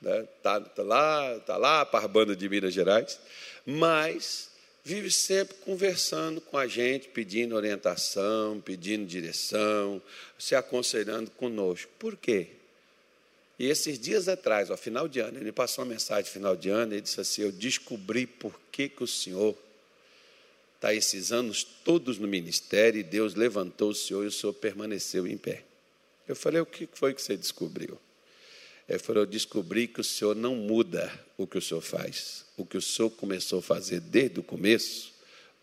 Está 0.02 0.20
né? 0.20 0.28
Tá, 0.44 0.60
tá 0.62 0.84
lá, 0.84 1.40
tá 1.40 1.58
lá 1.58 1.86
banda 2.08 2.36
de 2.36 2.48
Minas 2.48 2.74
Gerais, 2.74 3.20
mas 3.66 4.52
vive 4.84 5.12
sempre 5.12 5.56
conversando 5.58 6.40
com 6.40 6.58
a 6.58 6.68
gente, 6.68 7.10
pedindo 7.10 7.56
orientação, 7.56 8.62
pedindo 8.62 9.06
direção, 9.06 10.02
se 10.38 10.56
aconselhando 10.56 11.30
conosco. 11.32 11.92
Por 12.00 12.16
quê? 12.16 12.57
E 13.60 13.68
esses 13.68 13.98
dias 13.98 14.28
atrás, 14.28 14.70
ao 14.70 14.78
final 14.78 15.08
de 15.08 15.20
ano, 15.20 15.40
ele 15.40 15.52
passou 15.52 15.84
uma 15.84 15.92
mensagem 15.92 16.32
final 16.32 16.56
de 16.56 16.70
ano, 16.70 16.94
ele 16.94 17.02
disse 17.02 17.20
assim: 17.20 17.42
Eu 17.42 17.52
descobri 17.52 18.28
por 18.28 18.60
que, 18.72 18.88
que 18.88 19.04
o 19.04 19.08
Senhor 19.08 19.58
está 20.76 20.94
esses 20.94 21.32
anos 21.32 21.64
todos 21.64 22.20
no 22.20 22.28
ministério 22.28 23.00
e 23.00 23.04
Deus 23.04 23.34
levantou 23.34 23.90
o 23.90 23.96
Senhor 23.96 24.24
e 24.24 24.28
o 24.28 24.32
Senhor 24.32 24.54
permaneceu 24.54 25.26
em 25.26 25.38
pé. 25.38 25.64
Eu 26.28 26.36
falei: 26.36 26.62
O 26.62 26.66
que 26.66 26.88
foi 26.94 27.14
que 27.14 27.22
você 27.22 27.36
descobriu? 27.36 27.98
Ele 28.88 29.00
falou: 29.00 29.24
Eu 29.24 29.28
descobri 29.28 29.88
que 29.88 30.02
o 30.02 30.04
Senhor 30.04 30.36
não 30.36 30.56
muda 30.56 31.12
o 31.36 31.48
que 31.48 31.58
o 31.58 31.62
Senhor 31.62 31.82
faz. 31.82 32.46
O 32.56 32.66
que 32.66 32.78
o 32.78 32.82
Senhor 32.82 33.10
começou 33.10 33.60
a 33.60 33.62
fazer 33.62 34.00
desde 34.00 34.40
o 34.40 34.44
começo, 34.44 35.14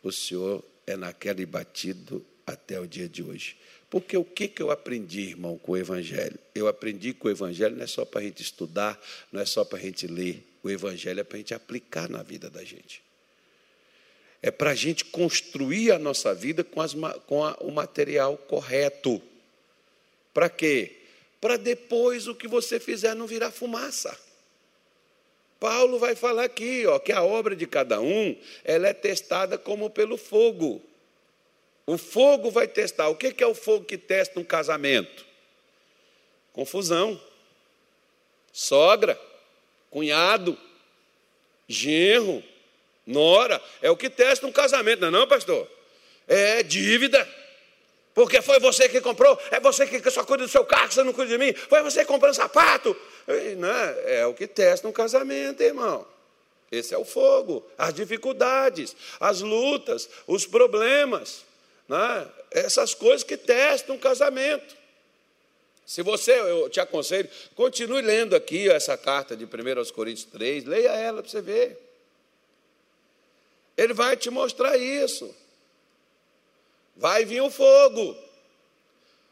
o 0.03 0.11
Senhor 0.11 0.65
é 0.85 0.97
naquele 0.97 1.47
batido 1.47 2.25
até 2.47 2.81
o 2.81 2.87
dia 2.87 3.09
de 3.09 3.23
hoje. 3.23 3.57
Porque 3.95 4.17
o 4.17 4.25
que, 4.25 4.49
que 4.49 4.61
eu 4.61 4.73
aprendi, 4.73 5.21
irmão, 5.21 5.57
com 5.57 5.71
o 5.71 5.77
Evangelho? 5.77 6.37
Eu 6.53 6.67
aprendi 6.67 7.15
que 7.15 7.29
o 7.29 7.31
Evangelho 7.31 7.77
não 7.77 7.85
é 7.85 7.87
só 7.87 8.05
para 8.05 8.23
a 8.23 8.25
gente 8.25 8.43
estudar, 8.43 9.01
não 9.31 9.41
é 9.41 9.47
só 9.47 9.65
para 9.65 9.79
a 9.79 9.81
gente 9.81 10.09
ler. 10.09 10.43
O 10.65 10.69
Evangelho 10.69 11.21
é 11.21 11.23
para 11.23 11.37
a 11.37 11.39
gente 11.39 11.55
aplicar 11.55 12.09
na 12.09 12.21
vida 12.21 12.51
da 12.51 12.65
gente. 12.65 13.01
É 14.43 14.51
para 14.51 14.71
a 14.71 14.75
gente 14.75 15.05
construir 15.05 15.93
a 15.93 15.99
nossa 16.01 16.35
vida 16.35 16.65
com, 16.65 16.81
as, 16.81 16.93
com 17.29 17.45
a, 17.45 17.55
o 17.61 17.71
material 17.71 18.37
correto. 18.37 19.23
Para 20.33 20.49
quê? 20.51 20.97
Para 21.41 21.57
depois 21.57 22.27
o 22.27 22.35
que 22.35 22.49
você 22.49 22.81
fizer 22.81 23.15
não 23.15 23.29
virar 23.29 23.53
fumaça. 23.53 24.19
Paulo 25.61 26.01
vai 26.01 26.17
falar 26.17 26.47
aqui, 26.47 26.85
ó, 26.85 26.99
que 26.99 27.13
a 27.13 27.23
obra 27.23 27.55
de 27.55 27.69
cada 27.69 28.01
um, 28.01 28.37
ela 28.65 28.89
é 28.89 28.93
testada 28.93 29.57
como 29.57 29.89
pelo 29.89 30.17
fogo. 30.17 30.83
O 31.87 31.99
fogo 31.99 32.51
vai 32.51 32.67
testar. 32.67 33.09
O 33.09 33.17
que 33.17 33.43
é 33.43 33.47
o 33.47 33.55
fogo 33.55 33.85
que 33.85 33.99
testa 33.99 34.41
um 34.41 34.45
casamento? 34.45 35.25
Confusão. 36.53 37.21
Sogra, 38.53 39.21
cunhado, 39.91 40.57
genro, 41.69 42.43
nora. 43.07 43.61
É 43.83 43.91
o 43.91 43.97
que 43.97 44.09
testa 44.09 44.47
um 44.47 44.53
casamento, 44.53 45.01
não 45.01 45.09
é, 45.09 45.11
não, 45.11 45.27
pastor? 45.27 45.69
É 46.27 46.63
dívida. 46.63 47.29
Porque 48.15 48.41
foi 48.41 48.61
você 48.61 48.89
que 48.89 49.01
comprou, 49.01 49.37
é 49.51 49.59
você 49.59 49.87
que 49.89 50.09
só 50.09 50.25
cuida 50.25 50.45
do 50.45 50.49
seu 50.49 50.65
carro, 50.65 50.93
você 50.93 51.03
não 51.03 51.13
cuida 51.13 51.37
de 51.37 51.39
mim, 51.39 51.53
foi 51.53 51.83
você 51.83 52.03
que 52.03 52.07
comprou 52.07 52.31
um 52.31 52.35
sapato. 52.35 52.97
Não, 53.59 53.69
é, 53.69 54.21
é 54.21 54.27
o 54.27 54.33
que 54.33 54.47
testa 54.47 54.87
um 54.87 54.93
casamento, 54.93 55.61
irmão. 55.61 56.07
Esse 56.71 56.95
é 56.95 56.99
o 56.99 57.05
fogo, 57.05 57.69
as 57.77 57.93
dificuldades, 57.93 58.97
as 59.19 59.41
lutas, 59.41 60.09
os 60.29 60.47
problemas 60.47 61.45
né? 61.89 62.29
essas 62.51 62.95
coisas 62.95 63.23
que 63.23 63.37
testam 63.37 63.97
um 63.97 63.99
casamento. 63.99 64.77
Se 65.87 66.03
você, 66.03 66.33
eu 66.33 66.71
te 66.71 66.81
aconselho, 66.81 67.29
continue 67.55 68.01
lendo 68.01 68.35
aqui 68.35 68.71
essa 68.71 68.97
carta 68.97 69.37
de 69.37 69.45
1 69.45 69.49
Coríntios 69.93 70.25
3, 70.27 70.65
leia 70.65 70.91
ela 70.91 71.23
para 71.23 71.31
você 71.31 71.43
ver. 71.43 71.79
Ele 73.77 73.93
vai 73.93 74.17
te 74.17 74.31
mostrar 74.31 74.79
isso. 74.79 75.35
Vai 76.97 77.25
vir 77.25 77.43
o 77.43 77.51
fogo. 77.51 78.17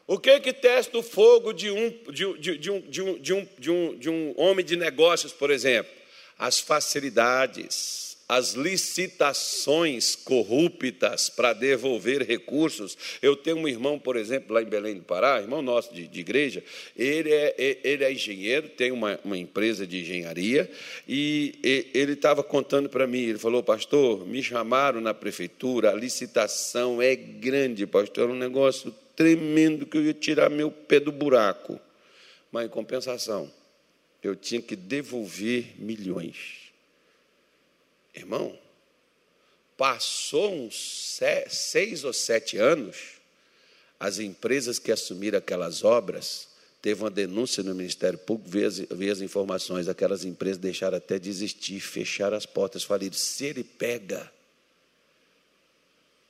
O 0.05 0.19
que 0.19 0.39
que 0.41 0.51
testa 0.51 0.97
o 0.97 1.01
fogo 1.01 1.53
de 1.53 1.71
um, 1.71 1.89
de, 2.11 2.37
de, 2.37 2.57
de, 2.57 2.71
um, 2.71 2.81
de, 2.81 3.01
um, 3.01 3.19
de, 3.19 3.33
um, 3.33 3.49
de, 3.57 3.71
um, 3.71 3.97
de 3.97 4.09
um 4.09 4.33
homem 4.37 4.63
de 4.63 4.75
negócios, 4.75 5.31
por 5.31 5.49
exemplo? 5.49 5.91
As 6.37 6.59
facilidades 6.59 8.12
as 8.33 8.53
licitações 8.53 10.15
corruptas 10.15 11.29
para 11.29 11.53
devolver 11.53 12.23
recursos. 12.23 12.97
Eu 13.21 13.35
tenho 13.35 13.57
um 13.57 13.67
irmão, 13.67 13.99
por 13.99 14.15
exemplo, 14.15 14.55
lá 14.55 14.63
em 14.63 14.65
Belém 14.65 14.95
do 14.95 15.03
Pará, 15.03 15.39
irmão 15.39 15.61
nosso 15.61 15.93
de, 15.93 16.07
de 16.07 16.19
igreja, 16.19 16.63
ele 16.97 17.31
é, 17.31 17.79
ele 17.83 18.03
é 18.03 18.11
engenheiro, 18.11 18.69
tem 18.69 18.91
uma, 18.91 19.19
uma 19.23 19.37
empresa 19.37 19.85
de 19.85 19.99
engenharia, 19.99 20.69
e, 21.07 21.59
e 21.63 21.91
ele 21.93 22.13
estava 22.13 22.43
contando 22.43 22.89
para 22.89 23.05
mim, 23.05 23.19
ele 23.19 23.37
falou, 23.37 23.61
pastor, 23.61 24.25
me 24.25 24.41
chamaram 24.41 24.99
na 24.99 25.13
prefeitura, 25.13 25.91
a 25.91 25.95
licitação 25.95 26.99
é 26.99 27.15
grande, 27.15 27.85
pastor, 27.85 28.31
é 28.31 28.33
um 28.33 28.35
negócio 28.35 28.91
tremendo 29.15 29.85
que 29.85 29.95
eu 29.95 30.03
ia 30.03 30.13
tirar 30.13 30.49
meu 30.49 30.71
pé 30.71 30.99
do 30.99 31.11
buraco. 31.11 31.79
Mas, 32.51 32.65
em 32.65 32.69
compensação, 32.69 33.51
eu 34.23 34.35
tinha 34.35 34.61
que 34.61 34.75
devolver 34.75 35.75
milhões. 35.77 36.62
Irmão, 38.13 38.57
passou 39.75 40.53
uns 40.53 41.47
seis 41.49 42.03
ou 42.03 42.13
sete 42.13 42.57
anos, 42.57 43.13
as 43.99 44.19
empresas 44.19 44.77
que 44.79 44.91
assumiram 44.91 45.37
aquelas 45.37 45.83
obras, 45.83 46.49
teve 46.81 47.01
uma 47.01 47.09
denúncia 47.09 47.63
no 47.63 47.73
Ministério 47.73 48.19
Público, 48.19 48.49
veio 48.49 48.67
as, 49.11 49.17
as 49.17 49.21
informações, 49.21 49.87
aquelas 49.87 50.25
empresas 50.25 50.57
deixaram 50.57 50.97
até 50.97 51.17
de 51.17 51.29
existir, 51.29 51.79
fecharam 51.79 52.35
as 52.35 52.45
portas, 52.45 52.83
faliram. 52.83 53.15
Se 53.15 53.45
ele 53.45 53.63
pega, 53.63 54.31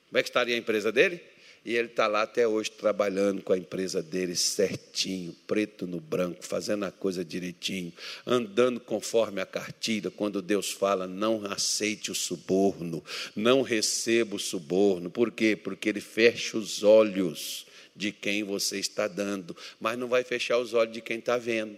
como 0.08 0.20
é 0.20 0.24
que 0.24 0.30
estaria 0.30 0.56
a 0.56 0.58
empresa 0.60 0.92
dele? 0.92 1.33
E 1.66 1.76
ele 1.76 1.88
está 1.88 2.08
lá 2.08 2.24
até 2.24 2.46
hoje 2.46 2.72
trabalhando 2.72 3.42
com 3.42 3.54
a 3.54 3.58
empresa 3.58 4.04
dele 4.04 4.36
certinho, 4.36 5.34
preto 5.48 5.88
no 5.88 6.00
branco, 6.00 6.46
fazendo 6.46 6.84
a 6.84 6.92
coisa 6.92 7.24
direitinho, 7.24 7.94
andando 8.28 8.82
conforme 8.82 9.40
a 9.40 9.46
cartilha. 9.46 10.12
Quando 10.12 10.42
Deus 10.42 10.72
fala, 10.72 11.08
não 11.08 11.46
aceite 11.46 12.12
o 12.12 12.16
suborno, 12.16 13.02
não 13.34 13.62
receba 13.62 14.36
o 14.36 14.40
suborno. 14.40 15.10
Por 15.10 15.32
quê? 15.32 15.56
Porque 15.56 15.88
ele 15.88 16.02
fecha 16.02 16.58
os 16.58 16.84
olhos 16.84 17.66
de 17.96 18.12
quem 18.12 18.44
você 18.44 18.78
está 18.78 19.08
dando, 19.08 19.56
mas 19.80 19.98
não 19.98 20.08
vai 20.10 20.24
fechar 20.24 20.58
os 20.58 20.74
olhos 20.74 20.94
de 20.94 21.02
quem 21.02 21.20
está 21.20 21.38
vendo. 21.38 21.78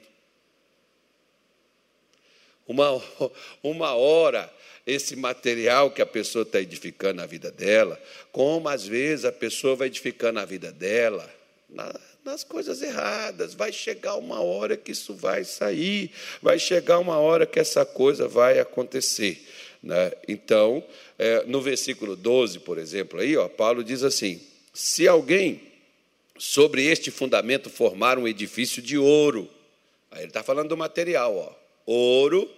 Uma, 2.67 3.01
uma 3.61 3.93
hora, 3.93 4.51
esse 4.85 5.15
material 5.15 5.91
que 5.91 6.01
a 6.01 6.05
pessoa 6.05 6.43
está 6.43 6.59
edificando 6.59 7.21
na 7.21 7.25
vida 7.25 7.51
dela, 7.51 8.01
como 8.31 8.69
às 8.69 8.85
vezes 8.85 9.25
a 9.25 9.31
pessoa 9.31 9.75
vai 9.75 9.87
edificando 9.87 10.39
a 10.39 10.45
vida 10.45 10.71
dela 10.71 11.29
na, 11.69 11.93
nas 12.23 12.43
coisas 12.43 12.81
erradas, 12.81 13.53
vai 13.53 13.71
chegar 13.71 14.15
uma 14.15 14.41
hora 14.41 14.75
que 14.75 14.91
isso 14.91 15.13
vai 15.13 15.43
sair, 15.43 16.11
vai 16.41 16.57
chegar 16.57 16.99
uma 16.99 17.17
hora 17.17 17.45
que 17.45 17.59
essa 17.59 17.85
coisa 17.85 18.27
vai 18.27 18.59
acontecer. 18.59 19.47
Né? 19.81 20.11
Então, 20.27 20.83
é, 21.19 21.43
no 21.45 21.61
versículo 21.61 22.15
12, 22.15 22.59
por 22.59 22.79
exemplo, 22.79 23.19
aí, 23.19 23.37
ó, 23.37 23.47
Paulo 23.47 23.83
diz 23.83 24.03
assim: 24.03 24.41
se 24.73 25.07
alguém 25.07 25.61
sobre 26.37 26.85
este 26.85 27.11
fundamento 27.11 27.69
formar 27.69 28.17
um 28.17 28.27
edifício 28.27 28.81
de 28.81 28.97
ouro, 28.97 29.49
aí 30.11 30.21
ele 30.21 30.27
está 30.27 30.43
falando 30.43 30.69
do 30.69 30.77
material, 30.77 31.35
ó, 31.35 31.64
ouro, 31.85 32.49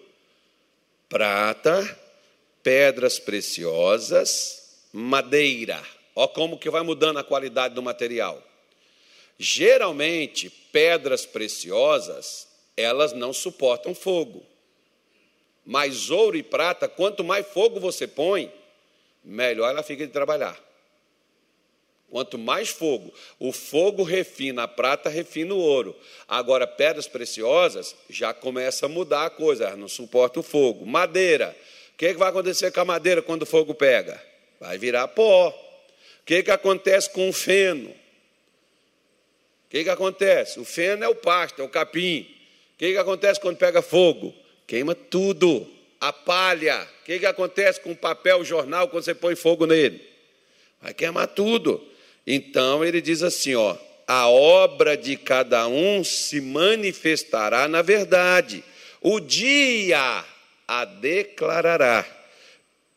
prata, 1.10 2.00
pedras 2.64 3.20
preciosas, 3.20 4.88
madeira. 4.94 5.82
Ó 6.16 6.28
como 6.28 6.58
que 6.58 6.70
vai 6.70 6.82
mudando 6.82 7.18
a 7.18 7.24
qualidade 7.24 7.76
do 7.76 7.84
material. 7.84 8.42
Geralmente, 9.38 10.50
pedras 10.50 11.26
preciosas, 11.26 12.48
elas 12.76 13.14
não 13.14 13.32
suportam 13.32 13.94
fogo. 13.94 14.44
Mas 15.66 16.10
ouro 16.10 16.38
e 16.38 16.44
prata, 16.44 16.88
quanto 16.88 17.24
mais 17.24 17.46
fogo 17.46 17.80
você 17.80 18.08
põe, 18.08 18.52
melhor 19.24 19.70
ela 19.70 19.84
fica 19.84 20.08
de 20.08 20.14
trabalhar. 20.14 20.67
Quanto 22.10 22.38
mais 22.38 22.70
fogo, 22.70 23.14
o 23.38 23.52
fogo 23.52 24.02
refina 24.02 24.64
a 24.64 24.68
prata, 24.68 25.10
refina 25.10 25.54
o 25.54 25.58
ouro. 25.58 25.96
Agora, 26.28 26.66
pedras 26.66 27.06
preciosas 27.08 27.96
já 28.10 28.34
começa 28.34 28.86
a 28.86 28.90
mudar 28.90 29.26
a 29.26 29.30
coisa, 29.30 29.66
elas 29.66 29.78
não 29.78 29.90
suporta 29.90 30.40
o 30.40 30.44
fogo. 30.44 30.86
Madeira, 30.86 31.56
o 31.94 31.98
que, 31.98 32.14
que 32.14 32.20
vai 32.20 32.30
acontecer 32.30 32.72
com 32.72 32.80
a 32.80 32.86
madeira 32.86 33.22
quando 33.22 33.42
o 33.42 33.46
fogo 33.46 33.74
pega? 33.74 34.24
Vai 34.60 34.78
virar 34.78 35.10
pó. 35.10 35.50
O 35.50 36.26
que, 36.26 36.44
que 36.44 36.52
acontece 36.52 37.10
com 37.10 37.28
o 37.28 37.34
feno? 37.34 37.90
O 37.90 39.70
que, 39.70 39.84
que 39.84 39.90
acontece? 39.90 40.60
O 40.62 40.66
feno 40.66 41.04
é 41.04 41.10
o 41.10 41.16
pasto, 41.16 41.62
é 41.62 41.66
o 41.66 41.70
capim. 41.70 42.22
O 42.76 42.78
que, 42.78 42.94
que 42.94 42.98
acontece 42.98 43.40
quando 43.40 43.58
pega 43.58 43.82
fogo? 43.82 44.34
Queima 44.66 44.96
tudo. 44.96 45.70
A 46.00 46.14
palha. 46.14 46.88
O 47.02 47.06
que, 47.06 47.20
que 47.20 47.26
acontece 47.26 47.82
com 47.82 47.92
o 47.92 47.98
papel, 47.98 48.40
o 48.40 48.46
jornal, 48.46 48.88
quando 48.88 49.04
você 49.04 49.14
põe 49.14 49.36
fogo 49.36 49.66
nele? 49.66 50.02
Vai 50.82 50.94
queimar 50.94 51.28
tudo. 51.28 51.86
Então 52.28 52.84
ele 52.84 53.00
diz 53.00 53.24
assim: 53.24 53.56
ó, 53.56 53.78
a 54.06 54.28
obra 54.28 54.98
de 54.98 55.16
cada 55.16 55.66
um 55.68 56.04
se 56.04 56.42
manifestará 56.42 57.70
na 57.70 57.82
verdade. 57.82 58.62
O 59.02 59.22
dia 59.22 60.26
a 60.68 60.86
declarará, 60.86 62.06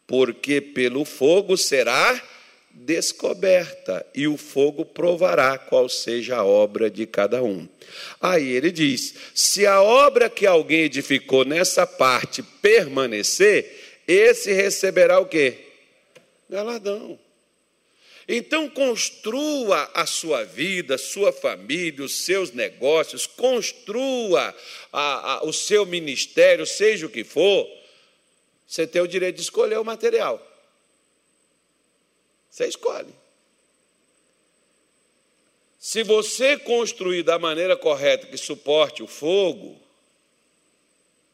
porque 0.06 0.60
pelo 0.60 1.04
fogo 1.04 1.56
será 1.56 2.20
descoberta, 2.72 4.04
e 4.14 4.26
o 4.26 4.36
fogo 4.36 4.84
provará 4.84 5.58
qual 5.58 5.88
seja 5.88 6.36
a 6.36 6.44
obra 6.44 6.90
de 6.90 7.06
cada 7.06 7.42
um. 7.42 7.68
Aí 8.20 8.48
ele 8.48 8.72
diz: 8.72 9.14
se 9.32 9.64
a 9.66 9.80
obra 9.80 10.28
que 10.28 10.46
alguém 10.46 10.80
edificou 10.80 11.44
nessa 11.44 11.86
parte 11.86 12.42
permanecer, 12.42 14.00
esse 14.08 14.52
receberá 14.52 15.20
o 15.20 15.26
quê? 15.26 15.54
Galardão. 16.48 17.29
Então, 18.32 18.70
construa 18.70 19.90
a 19.92 20.06
sua 20.06 20.44
vida, 20.44 20.96
sua 20.96 21.32
família, 21.32 22.04
os 22.04 22.14
seus 22.14 22.52
negócios, 22.52 23.26
construa 23.26 24.54
a, 24.92 25.32
a, 25.32 25.44
o 25.44 25.52
seu 25.52 25.84
ministério, 25.84 26.64
seja 26.64 27.06
o 27.06 27.10
que 27.10 27.24
for. 27.24 27.68
Você 28.68 28.86
tem 28.86 29.02
o 29.02 29.08
direito 29.08 29.34
de 29.34 29.42
escolher 29.42 29.80
o 29.80 29.84
material. 29.84 30.40
Você 32.48 32.68
escolhe. 32.68 33.12
Se 35.80 36.04
você 36.04 36.56
construir 36.56 37.24
da 37.24 37.36
maneira 37.36 37.76
correta 37.76 38.28
que 38.28 38.36
suporte 38.36 39.02
o 39.02 39.08
fogo, 39.08 39.76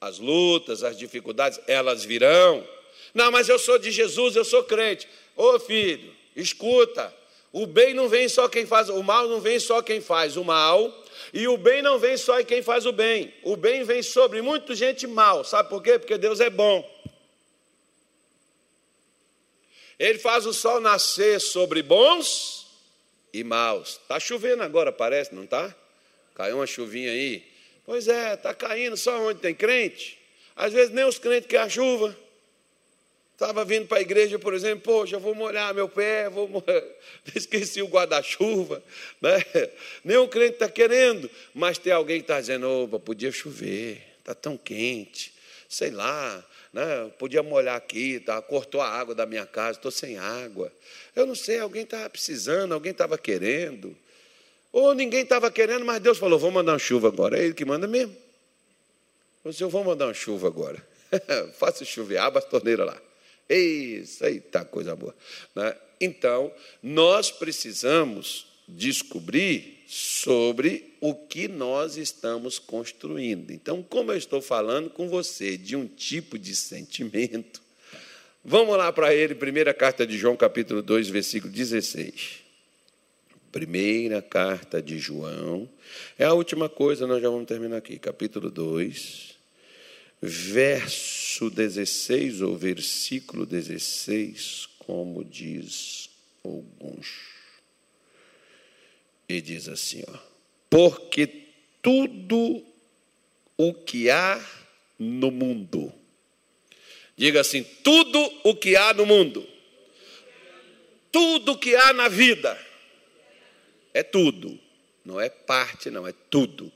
as 0.01 0.19
lutas, 0.19 0.83
as 0.83 0.97
dificuldades, 0.97 1.61
elas 1.67 2.07
virão. 2.07 2.67
Não, 3.13 3.31
mas 3.31 3.51
eu 3.51 3.59
sou 3.59 3.79
de 3.79 3.91
Jesus, 3.91 4.35
eu 4.35 4.47
sou 4.47 4.65
crente. 4.65 5.07
Ô 5.37 5.61
filho, 5.61 6.16
escuta. 6.37 7.13
O 7.53 7.67
bem 7.67 7.95
não 7.95 8.09
vem 8.09 8.29
só 8.29 8.49
quem 8.49 8.67
faz, 8.67 8.91
o 8.91 9.03
mal 9.03 9.27
não 9.29 9.41
vem 9.41 9.59
só 9.59 9.81
quem 9.81 10.01
faz 10.01 10.37
o 10.37 10.45
mal, 10.45 11.05
e 11.33 11.49
o 11.49 11.57
bem 11.57 11.81
não 11.81 11.99
vem 11.99 12.17
só 12.17 12.39
em 12.39 12.45
quem 12.45 12.63
faz 12.63 12.85
o 12.85 12.93
bem. 12.93 13.33
O 13.43 13.57
bem 13.57 13.83
vem 13.83 14.03
sobre 14.03 14.43
muita 14.43 14.75
gente 14.75 15.07
mal. 15.07 15.43
Sabe 15.43 15.71
por 15.71 15.83
quê? 15.83 15.99
Porque 15.99 16.19
Deus 16.19 16.39
é 16.41 16.51
bom. 16.51 16.85
Ele 19.99 20.19
faz 20.19 20.45
o 20.45 20.53
sol 20.53 20.81
nascer 20.81 21.41
sobre 21.41 21.83
bons 21.83 22.67
e 23.33 23.43
maus. 23.43 23.99
Está 24.03 24.21
chovendo 24.21 24.63
agora, 24.63 24.93
parece, 24.93 25.35
não 25.35 25.45
está? 25.45 25.75
Caiu 26.35 26.57
uma 26.57 26.67
chuvinha 26.67 27.11
aí. 27.11 27.43
Pois 27.87 28.09
é, 28.09 28.35
está 28.35 28.53
caindo 28.53 28.97
só 28.97 29.19
onde 29.23 29.41
tem 29.41 29.55
crente. 29.55 30.19
Às 30.55 30.73
vezes 30.73 30.93
nem 30.93 31.05
os 31.05 31.19
crentes 31.19 31.49
querem 31.49 31.67
a 31.67 31.69
chuva. 31.71 32.17
Estava 33.37 33.67
vindo 33.67 33.87
para 33.87 33.99
a 33.99 34.01
igreja, 34.01 34.39
por 34.39 34.55
exemplo, 34.55 34.81
poxa, 34.81 35.19
vou 35.19 35.35
molhar 35.35 35.75
meu 35.75 35.87
pé, 35.87 36.27
vou 36.31 36.49
molhar. 36.49 36.83
esqueci 37.37 37.83
o 37.83 37.87
guarda-chuva. 37.87 38.83
Né? 39.21 39.45
Nenhum 40.03 40.27
crente 40.27 40.55
está 40.55 40.71
querendo, 40.71 41.31
mas 41.53 41.77
tem 41.77 41.93
alguém 41.93 42.17
que 42.17 42.25
está 42.25 42.41
dizendo, 42.41 42.67
opa, 42.67 42.99
podia 42.99 43.31
chover, 43.31 44.03
está 44.21 44.35
tão 44.35 44.57
quente, 44.57 45.35
sei 45.69 45.91
lá, 45.91 46.43
né? 46.73 47.13
podia 47.19 47.43
molhar 47.43 47.77
aqui, 47.77 48.21
tá? 48.21 48.41
cortou 48.41 48.81
a 48.81 48.89
água 48.89 49.15
da 49.15 49.27
minha 49.27 49.45
casa, 49.45 49.77
estou 49.77 49.91
sem 49.91 50.17
água. 50.17 50.73
Eu 51.15 51.27
não 51.27 51.35
sei, 51.35 51.59
alguém 51.61 51.83
estava 51.83 52.09
precisando, 52.09 52.73
alguém 52.73 52.93
estava 52.93 53.19
querendo. 53.19 53.95
Ou 54.73 54.95
ninguém 54.95 55.21
estava 55.21 55.51
querendo, 55.51 55.85
mas 55.85 56.01
Deus 56.01 56.17
falou: 56.17 56.39
vou 56.39 56.51
mandar 56.51 56.73
uma 56.73 56.79
chuva 56.79 57.09
agora. 57.09 57.39
É 57.39 57.45
Ele 57.45 57.53
que 57.55 57.67
manda 57.67 57.87
mesmo. 57.87 58.17
Eu 59.45 59.51
disse, 59.51 59.63
eu 59.63 59.69
vou 59.69 59.85
mandar 59.85 60.07
uma 60.07 60.15
chuva 60.15 60.47
agora. 60.47 60.83
Faça 61.59 61.85
chover, 61.85 62.17
abra 62.17 62.39
as 62.39 62.45
torneiras 62.47 62.87
lá. 62.87 63.06
Isso 63.49 64.25
tá 64.51 64.65
coisa 64.65 64.97
boa. 64.97 65.15
Né? 65.55 65.75
Então, 66.01 66.53
nós 66.83 67.31
precisamos 67.31 68.47
descobrir 68.69 69.85
sobre 69.87 70.95
o 71.01 71.15
que 71.15 71.47
nós 71.47 71.97
estamos 71.97 72.59
construindo. 72.59 73.53
Então, 73.53 73.83
como 73.83 74.11
eu 74.11 74.17
estou 74.17 74.43
falando 74.43 74.91
com 74.91 75.09
você 75.09 75.57
de 75.57 75.77
um 75.77 75.87
tipo 75.87 76.37
de 76.37 76.57
sentimento, 76.57 77.63
vamos 78.45 78.77
lá 78.77 78.93
para 78.93 79.15
ele, 79.15 79.35
primeira 79.35 79.73
carta 79.73 80.05
de 80.07 80.19
João, 80.19 80.37
capítulo 80.37 80.83
2, 80.83 81.09
versículo 81.09 81.53
16. 81.53 82.45
Primeira 83.53 84.21
carta 84.21 84.83
de 84.83 84.99
João, 84.99 85.69
é 86.19 86.25
a 86.25 86.35
última 86.35 86.69
coisa, 86.69 87.07
nós 87.07 87.23
já 87.23 87.31
vamos 87.31 87.47
terminar 87.47 87.77
aqui, 87.77 87.99
capítulo 87.99 88.51
2, 88.51 89.36
verso 90.27 91.49
16 91.49 92.43
ou 92.43 92.57
versículo 92.57 93.47
16, 93.47 94.69
como 94.79 95.25
diz 95.25 96.11
alguns 96.45 97.37
e 99.29 99.41
diz 99.41 99.69
assim: 99.69 100.03
ó, 100.09 100.19
porque 100.71 101.27
tudo 101.83 102.65
o 103.57 103.75
que 103.75 104.11
há 104.11 104.45
no 104.99 105.31
mundo, 105.31 105.93
diga 107.17 107.41
assim: 107.41 107.65
tudo 107.83 108.19
o 108.45 108.55
que 108.55 108.77
há 108.77 108.93
no 108.95 109.07
mundo, 109.07 109.47
tudo 111.11 111.53
o 111.53 111.59
que 111.59 111.75
há 111.75 111.93
na 111.93 112.09
vida, 112.09 112.59
é 113.93 114.03
tudo, 114.03 114.59
não 115.05 115.21
é 115.21 115.29
parte, 115.29 115.91
não, 115.91 116.07
é 116.07 116.13
tudo. 116.31 116.73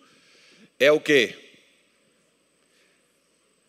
É 0.78 0.90
o 0.90 0.98
que? 0.98 1.49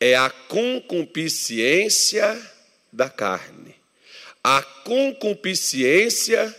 É 0.02 0.16
a 0.16 0.30
concupiscência 0.30 2.52
da 2.91 3.10
carne, 3.10 3.74
a 4.43 4.62
concupiscência 4.62 6.54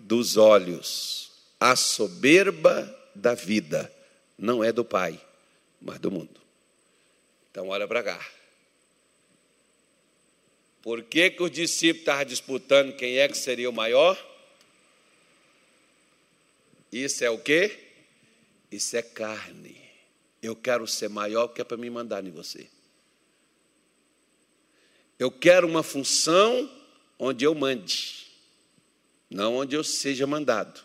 dos 0.00 0.36
olhos 0.36 1.16
a 1.58 1.74
soberba 1.74 2.94
da 3.14 3.34
vida 3.34 3.92
não 4.38 4.62
é 4.62 4.72
do 4.72 4.84
Pai, 4.84 5.20
mas 5.80 5.98
do 5.98 6.10
mundo. 6.10 6.40
Então, 7.50 7.68
olha 7.68 7.88
para 7.88 8.02
cá. 8.02 8.30
Por 10.82 11.02
que, 11.02 11.30
que 11.30 11.42
os 11.42 11.50
discípulos 11.50 12.02
estavam 12.02 12.24
disputando 12.24 12.94
quem 12.94 13.18
é 13.18 13.26
que 13.26 13.36
seria 13.36 13.68
o 13.68 13.72
maior? 13.72 14.16
Isso 16.92 17.24
é 17.24 17.30
o 17.30 17.38
quê? 17.38 17.76
Isso 18.70 18.96
é 18.96 19.02
carne. 19.02 19.76
Eu 20.42 20.54
quero 20.54 20.86
ser 20.86 21.08
maior 21.08 21.48
porque 21.48 21.62
é 21.62 21.64
para 21.64 21.76
me 21.76 21.90
mandar 21.90 22.24
em 22.24 22.30
você. 22.30 22.68
Eu 25.18 25.30
quero 25.30 25.66
uma 25.66 25.82
função 25.82 26.70
onde 27.18 27.44
eu 27.44 27.54
mande, 27.54 28.26
não 29.30 29.56
onde 29.56 29.74
eu 29.74 29.82
seja 29.82 30.26
mandado. 30.26 30.80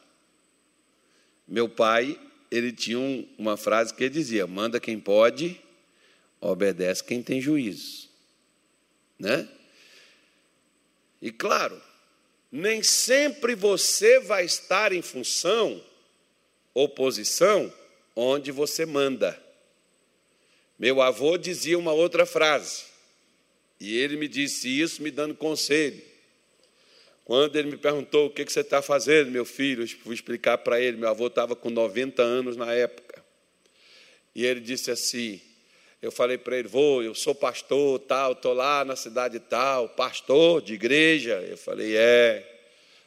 Meu 1.48 1.68
pai, 1.68 2.18
ele 2.50 2.72
tinha 2.72 3.28
uma 3.38 3.58
frase 3.58 3.94
que 3.94 4.04
ele 4.04 4.14
dizia: 4.14 4.48
manda 4.48 4.80
quem 4.80 5.00
pode, 5.00 5.60
obedece 6.40 7.04
quem 7.04 7.22
tem 7.22 7.42
juízo. 7.42 8.10
Né? 9.20 9.48
E 11.22 11.32
claro, 11.32 11.80
nem 12.52 12.82
sempre 12.82 13.54
você 13.54 14.20
vai 14.20 14.46
estar 14.46 14.92
em 14.92 15.02
função 15.02 15.84
ou 16.74 16.90
posição 16.90 17.72
onde 18.16 18.52
você 18.52 18.86
manda. 18.86 19.42
Meu 20.80 21.02
avô 21.02 21.38
dizia 21.38 21.78
uma 21.78 21.94
outra 21.94 22.26
frase, 22.26 22.86
e 23.82 23.98
ele 23.98 24.16
me 24.16 24.28
disse 24.28 24.70
isso 24.80 25.02
me 25.02 25.10
dando 25.10 25.34
conselho. 25.34 26.00
Quando 27.26 27.56
ele 27.56 27.72
me 27.72 27.78
perguntou 27.78 28.28
o 28.28 28.30
que 28.30 28.46
você 28.46 28.60
está 28.60 28.80
fazendo, 28.80 29.32
meu 29.32 29.44
filho, 29.44 29.84
eu 29.84 29.88
fui 29.88 30.14
explicar 30.14 30.60
para 30.60 30.80
ele. 30.80 30.98
Meu 30.98 31.10
avô 31.10 31.26
estava 31.26 31.56
com 31.56 31.72
90 31.72 32.22
anos 32.22 32.56
na 32.56 32.72
época. 32.72 33.24
E 34.36 34.46
ele 34.46 34.60
disse 34.60 34.92
assim: 34.92 35.42
eu 36.00 36.12
falei 36.12 36.38
para 36.38 36.58
ele, 36.58 36.68
vou, 36.68 37.02
eu 37.02 37.16
sou 37.16 37.34
pastor, 37.34 37.98
tal, 38.02 38.34
estou 38.34 38.54
lá 38.54 38.86
na 38.86 38.96
cidade 38.96 39.40
tal, 39.40 39.90
pastor 39.90 40.62
de 40.62 40.76
igreja. 40.76 41.44
Eu 41.50 41.58
falei, 41.58 41.98
é. 41.98 42.48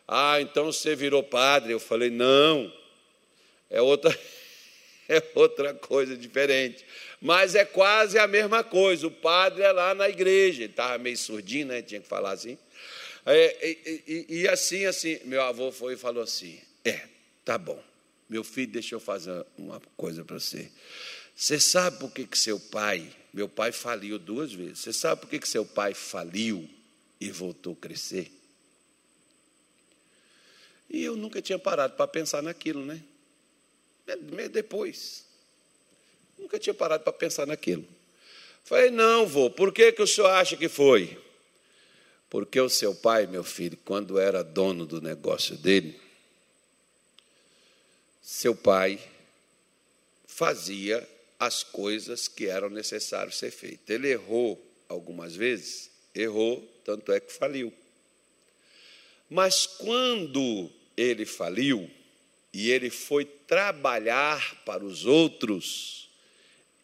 Ah, 0.09 0.41
então 0.41 0.73
você 0.73 0.97
virou 0.97 1.23
padre? 1.23 1.73
Eu 1.73 1.79
falei, 1.79 2.11
não, 2.11 2.73
é 3.71 3.81
outra, 3.81 4.19
é 5.09 5.23
outra 5.35 5.75
coisa 5.75 6.17
diferente. 6.17 6.85
Mas 7.21 7.55
é 7.55 7.65
quase 7.65 8.19
a 8.19 8.27
mesma 8.27 8.63
coisa. 8.63 9.07
O 9.07 9.11
padre 9.11 9.63
é 9.63 9.73
lá 9.73 9.95
na 9.95 10.09
igreja, 10.09 10.63
ele 10.63 10.73
estava 10.73 10.99
meio 10.99 11.17
surdinho, 11.17 11.67
né? 11.67 11.83
Tinha 11.83 12.01
que 12.01 12.09
falar 12.09 12.33
assim. 12.33 12.59
É, 13.27 13.69
e, 13.69 14.03
e, 14.07 14.41
e 14.41 14.49
assim, 14.49 14.85
assim, 14.85 15.19
meu 15.25 15.43
avô 15.43 15.73
foi 15.73 15.95
e 15.95 15.97
falou 15.97 16.23
assim: 16.23 16.61
É, 16.85 17.09
tá 17.45 17.57
bom, 17.57 17.83
meu 18.29 18.45
filho, 18.45 18.73
deixa 18.73 18.95
eu 18.95 19.01
fazer 19.01 19.45
uma 19.57 19.81
coisa 19.97 20.25
para 20.25 20.39
você. 20.39 20.71
Você 21.35 21.59
sabe 21.59 21.99
por 21.99 22.13
que, 22.13 22.27
que 22.27 22.39
seu 22.39 22.61
pai, 22.61 23.11
meu 23.33 23.49
pai 23.49 23.73
faliu 23.73 24.19
duas 24.19 24.53
vezes, 24.53 24.81
você 24.81 24.93
sabe 24.93 25.23
por 25.23 25.31
que, 25.31 25.39
que 25.39 25.49
seu 25.49 25.65
pai 25.65 25.95
faliu 25.95 26.69
e 27.21 27.31
voltou 27.31 27.73
a 27.73 27.77
crescer? 27.77 28.31
E 30.89 31.03
eu 31.03 31.17
nunca 31.17 31.43
tinha 31.43 31.59
parado 31.59 31.97
para 31.97 32.07
pensar 32.07 32.43
naquilo, 32.43 32.85
né? 32.85 33.03
Depois. 34.51 35.25
Nunca 36.39 36.59
tinha 36.59 36.75
parado 36.75 37.05
para 37.05 37.13
pensar 37.13 37.47
naquilo. 37.47 37.87
Falei, 38.65 38.91
não, 38.91 39.27
vô, 39.27 39.51
por 39.51 39.73
que, 39.73 39.93
que 39.93 40.03
o 40.03 40.07
senhor 40.07 40.31
acha 40.31 40.57
que 40.57 40.69
foi? 40.69 41.19
Porque 42.31 42.61
o 42.61 42.69
seu 42.69 42.95
pai, 42.95 43.27
meu 43.27 43.45
filho, 43.45 43.79
quando 43.85 44.19
era 44.19 44.43
dono 44.43 44.87
do 44.87 45.01
negócio 45.01 45.57
dele, 45.57 46.01
seu 48.23 48.57
pai 48.57 48.99
fazia 50.27 51.07
as 51.39 51.63
coisas 51.63 52.27
que 52.27 52.47
eram 52.47 52.71
necessárias 52.71 53.37
ser 53.37 53.51
feitas. 53.51 53.89
Ele 53.89 54.09
errou 54.09 54.61
algumas 54.89 55.37
vezes, 55.37 55.91
errou, 56.15 56.63
tanto 56.85 57.13
é 57.13 57.21
que 57.21 57.33
faliu. 57.33 57.73
Mas 59.29 59.67
quando 59.67 60.71
ele 60.97 61.27
faliu 61.27 61.91
e 62.55 62.71
ele 62.71 62.89
foi 62.89 63.25
trabalhar 63.25 64.63
para 64.65 64.85
os 64.85 65.05
outros, 65.05 66.09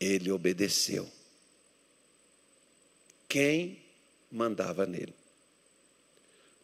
ele 0.00 0.32
obedeceu. 0.32 1.08
Quem 3.28 3.80
mandava 4.32 4.84
nele? 4.84 5.14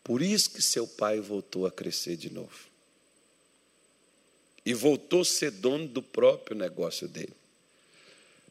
Por 0.02 0.20
isso 0.20 0.50
que 0.50 0.60
seu 0.60 0.88
pai 0.88 1.20
voltou 1.20 1.66
a 1.66 1.70
crescer 1.70 2.16
de 2.16 2.30
novo. 2.30 2.66
E 4.64 4.74
voltou 4.74 5.20
a 5.20 5.24
ser 5.24 5.52
dono 5.52 5.86
do 5.86 6.02
próprio 6.02 6.56
negócio 6.56 7.06
dele. 7.06 7.34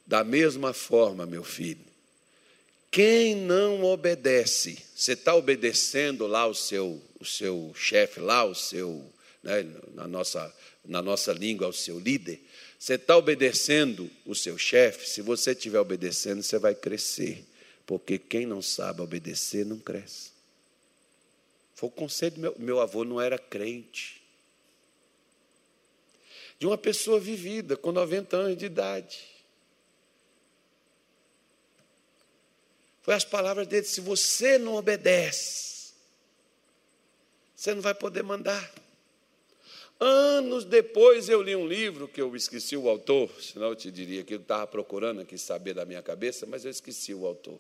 Da 0.08 0.24
mesma 0.24 0.72
forma, 0.72 1.26
meu 1.26 1.44
filho, 1.44 1.84
quem 2.90 3.36
não 3.36 3.84
obedece, 3.84 4.78
você 4.96 5.12
está 5.12 5.36
obedecendo 5.36 6.26
lá 6.26 6.48
o 6.48 6.56
seu, 6.56 7.02
o 7.20 7.26
seu 7.26 7.74
chefe, 7.76 8.22
lá 8.22 8.46
o 8.46 8.56
seu, 8.56 9.06
né, 9.46 9.64
na, 9.94 10.08
nossa, 10.08 10.54
na 10.84 11.02
nossa 11.04 11.32
língua, 11.32 11.68
o 11.68 11.74
seu 11.74 12.00
líder, 12.00 12.42
você 12.80 12.96
está 12.96 13.16
obedecendo 13.16 14.10
o 14.26 14.34
seu 14.34 14.58
chefe, 14.58 15.08
se 15.08 15.22
você 15.22 15.52
estiver 15.52 15.80
obedecendo, 15.80 16.42
você 16.42 16.58
vai 16.58 16.74
crescer, 16.74 17.46
porque 17.86 18.18
quem 18.18 18.48
não 18.48 18.62
sabe 18.62 19.02
obedecer 19.02 19.64
não 19.64 19.80
cresce. 19.80 20.32
Foi 21.76 21.90
o 21.90 21.92
conselho 21.92 22.36
do 22.36 22.42
meu, 22.42 22.56
meu 22.58 22.82
avô, 22.82 23.04
não 23.04 23.22
era 23.22 23.38
crente. 23.38 24.24
De 26.58 26.66
uma 26.66 26.78
pessoa 26.78 27.20
vivida, 27.20 27.78
com 27.78 27.92
90 27.92 28.36
anos 28.36 28.58
de 28.58 28.66
idade. 28.66 29.28
Foi 33.04 33.14
as 33.14 33.26
palavras 33.26 33.68
dele: 33.68 33.86
se 33.86 34.00
você 34.00 34.58
não 34.58 34.76
obedece, 34.76 35.94
você 37.54 37.76
não 37.76 37.82
vai 37.82 37.94
poder 37.94 38.24
mandar. 38.24 38.85
Anos 40.00 40.66
depois 40.66 41.30
eu 41.30 41.42
li 41.42 41.56
um 41.56 41.68
livro 41.68 42.08
que 42.08 42.22
eu 42.22 42.36
esqueci 42.36 42.76
o 42.76 42.90
autor, 42.90 43.30
senão 43.42 43.70
eu 43.70 43.76
te 43.76 43.90
diria 43.90 44.24
que 44.24 44.34
eu 44.34 44.40
estava 44.40 44.68
procurando 44.68 45.22
aqui 45.22 45.38
saber 45.38 45.74
da 45.74 45.86
minha 45.86 46.02
cabeça, 46.02 46.46
mas 46.46 46.66
eu 46.66 46.72
esqueci 46.72 47.14
o 47.14 47.26
autor. 47.26 47.58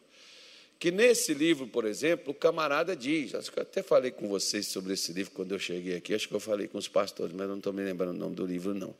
Que 0.77 0.91
nesse 0.91 1.33
livro, 1.33 1.65
por 1.67 1.85
exemplo, 1.85 2.31
o 2.31 2.33
camarada 2.33 2.93
diz, 2.93 3.33
acho 3.33 3.49
que 3.51 3.59
eu 3.59 3.63
até 3.63 3.81
falei 3.81 4.11
com 4.11 4.27
vocês 4.27 4.67
sobre 4.67 4.93
esse 4.93 5.13
livro 5.13 5.31
quando 5.31 5.53
eu 5.53 5.59
cheguei 5.59 5.95
aqui, 5.95 6.13
acho 6.13 6.27
que 6.27 6.33
eu 6.33 6.39
falei 6.39 6.67
com 6.67 6.77
os 6.77 6.89
pastores, 6.89 7.33
mas 7.33 7.47
não 7.47 7.57
estou 7.57 7.71
me 7.71 7.81
lembrando 7.81 8.15
o 8.15 8.19
nome 8.19 8.35
do 8.35 8.45
livro, 8.45 8.73
não. 8.73 8.93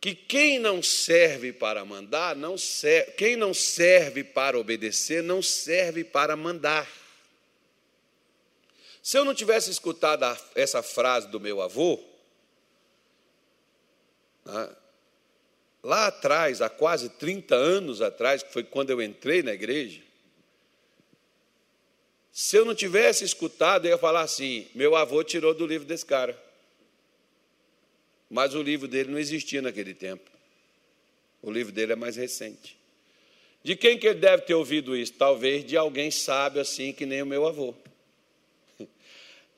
Que 0.00 0.14
quem 0.14 0.58
não 0.58 0.82
serve 0.82 1.52
para 1.52 1.84
mandar, 1.84 2.34
não 2.34 2.56
serve, 2.56 3.12
quem 3.12 3.36
não 3.36 3.52
serve 3.52 4.24
para 4.24 4.58
obedecer, 4.58 5.22
não 5.22 5.42
serve 5.42 6.02
para 6.02 6.34
mandar. 6.34 7.03
Se 9.04 9.18
eu 9.18 9.24
não 9.24 9.34
tivesse 9.34 9.70
escutado 9.70 10.24
essa 10.54 10.82
frase 10.82 11.28
do 11.28 11.38
meu 11.38 11.60
avô, 11.60 12.02
né, 14.46 14.76
lá 15.82 16.06
atrás, 16.06 16.62
há 16.62 16.70
quase 16.70 17.10
30 17.10 17.54
anos 17.54 18.00
atrás, 18.00 18.42
que 18.42 18.50
foi 18.50 18.64
quando 18.64 18.88
eu 18.88 19.02
entrei 19.02 19.42
na 19.42 19.52
igreja, 19.52 20.00
se 22.32 22.56
eu 22.56 22.64
não 22.64 22.74
tivesse 22.74 23.24
escutado, 23.24 23.84
eu 23.84 23.90
ia 23.90 23.98
falar 23.98 24.22
assim: 24.22 24.66
meu 24.74 24.96
avô 24.96 25.22
tirou 25.22 25.52
do 25.52 25.66
livro 25.66 25.86
desse 25.86 26.06
cara. 26.06 26.42
Mas 28.30 28.54
o 28.54 28.62
livro 28.62 28.88
dele 28.88 29.10
não 29.10 29.18
existia 29.18 29.60
naquele 29.60 29.92
tempo. 29.92 30.30
O 31.42 31.50
livro 31.50 31.74
dele 31.74 31.92
é 31.92 31.96
mais 31.96 32.16
recente. 32.16 32.74
De 33.62 33.76
quem 33.76 33.98
que 33.98 34.06
ele 34.06 34.18
deve 34.18 34.44
ter 34.44 34.54
ouvido 34.54 34.96
isso? 34.96 35.12
Talvez 35.12 35.62
de 35.62 35.76
alguém 35.76 36.10
sábio 36.10 36.62
assim 36.62 36.90
que 36.90 37.04
nem 37.04 37.22
o 37.22 37.26
meu 37.26 37.46
avô. 37.46 37.74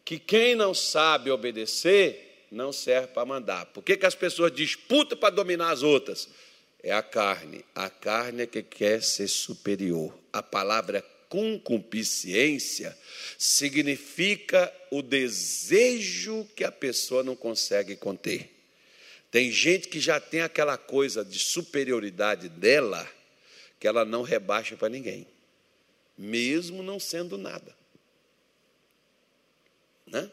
Que 0.06 0.20
quem 0.20 0.54
não 0.54 0.72
sabe 0.72 1.32
obedecer 1.32 2.46
não 2.52 2.72
serve 2.72 3.08
para 3.08 3.26
mandar. 3.26 3.66
Por 3.66 3.82
que, 3.82 3.96
que 3.96 4.06
as 4.06 4.14
pessoas 4.14 4.52
disputam 4.52 5.18
para 5.18 5.34
dominar 5.34 5.72
as 5.72 5.82
outras? 5.82 6.28
É 6.80 6.92
a 6.92 7.02
carne. 7.02 7.64
A 7.74 7.90
carne 7.90 8.44
é 8.44 8.46
que 8.46 8.62
quer 8.62 9.02
ser 9.02 9.26
superior. 9.26 10.16
A 10.32 10.40
palavra 10.44 11.04
concupiscência 11.28 12.96
significa 13.36 14.72
o 14.92 15.02
desejo 15.02 16.46
que 16.54 16.62
a 16.62 16.70
pessoa 16.70 17.24
não 17.24 17.34
consegue 17.34 17.96
conter. 17.96 18.54
Tem 19.28 19.50
gente 19.50 19.88
que 19.88 19.98
já 19.98 20.20
tem 20.20 20.40
aquela 20.40 20.78
coisa 20.78 21.24
de 21.24 21.40
superioridade 21.40 22.48
dela 22.48 23.04
que 23.80 23.88
ela 23.88 24.04
não 24.04 24.22
rebaixa 24.22 24.76
para 24.76 24.88
ninguém, 24.88 25.26
mesmo 26.16 26.80
não 26.80 27.00
sendo 27.00 27.36
nada. 27.36 27.74
Né? 30.06 30.30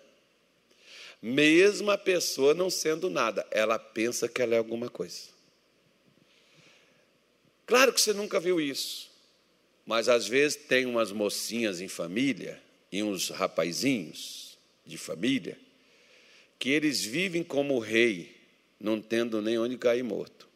Mesmo 1.22 1.90
a 1.90 1.98
pessoa 1.98 2.54
não 2.54 2.70
sendo 2.70 3.10
nada, 3.10 3.46
ela 3.50 3.80
pensa 3.80 4.28
que 4.28 4.42
ela 4.42 4.56
é 4.56 4.58
alguma 4.58 4.90
coisa. 4.90 5.34
Claro 7.66 7.94
que 7.94 8.02
você 8.02 8.14
nunca 8.14 8.40
viu 8.40 8.60
isso. 8.60 9.10
Mas 9.86 10.08
às 10.08 10.28
vezes 10.28 10.58
tem 10.58 10.86
umas 10.86 11.12
mocinhas 11.12 11.82
em 11.82 11.88
família 11.88 12.62
e 12.92 13.04
uns 13.04 13.30
rapazinhos 13.30 14.58
de 14.86 14.98
família 14.98 15.58
que 16.58 16.70
eles 16.70 17.04
vivem 17.04 17.44
como 17.44 17.78
rei, 17.78 18.38
não 18.80 19.02
tendo 19.02 19.42
nem 19.42 19.58
onde 19.58 19.78
cair 19.78 20.02
morto. 20.04 20.48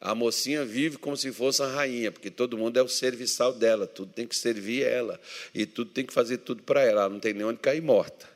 A 0.00 0.14
mocinha 0.14 0.64
vive 0.64 0.96
como 0.96 1.16
se 1.16 1.32
fosse 1.32 1.60
a 1.60 1.66
rainha, 1.66 2.12
porque 2.12 2.30
todo 2.30 2.56
mundo 2.56 2.78
é 2.78 2.82
o 2.82 2.88
serviçal 2.88 3.52
dela, 3.52 3.84
tudo 3.84 4.12
tem 4.12 4.28
que 4.28 4.36
servir 4.36 4.84
ela, 4.84 5.20
e 5.52 5.66
tudo 5.66 5.90
tem 5.90 6.06
que 6.06 6.12
fazer 6.12 6.38
tudo 6.38 6.62
para 6.62 6.82
ela, 6.82 7.02
ela 7.02 7.08
não 7.08 7.18
tem 7.18 7.34
nem 7.34 7.44
onde 7.44 7.58
cair 7.58 7.82
morta. 7.82 8.29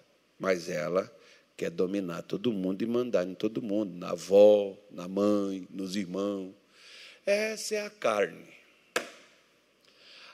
Mas 0.44 0.68
ela 0.68 1.10
quer 1.56 1.70
dominar 1.70 2.20
todo 2.20 2.52
mundo 2.52 2.82
e 2.82 2.86
mandar 2.86 3.26
em 3.26 3.32
todo 3.32 3.62
mundo, 3.62 3.96
na 3.96 4.10
avó, 4.10 4.76
na 4.90 5.08
mãe, 5.08 5.66
nos 5.70 5.96
irmãos. 5.96 6.52
Essa 7.24 7.76
é 7.76 7.86
a 7.86 7.88
carne. 7.88 8.52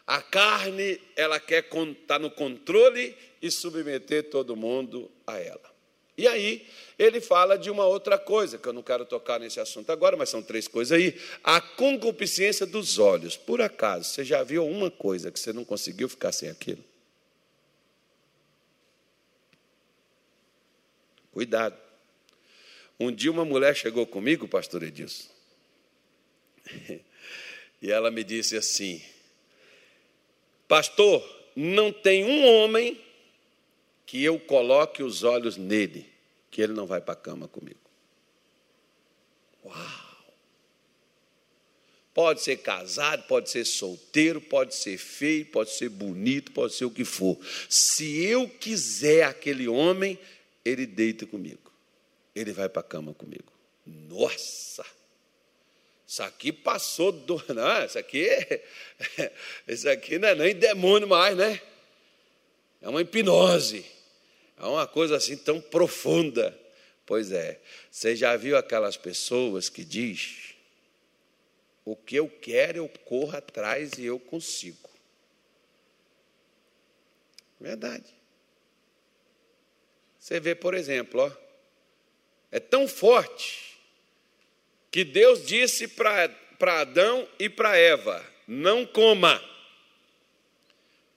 A 0.05 0.21
carne, 0.21 1.01
ela 1.15 1.39
quer 1.39 1.63
estar 1.65 1.95
tá 2.09 2.19
no 2.19 2.29
controle 2.29 3.17
e 3.41 3.53
submeter 3.53 4.29
todo 4.31 4.57
mundo 4.57 5.09
a 5.25 5.39
ela. 5.39 5.71
E 6.19 6.27
aí, 6.27 6.67
ele 6.99 7.21
fala 7.21 7.57
de 7.57 7.71
uma 7.71 7.87
outra 7.87 8.19
coisa, 8.19 8.59
que 8.59 8.67
eu 8.67 8.73
não 8.73 8.83
quero 8.83 9.07
tocar 9.07 9.39
nesse 9.39 9.61
assunto 9.61 9.93
agora, 9.93 10.17
mas 10.17 10.29
são 10.29 10.43
três 10.43 10.67
coisas 10.67 10.99
aí. 10.99 11.17
A 11.45 11.61
concupiscência 11.61 12.67
dos 12.67 12.99
olhos. 12.99 13.37
Por 13.37 13.63
acaso, 13.63 14.07
você 14.07 14.25
já 14.25 14.43
viu 14.43 14.67
uma 14.67 14.91
coisa 14.91 15.31
que 15.31 15.39
você 15.39 15.53
não 15.53 15.65
conseguiu 15.65 16.09
ficar 16.09 16.33
sem 16.33 16.49
aquilo? 16.49 16.90
Cuidado. 21.33 21.77
Um 22.99 23.11
dia 23.11 23.31
uma 23.31 23.45
mulher 23.45 23.75
chegou 23.75 24.07
comigo, 24.07 24.47
pastor 24.47 24.83
Edilson, 24.83 25.29
e 27.81 27.91
ela 27.91 28.11
me 28.11 28.23
disse 28.23 28.57
assim: 28.57 29.03
Pastor, 30.69 31.23
não 31.57 31.93
tem 31.93 32.25
um 32.25 32.47
homem 32.47 33.01
que 34.05 34.23
eu 34.23 34.39
coloque 34.39 35.03
os 35.03 35.23
olhos 35.23 35.57
nele, 35.57 36.11
que 36.51 36.61
ele 36.61 36.73
não 36.73 36.87
vai 36.87 37.01
para 37.01 37.15
a 37.15 37.17
cama 37.17 37.49
comigo. 37.49 37.81
Uau! 39.65 40.11
Pode 42.13 42.43
ser 42.43 42.57
casado, 42.57 43.23
pode 43.29 43.49
ser 43.49 43.65
solteiro, 43.65 44.41
pode 44.41 44.75
ser 44.75 44.99
feio, 44.99 45.47
pode 45.47 45.71
ser 45.71 45.89
bonito, 45.89 46.51
pode 46.53 46.75
ser 46.75 46.85
o 46.85 46.91
que 46.91 47.05
for. 47.05 47.39
Se 47.69 48.23
eu 48.25 48.49
quiser 48.49 49.23
aquele 49.23 49.69
homem, 49.69 50.19
ele 50.65 50.87
deita 50.87 51.27
comigo. 51.27 51.73
Ele 52.35 52.53
vai 52.53 52.69
para 52.69 52.81
a 52.81 52.85
cama 52.85 53.15
comigo. 53.15 53.53
Nossa! 53.87 54.85
Isso 56.07 56.23
aqui 56.23 56.53
passou 56.53 57.13
do. 57.13 57.43
Não, 57.55 57.85
isso 57.85 57.99
aqui, 57.99 58.29
isso 59.69 59.89
aqui 59.89 60.19
não 60.19 60.29
é 60.29 60.35
nem 60.35 60.55
demônio 60.57 61.07
mais, 61.07 61.37
né? 61.37 61.61
É 62.83 62.89
uma 62.89 63.01
hipnose. 63.01 63.87
É 64.59 64.65
uma 64.65 64.89
coisa 64.89 65.17
assim 65.17 65.37
tão 65.37 65.61
profunda. 65.61 66.59
Pois 67.07 67.31
é, 67.31 67.61
você 67.91 68.17
já 68.17 68.37
viu 68.37 68.57
aquelas 68.57 68.97
pessoas 68.97 69.69
que 69.69 69.85
diz 69.85 70.55
o 71.85 71.97
que 71.97 72.17
eu 72.17 72.29
quero 72.29 72.79
eu 72.79 72.89
corro 73.05 73.37
atrás 73.37 73.93
e 73.93 74.05
eu 74.05 74.19
consigo. 74.19 74.91
Verdade. 77.61 78.20
Você 80.31 80.39
vê, 80.39 80.55
por 80.55 80.75
exemplo, 80.75 81.23
ó, 81.23 81.31
é 82.53 82.61
tão 82.61 82.87
forte 82.87 83.77
que 84.89 85.03
Deus 85.03 85.45
disse 85.45 85.89
para 85.89 86.31
Adão 86.81 87.29
e 87.37 87.49
para 87.49 87.77
Eva: 87.77 88.25
não 88.47 88.87
coma. 88.87 89.43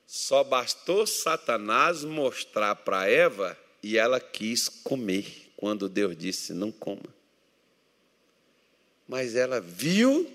Só 0.04 0.42
bastou 0.42 1.06
Satanás 1.06 2.02
mostrar 2.02 2.74
para 2.74 3.08
Eva 3.08 3.56
e 3.80 3.96
ela 3.96 4.18
quis 4.18 4.68
comer 4.68 5.52
quando 5.56 5.88
Deus 5.88 6.16
disse: 6.16 6.52
não 6.52 6.72
coma. 6.72 7.14
Mas 9.06 9.36
ela 9.36 9.60
viu, 9.60 10.28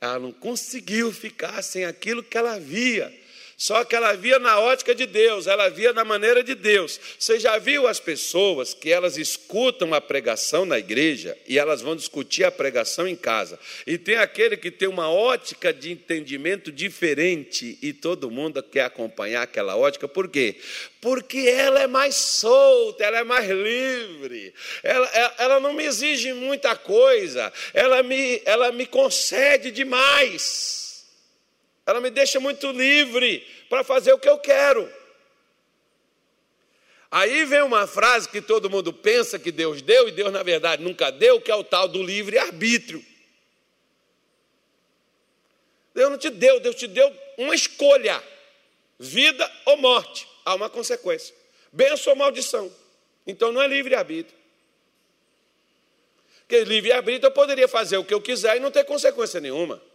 ela 0.00 0.18
não 0.18 0.32
conseguiu 0.32 1.12
ficar 1.12 1.62
sem 1.62 1.84
aquilo 1.84 2.24
que 2.24 2.36
ela 2.36 2.58
via. 2.58 3.19
Só 3.60 3.84
que 3.84 3.94
ela 3.94 4.14
via 4.14 4.38
na 4.38 4.58
ótica 4.58 4.94
de 4.94 5.04
Deus, 5.04 5.46
ela 5.46 5.68
via 5.68 5.92
na 5.92 6.02
maneira 6.02 6.42
de 6.42 6.54
Deus. 6.54 6.98
Você 7.18 7.38
já 7.38 7.58
viu 7.58 7.86
as 7.86 8.00
pessoas 8.00 8.72
que 8.72 8.90
elas 8.90 9.18
escutam 9.18 9.92
a 9.92 10.00
pregação 10.00 10.64
na 10.64 10.78
igreja 10.78 11.36
e 11.46 11.58
elas 11.58 11.82
vão 11.82 11.94
discutir 11.94 12.42
a 12.42 12.50
pregação 12.50 13.06
em 13.06 13.14
casa. 13.14 13.58
E 13.86 13.98
tem 13.98 14.16
aquele 14.16 14.56
que 14.56 14.70
tem 14.70 14.88
uma 14.88 15.10
ótica 15.10 15.74
de 15.74 15.92
entendimento 15.92 16.72
diferente 16.72 17.78
e 17.82 17.92
todo 17.92 18.30
mundo 18.30 18.62
quer 18.62 18.84
acompanhar 18.84 19.42
aquela 19.42 19.76
ótica. 19.76 20.08
Por 20.08 20.28
quê? 20.28 20.56
Porque 20.98 21.40
ela 21.40 21.82
é 21.82 21.86
mais 21.86 22.14
solta, 22.14 23.04
ela 23.04 23.18
é 23.18 23.24
mais 23.24 23.46
livre, 23.46 24.54
ela, 24.82 25.34
ela 25.36 25.60
não 25.60 25.74
me 25.74 25.84
exige 25.84 26.32
muita 26.32 26.74
coisa, 26.74 27.52
ela 27.74 28.02
me, 28.02 28.40
ela 28.46 28.72
me 28.72 28.86
concede 28.86 29.70
demais. 29.70 30.89
Ela 31.90 32.00
me 32.00 32.08
deixa 32.08 32.38
muito 32.38 32.70
livre 32.70 33.44
para 33.68 33.82
fazer 33.82 34.12
o 34.12 34.18
que 34.18 34.28
eu 34.28 34.38
quero. 34.38 34.88
Aí 37.10 37.44
vem 37.44 37.62
uma 37.62 37.84
frase 37.84 38.28
que 38.28 38.40
todo 38.40 38.70
mundo 38.70 38.92
pensa 38.92 39.40
que 39.40 39.50
Deus 39.50 39.82
deu 39.82 40.06
e 40.06 40.12
Deus, 40.12 40.32
na 40.32 40.44
verdade, 40.44 40.84
nunca 40.84 41.10
deu, 41.10 41.40
que 41.40 41.50
é 41.50 41.54
o 41.56 41.64
tal 41.64 41.88
do 41.88 42.00
livre-arbítrio. 42.00 43.04
Deus 45.92 46.10
não 46.12 46.16
te 46.16 46.30
deu, 46.30 46.60
Deus 46.60 46.76
te 46.76 46.86
deu 46.86 47.12
uma 47.36 47.56
escolha: 47.56 48.22
vida 48.96 49.50
ou 49.66 49.76
morte. 49.76 50.28
Há 50.44 50.54
uma 50.54 50.70
consequência: 50.70 51.34
benção 51.72 52.12
ou 52.12 52.16
maldição. 52.16 52.72
Então 53.26 53.50
não 53.50 53.60
é 53.60 53.66
livre-arbítrio. 53.66 54.38
Porque 56.42 56.62
livre-arbítrio 56.62 57.26
eu 57.26 57.32
poderia 57.32 57.66
fazer 57.66 57.96
o 57.96 58.04
que 58.04 58.14
eu 58.14 58.20
quiser 58.20 58.58
e 58.58 58.60
não 58.60 58.70
ter 58.70 58.84
consequência 58.84 59.40
nenhuma. 59.40 59.89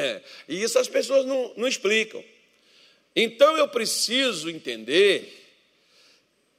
É, 0.00 0.22
e 0.48 0.62
isso 0.62 0.78
as 0.78 0.88
pessoas 0.88 1.26
não, 1.26 1.52
não 1.56 1.68
explicam. 1.68 2.24
Então 3.14 3.56
eu 3.56 3.68
preciso 3.68 4.48
entender 4.48 5.36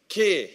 que 0.07 0.49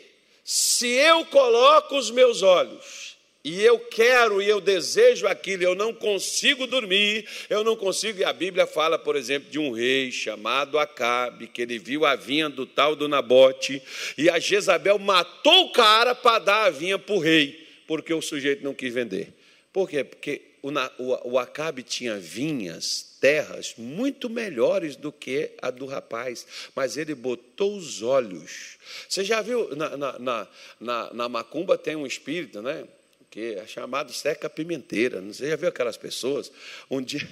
se 0.44 0.88
eu 0.88 1.24
coloco 1.24 1.96
os 1.96 2.10
meus 2.10 2.42
olhos 2.42 3.16
e 3.42 3.62
eu 3.62 3.78
quero 3.78 4.42
e 4.42 4.48
eu 4.48 4.60
desejo 4.60 5.26
aquilo, 5.26 5.62
eu 5.62 5.74
não 5.74 5.94
consigo 5.94 6.66
dormir, 6.66 7.26
eu 7.48 7.62
não 7.64 7.76
consigo. 7.76 8.20
E 8.20 8.24
a 8.24 8.32
Bíblia 8.32 8.66
fala, 8.66 8.98
por 8.98 9.16
exemplo, 9.16 9.48
de 9.50 9.58
um 9.58 9.72
rei 9.72 10.10
chamado 10.10 10.78
Acabe, 10.78 11.46
que 11.46 11.62
ele 11.62 11.78
viu 11.78 12.04
a 12.04 12.16
vinha 12.16 12.48
do 12.48 12.66
tal 12.66 12.94
do 12.94 13.08
Nabote, 13.08 13.80
e 14.18 14.28
a 14.28 14.38
Jezabel 14.38 14.98
matou 14.98 15.66
o 15.66 15.72
cara 15.72 16.14
para 16.14 16.40
dar 16.40 16.64
a 16.64 16.70
vinha 16.70 16.98
para 16.98 17.14
o 17.14 17.20
rei, 17.20 17.66
porque 17.86 18.12
o 18.12 18.20
sujeito 18.20 18.64
não 18.64 18.74
quis 18.74 18.92
vender. 18.92 19.32
Por 19.72 19.88
quê? 19.88 20.02
Porque 20.02 20.42
o, 20.66 21.02
o, 21.02 21.32
o 21.32 21.38
Acabe 21.38 21.84
tinha 21.84 22.18
vinhas, 22.18 23.16
terras 23.20 23.74
muito 23.78 24.28
melhores 24.28 24.96
do 24.96 25.12
que 25.12 25.52
a 25.62 25.70
do 25.70 25.86
rapaz, 25.86 26.44
mas 26.74 26.96
ele 26.96 27.14
botou 27.14 27.76
os 27.76 28.02
olhos. 28.02 28.76
Você 29.08 29.22
já 29.22 29.40
viu, 29.40 29.76
na, 29.76 29.96
na, 29.96 30.18
na, 30.18 30.48
na, 30.80 31.14
na 31.14 31.28
macumba 31.28 31.78
tem 31.78 31.94
um 31.94 32.04
espírito, 32.04 32.60
né? 32.62 32.84
Que 33.30 33.54
é 33.54 33.66
chamado 33.66 34.12
seca 34.12 34.50
pimenteira. 34.50 35.20
Você 35.20 35.48
já 35.48 35.54
viu 35.56 35.68
aquelas 35.68 35.96
pessoas? 35.96 36.50
Um 36.90 37.00
dia. 37.00 37.28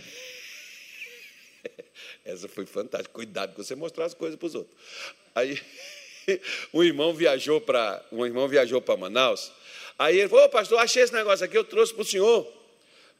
Essa 2.24 2.46
foi 2.46 2.66
fantástica. 2.66 3.12
Cuidado 3.12 3.54
com 3.54 3.64
você 3.64 3.74
mostrar 3.74 4.04
as 4.04 4.14
coisas 4.14 4.38
para 4.38 4.46
os 4.46 4.54
outros. 4.54 4.76
Aí 5.34 5.60
um 6.72 6.84
irmão 6.84 7.12
viajou 7.12 7.60
para 7.60 8.04
um 8.12 8.24
irmão 8.24 8.46
viajou 8.46 8.80
para 8.80 8.96
Manaus. 8.96 9.50
Aí 9.98 10.20
ele 10.20 10.28
falou, 10.28 10.48
pastor, 10.48 10.78
achei 10.78 11.02
esse 11.02 11.12
negócio 11.12 11.44
aqui, 11.44 11.58
eu 11.58 11.64
trouxe 11.64 11.92
para 11.92 12.02
o 12.02 12.04
senhor. 12.04 12.63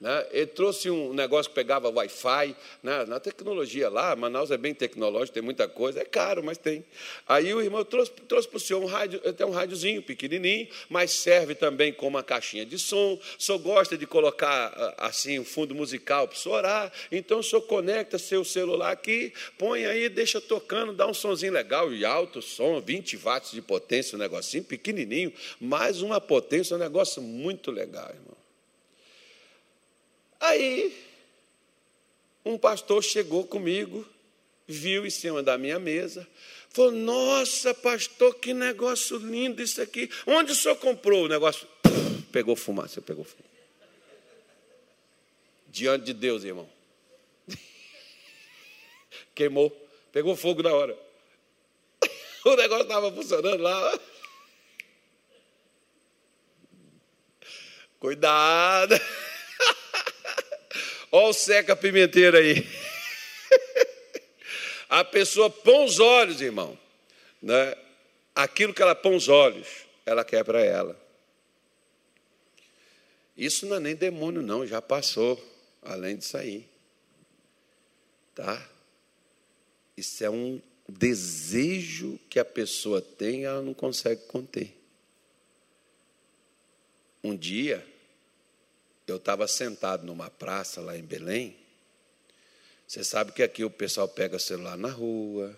Né? 0.05 0.27
Ele 0.33 0.47
trouxe 0.47 0.91
um 0.91 1.15
negócio 1.15 1.49
que 1.51 1.55
pegava 1.55 1.89
Wi-Fi. 1.89 2.55
Né? 2.83 3.07
Na 3.07 3.19
tecnologia 3.19 3.89
lá, 3.89 4.15
Manaus 4.15 4.51
é 4.51 4.59
bem 4.59 4.75
tecnológico, 4.75 5.33
tem 5.33 5.43
muita 5.43 5.67
coisa, 5.67 6.03
é 6.03 6.05
caro, 6.05 6.45
mas 6.45 6.59
tem. 6.59 6.85
Aí 7.27 7.55
o 7.55 7.63
irmão 7.63 7.83
trouxe, 7.87 8.13
trouxe 8.29 8.47
para 8.47 8.59
o 8.59 8.61
senhor 8.61 8.83
um 8.83 8.85
rádio, 8.85 9.19
tem 9.33 9.47
um 9.47 9.51
rádiozinho 9.51 10.03
pequenininho, 10.03 10.69
mas 10.91 11.11
serve 11.11 11.55
também 11.55 11.91
como 11.91 12.19
uma 12.19 12.23
caixinha 12.23 12.67
de 12.67 12.79
som. 12.79 13.15
O 13.15 13.43
senhor 13.43 13.59
gosta 13.61 13.97
de 13.97 14.07
colocar 14.07 14.75
ah, 14.77 15.07
assim 15.07 15.39
um 15.39 15.45
fundo 15.45 15.75
musical 15.75 16.29
para 16.29 16.37
o 16.37 16.39
senhor 16.39 16.57
orar, 16.57 16.93
então 17.11 17.39
o 17.39 17.43
senhor 17.43 17.63
conecta 17.63 18.19
seu 18.19 18.45
celular 18.45 18.93
aqui, 18.93 19.33
põe 19.57 19.87
aí, 19.87 20.11
deixa 20.11 20.39
tocando, 20.39 20.93
dá 20.93 21.07
um 21.07 21.15
sonzinho 21.15 21.55
legal 21.55 21.91
e 21.91 22.05
alto 22.05 22.43
som, 22.43 22.79
20 22.79 23.17
watts 23.17 23.53
de 23.53 23.63
potência, 23.63 24.17
um 24.17 24.19
negocinho 24.19 24.65
pequenininho, 24.65 25.33
mais 25.59 26.03
uma 26.03 26.21
potência, 26.21 26.77
um 26.77 26.79
negócio 26.79 27.23
muito 27.23 27.71
legal, 27.71 28.11
irmão. 28.11 28.34
Aí, 30.45 30.95
um 32.45 32.59
pastor 32.59 33.03
chegou 33.03 33.47
comigo, 33.47 34.07
viu 34.66 35.07
em 35.07 35.11
cima 35.11 35.42
da 35.42 35.57
minha 35.57 35.78
mesa, 35.78 36.28
falou: 36.68 36.92
Nossa, 36.92 37.72
pastor, 37.72 38.34
que 38.34 38.53
negócio 38.53 39.16
lindo 39.16 39.62
isso 39.62 39.80
aqui. 39.80 40.11
Onde 40.26 40.53
o 40.53 40.55
senhor 40.55 40.76
comprou 40.76 41.24
o 41.24 41.28
negócio? 41.28 41.66
Pegou 42.30 42.55
fumaça, 42.55 43.01
pegou 43.01 43.24
fumaça. 43.24 43.55
Diante 45.68 46.05
de 46.05 46.12
Deus, 46.12 46.45
irmão. 46.45 46.68
Queimou, 49.34 49.70
pegou 50.12 50.36
fogo 50.36 50.62
na 50.62 50.72
hora. 50.72 50.97
O 52.45 52.55
negócio 52.55 52.82
estava 52.82 53.11
funcionando 53.11 53.62
lá. 53.62 54.01
Cuidado. 57.99 58.95
Olha 61.17 61.29
o 61.29 61.33
seca 61.33 61.77
pimenteira 61.77 62.41
aí. 62.41 62.69
A 64.91 65.05
pessoa 65.05 65.49
põe 65.49 65.85
os 65.85 66.01
olhos, 66.01 66.41
irmão. 66.41 66.77
Né? 67.41 67.77
Aquilo 68.35 68.75
que 68.75 68.83
ela 68.83 68.97
põe 68.97 69.15
os 69.15 69.29
olhos, 69.29 69.69
ela 70.05 70.25
quer 70.25 70.45
para 70.45 70.61
ela. 70.61 71.01
Isso 73.37 73.65
não 73.65 73.77
é 73.77 73.81
nem 73.81 73.95
demônio, 73.95 74.43
não, 74.43 74.67
já 74.67 74.83
passou, 74.83 75.41
além 75.83 76.17
disso 76.17 76.37
aí. 76.37 76.67
Tá? 78.35 78.69
Isso 79.97 80.25
é 80.25 80.29
um 80.29 80.61
desejo 80.89 82.19
que 82.29 82.41
a 82.41 82.45
pessoa 82.45 83.01
tem, 83.01 83.45
ela 83.45 83.62
não 83.62 83.73
consegue 83.73 84.23
conter. 84.23 84.77
Um 87.23 87.37
dia, 87.37 87.87
eu 89.07 89.17
estava 89.17 89.47
sentado 89.47 90.05
numa 90.05 90.31
praça 90.31 90.81
lá 90.81 90.97
em 90.97 91.03
Belém. 91.03 91.57
Você 92.87 93.03
sabe 93.03 93.33
que 93.33 93.43
aqui 93.43 93.65
o 93.65 93.71
pessoal 93.71 94.09
pega 94.09 94.39
celular 94.39 94.77
na 94.77 94.91
rua, 94.91 95.57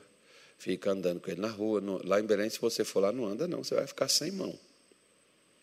fica 0.58 0.90
andando 0.90 1.20
com 1.20 1.30
ele 1.30 1.40
na 1.40 1.50
rua. 1.50 1.82
Lá 2.04 2.20
em 2.20 2.24
Belém, 2.24 2.48
se 2.48 2.60
você 2.60 2.84
for 2.84 3.00
lá, 3.00 3.12
não 3.12 3.26
anda, 3.26 3.46
não, 3.46 3.62
você 3.62 3.74
vai 3.74 3.86
ficar 3.86 4.08
sem 4.08 4.30
mão. 4.30 4.58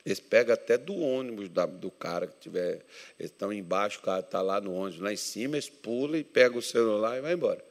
Eles 0.06 0.20
pegam 0.20 0.54
até 0.54 0.78
do 0.78 0.94
ônibus 0.96 1.50
do 1.50 1.90
cara 1.92 2.28
que 2.28 2.38
tiver. 2.40 2.86
Eles 3.18 3.32
estão 3.32 3.54
embaixo, 3.54 4.00
o 4.00 4.02
cara 4.02 4.20
está 4.20 4.42
lá 4.42 4.60
no 4.60 4.74
ônibus, 4.74 5.00
lá 5.00 5.14
em 5.14 5.18
cima, 5.18 5.56
eles 5.56 5.70
pulam 5.70 6.18
e 6.18 6.24
pegam 6.24 6.60
o 6.60 6.62
celular 6.62 7.18
e 7.18 7.22
vai 7.22 7.34
embora. 7.34 7.64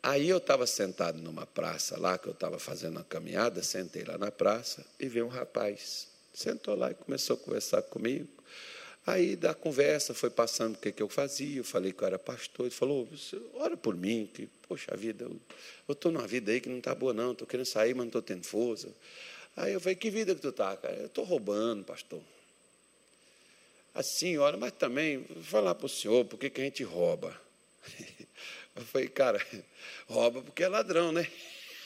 Aí 0.00 0.28
eu 0.28 0.38
estava 0.38 0.66
sentado 0.66 1.20
numa 1.20 1.46
praça 1.46 1.98
lá, 1.98 2.18
que 2.18 2.26
eu 2.26 2.32
estava 2.32 2.58
fazendo 2.58 2.96
uma 2.96 3.04
caminhada, 3.04 3.62
sentei 3.62 4.04
lá 4.04 4.18
na 4.18 4.30
praça 4.30 4.84
e 4.98 5.08
veio 5.08 5.26
um 5.26 5.28
rapaz. 5.28 6.08
Sentou 6.32 6.74
lá 6.74 6.90
e 6.90 6.94
começou 6.94 7.36
a 7.36 7.38
conversar 7.38 7.82
comigo. 7.82 8.28
Aí 9.04 9.34
da 9.34 9.52
conversa 9.52 10.14
foi 10.14 10.30
passando 10.30 10.76
o 10.76 10.78
que, 10.78 10.92
que 10.92 11.02
eu 11.02 11.08
fazia, 11.08 11.58
eu 11.58 11.64
falei 11.64 11.92
que 11.92 12.02
eu 12.02 12.06
era 12.06 12.18
pastor, 12.18 12.66
ele 12.66 12.74
falou, 12.74 13.08
ora 13.54 13.76
por 13.76 13.96
mim, 13.96 14.30
que, 14.32 14.46
poxa 14.68 14.96
vida, 14.96 15.24
eu 15.88 15.92
estou 15.92 16.12
numa 16.12 16.26
vida 16.26 16.52
aí 16.52 16.60
que 16.60 16.68
não 16.68 16.78
está 16.78 16.94
boa 16.94 17.12
não, 17.12 17.32
estou 17.32 17.46
querendo 17.46 17.66
sair, 17.66 17.94
mas 17.94 18.02
não 18.02 18.06
estou 18.06 18.22
tendo 18.22 18.44
força. 18.44 18.88
Aí 19.56 19.72
eu 19.72 19.80
falei, 19.80 19.96
que 19.96 20.08
vida 20.08 20.34
que 20.34 20.40
tu 20.40 20.50
está, 20.50 20.76
cara? 20.76 20.94
Eu 20.94 21.06
estou 21.06 21.24
roubando, 21.24 21.84
pastor. 21.84 22.22
Assim, 23.94 24.38
olha, 24.38 24.56
mas 24.56 24.72
também, 24.72 25.18
vou 25.18 25.42
falar 25.42 25.74
para 25.74 25.86
o 25.86 25.88
senhor, 25.88 26.24
por 26.24 26.38
que, 26.38 26.48
que 26.48 26.60
a 26.60 26.64
gente 26.64 26.82
rouba? 26.82 27.38
Eu 28.74 28.82
falei, 28.86 29.06
cara, 29.06 29.46
rouba 30.08 30.40
porque 30.40 30.62
é 30.62 30.68
ladrão, 30.68 31.12
né? 31.12 31.30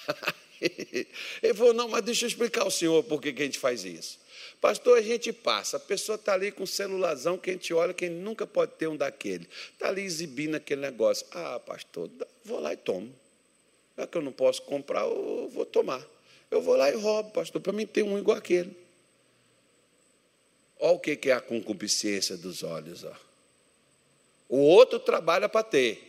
Ele 0.60 1.54
falou, 1.54 1.74
não, 1.74 1.88
mas 1.88 2.04
deixa 2.04 2.24
eu 2.24 2.28
explicar 2.28 2.62
ao 2.62 2.70
senhor 2.70 3.02
por 3.04 3.20
que, 3.20 3.28
a 3.28 3.44
gente 3.44 3.58
faz 3.58 3.84
isso. 3.84 4.18
Pastor, 4.60 4.98
a 4.98 5.02
gente 5.02 5.32
passa, 5.32 5.76
a 5.76 5.80
pessoa 5.80 6.16
está 6.16 6.32
ali 6.32 6.50
com 6.50 6.64
um 6.64 6.66
celularzão 6.66 7.36
que 7.36 7.50
a 7.50 7.52
gente 7.52 7.72
olha, 7.74 7.92
quem 7.92 8.10
nunca 8.10 8.46
pode 8.46 8.72
ter 8.72 8.86
um 8.86 8.96
daquele. 8.96 9.48
Está 9.72 9.88
ali 9.88 10.02
exibindo 10.02 10.54
aquele 10.54 10.80
negócio. 10.80 11.26
Ah, 11.30 11.60
pastor, 11.60 12.10
vou 12.44 12.60
lá 12.60 12.72
e 12.72 12.76
tomo. 12.76 13.12
Já 13.96 14.06
que 14.06 14.16
eu 14.16 14.22
não 14.22 14.32
posso 14.32 14.62
comprar, 14.62 15.02
eu 15.02 15.50
vou 15.52 15.64
tomar. 15.64 16.04
Eu 16.50 16.60
vou 16.60 16.76
lá 16.76 16.90
e 16.90 16.94
roubo, 16.94 17.30
pastor, 17.30 17.60
para 17.60 17.72
mim 17.72 17.86
ter 17.86 18.02
um 18.02 18.18
igual 18.18 18.38
aquele. 18.38 18.76
Olha 20.78 20.92
o 20.92 21.00
que 21.00 21.30
é 21.30 21.32
a 21.32 21.40
concupiscência 21.40 22.36
dos 22.36 22.62
olhos. 22.62 23.04
Ó. 23.04 23.12
O 24.48 24.58
outro 24.58 24.98
trabalha 25.00 25.48
para 25.48 25.62
ter. 25.62 26.05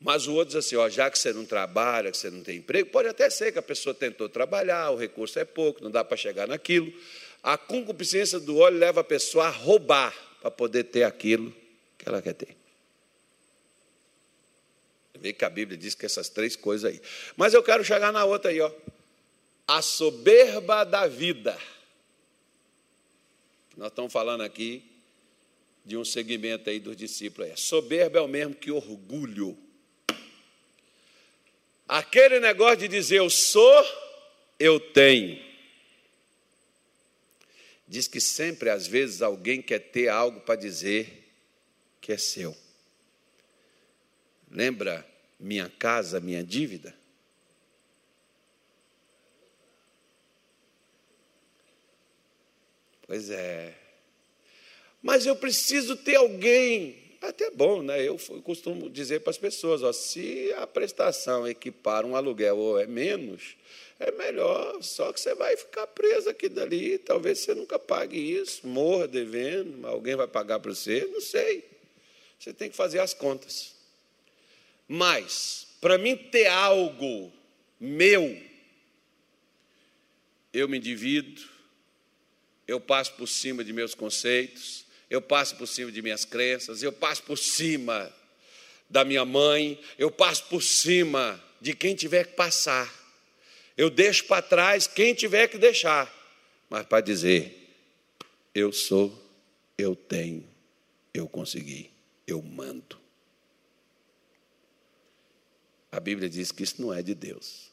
Mas 0.00 0.26
o 0.26 0.34
outro 0.34 0.54
diz 0.54 0.66
assim: 0.66 0.76
ó, 0.76 0.88
já 0.88 1.10
que 1.10 1.18
você 1.18 1.32
não 1.32 1.44
trabalha, 1.44 2.10
que 2.10 2.16
você 2.16 2.30
não 2.30 2.42
tem 2.42 2.58
emprego, 2.58 2.90
pode 2.90 3.08
até 3.08 3.30
ser 3.30 3.52
que 3.52 3.58
a 3.58 3.62
pessoa 3.62 3.94
tentou 3.94 4.28
trabalhar, 4.28 4.90
o 4.90 4.96
recurso 4.96 5.38
é 5.38 5.44
pouco, 5.44 5.82
não 5.82 5.90
dá 5.90 6.04
para 6.04 6.16
chegar 6.16 6.46
naquilo. 6.46 6.92
A 7.42 7.56
concupiscência 7.56 8.40
do 8.40 8.56
olho 8.56 8.78
leva 8.78 9.00
a 9.00 9.04
pessoa 9.04 9.46
a 9.46 9.50
roubar 9.50 10.14
para 10.40 10.50
poder 10.50 10.84
ter 10.84 11.04
aquilo 11.04 11.54
que 11.96 12.08
ela 12.08 12.20
quer 12.20 12.34
ter. 12.34 12.56
Vê 15.18 15.32
que 15.32 15.44
a 15.44 15.50
Bíblia 15.50 15.78
diz 15.78 15.94
que 15.94 16.04
essas 16.04 16.28
três 16.28 16.56
coisas 16.56 16.92
aí. 16.92 17.00
Mas 17.36 17.54
eu 17.54 17.62
quero 17.62 17.82
chegar 17.82 18.12
na 18.12 18.24
outra 18.24 18.50
aí, 18.50 18.60
ó 18.60 18.70
a 19.66 19.82
soberba 19.82 20.84
da 20.84 21.06
vida. 21.06 21.58
Nós 23.76 23.88
estamos 23.88 24.12
falando 24.12 24.42
aqui 24.42 24.82
de 25.84 25.96
um 25.96 26.04
segmento 26.04 26.70
aí 26.70 26.78
dos 26.78 26.96
discípulos. 26.96 27.50
É. 27.50 27.56
Soberba 27.56 28.18
é 28.18 28.22
o 28.22 28.28
mesmo 28.28 28.54
que 28.54 28.70
orgulho. 28.70 29.58
Aquele 31.88 32.40
negócio 32.40 32.78
de 32.78 32.88
dizer 32.88 33.18
eu 33.18 33.30
sou, 33.30 33.84
eu 34.58 34.80
tenho. 34.80 35.44
Diz 37.86 38.08
que 38.08 38.20
sempre, 38.20 38.68
às 38.68 38.86
vezes, 38.86 39.22
alguém 39.22 39.62
quer 39.62 39.78
ter 39.78 40.08
algo 40.08 40.40
para 40.40 40.56
dizer 40.56 41.30
que 42.00 42.12
é 42.12 42.18
seu. 42.18 42.56
Lembra 44.50 45.06
minha 45.38 45.68
casa, 45.68 46.18
minha 46.20 46.42
dívida? 46.42 46.96
Pois 53.06 53.30
é. 53.30 53.76
Mas 55.00 55.24
eu 55.24 55.36
preciso 55.36 55.96
ter 55.96 56.16
alguém. 56.16 57.05
Até 57.26 57.50
bom, 57.50 57.82
né? 57.82 58.00
Eu 58.02 58.16
costumo 58.44 58.88
dizer 58.88 59.20
para 59.20 59.30
as 59.30 59.38
pessoas: 59.38 59.82
ó, 59.82 59.92
se 59.92 60.52
a 60.58 60.66
prestação 60.66 61.46
equipar 61.46 62.04
um 62.04 62.14
aluguel 62.14 62.56
ou 62.56 62.78
é 62.78 62.86
menos, 62.86 63.56
é 63.98 64.12
melhor, 64.12 64.82
só 64.82 65.12
que 65.12 65.20
você 65.20 65.34
vai 65.34 65.56
ficar 65.56 65.86
preso 65.88 66.28
aqui 66.28 66.48
dali. 66.48 66.98
Talvez 66.98 67.40
você 67.40 67.54
nunca 67.54 67.78
pague 67.78 68.16
isso, 68.16 68.66
morra 68.66 69.08
devendo, 69.08 69.86
alguém 69.86 70.14
vai 70.14 70.28
pagar 70.28 70.60
para 70.60 70.72
você, 70.72 71.08
não 71.12 71.20
sei. 71.20 71.64
Você 72.38 72.52
tem 72.52 72.70
que 72.70 72.76
fazer 72.76 73.00
as 73.00 73.12
contas. 73.12 73.74
Mas, 74.86 75.66
para 75.80 75.98
mim 75.98 76.16
ter 76.16 76.46
algo 76.46 77.32
meu, 77.80 78.40
eu 80.52 80.68
me 80.68 80.78
divido, 80.78 81.42
eu 82.68 82.80
passo 82.80 83.14
por 83.14 83.26
cima 83.26 83.64
de 83.64 83.72
meus 83.72 83.94
conceitos, 83.94 84.85
eu 85.08 85.22
passo 85.22 85.56
por 85.56 85.66
cima 85.66 85.92
de 85.92 86.02
minhas 86.02 86.24
crenças, 86.24 86.82
eu 86.82 86.92
passo 86.92 87.22
por 87.22 87.38
cima 87.38 88.12
da 88.88 89.04
minha 89.04 89.24
mãe, 89.24 89.80
eu 89.98 90.10
passo 90.10 90.44
por 90.44 90.62
cima 90.62 91.42
de 91.60 91.74
quem 91.74 91.94
tiver 91.94 92.26
que 92.26 92.34
passar. 92.34 92.92
Eu 93.76 93.90
deixo 93.90 94.24
para 94.24 94.42
trás 94.42 94.86
quem 94.86 95.14
tiver 95.14 95.48
que 95.48 95.58
deixar, 95.58 96.12
mas 96.68 96.86
para 96.86 97.00
dizer: 97.02 97.74
eu 98.54 98.72
sou, 98.72 99.12
eu 99.76 99.94
tenho, 99.94 100.48
eu 101.12 101.28
consegui, 101.28 101.90
eu 102.26 102.40
mando. 102.42 102.98
A 105.92 106.00
Bíblia 106.00 106.28
diz 106.28 106.52
que 106.52 106.62
isso 106.62 106.80
não 106.80 106.92
é 106.92 107.02
de 107.02 107.14
Deus, 107.14 107.70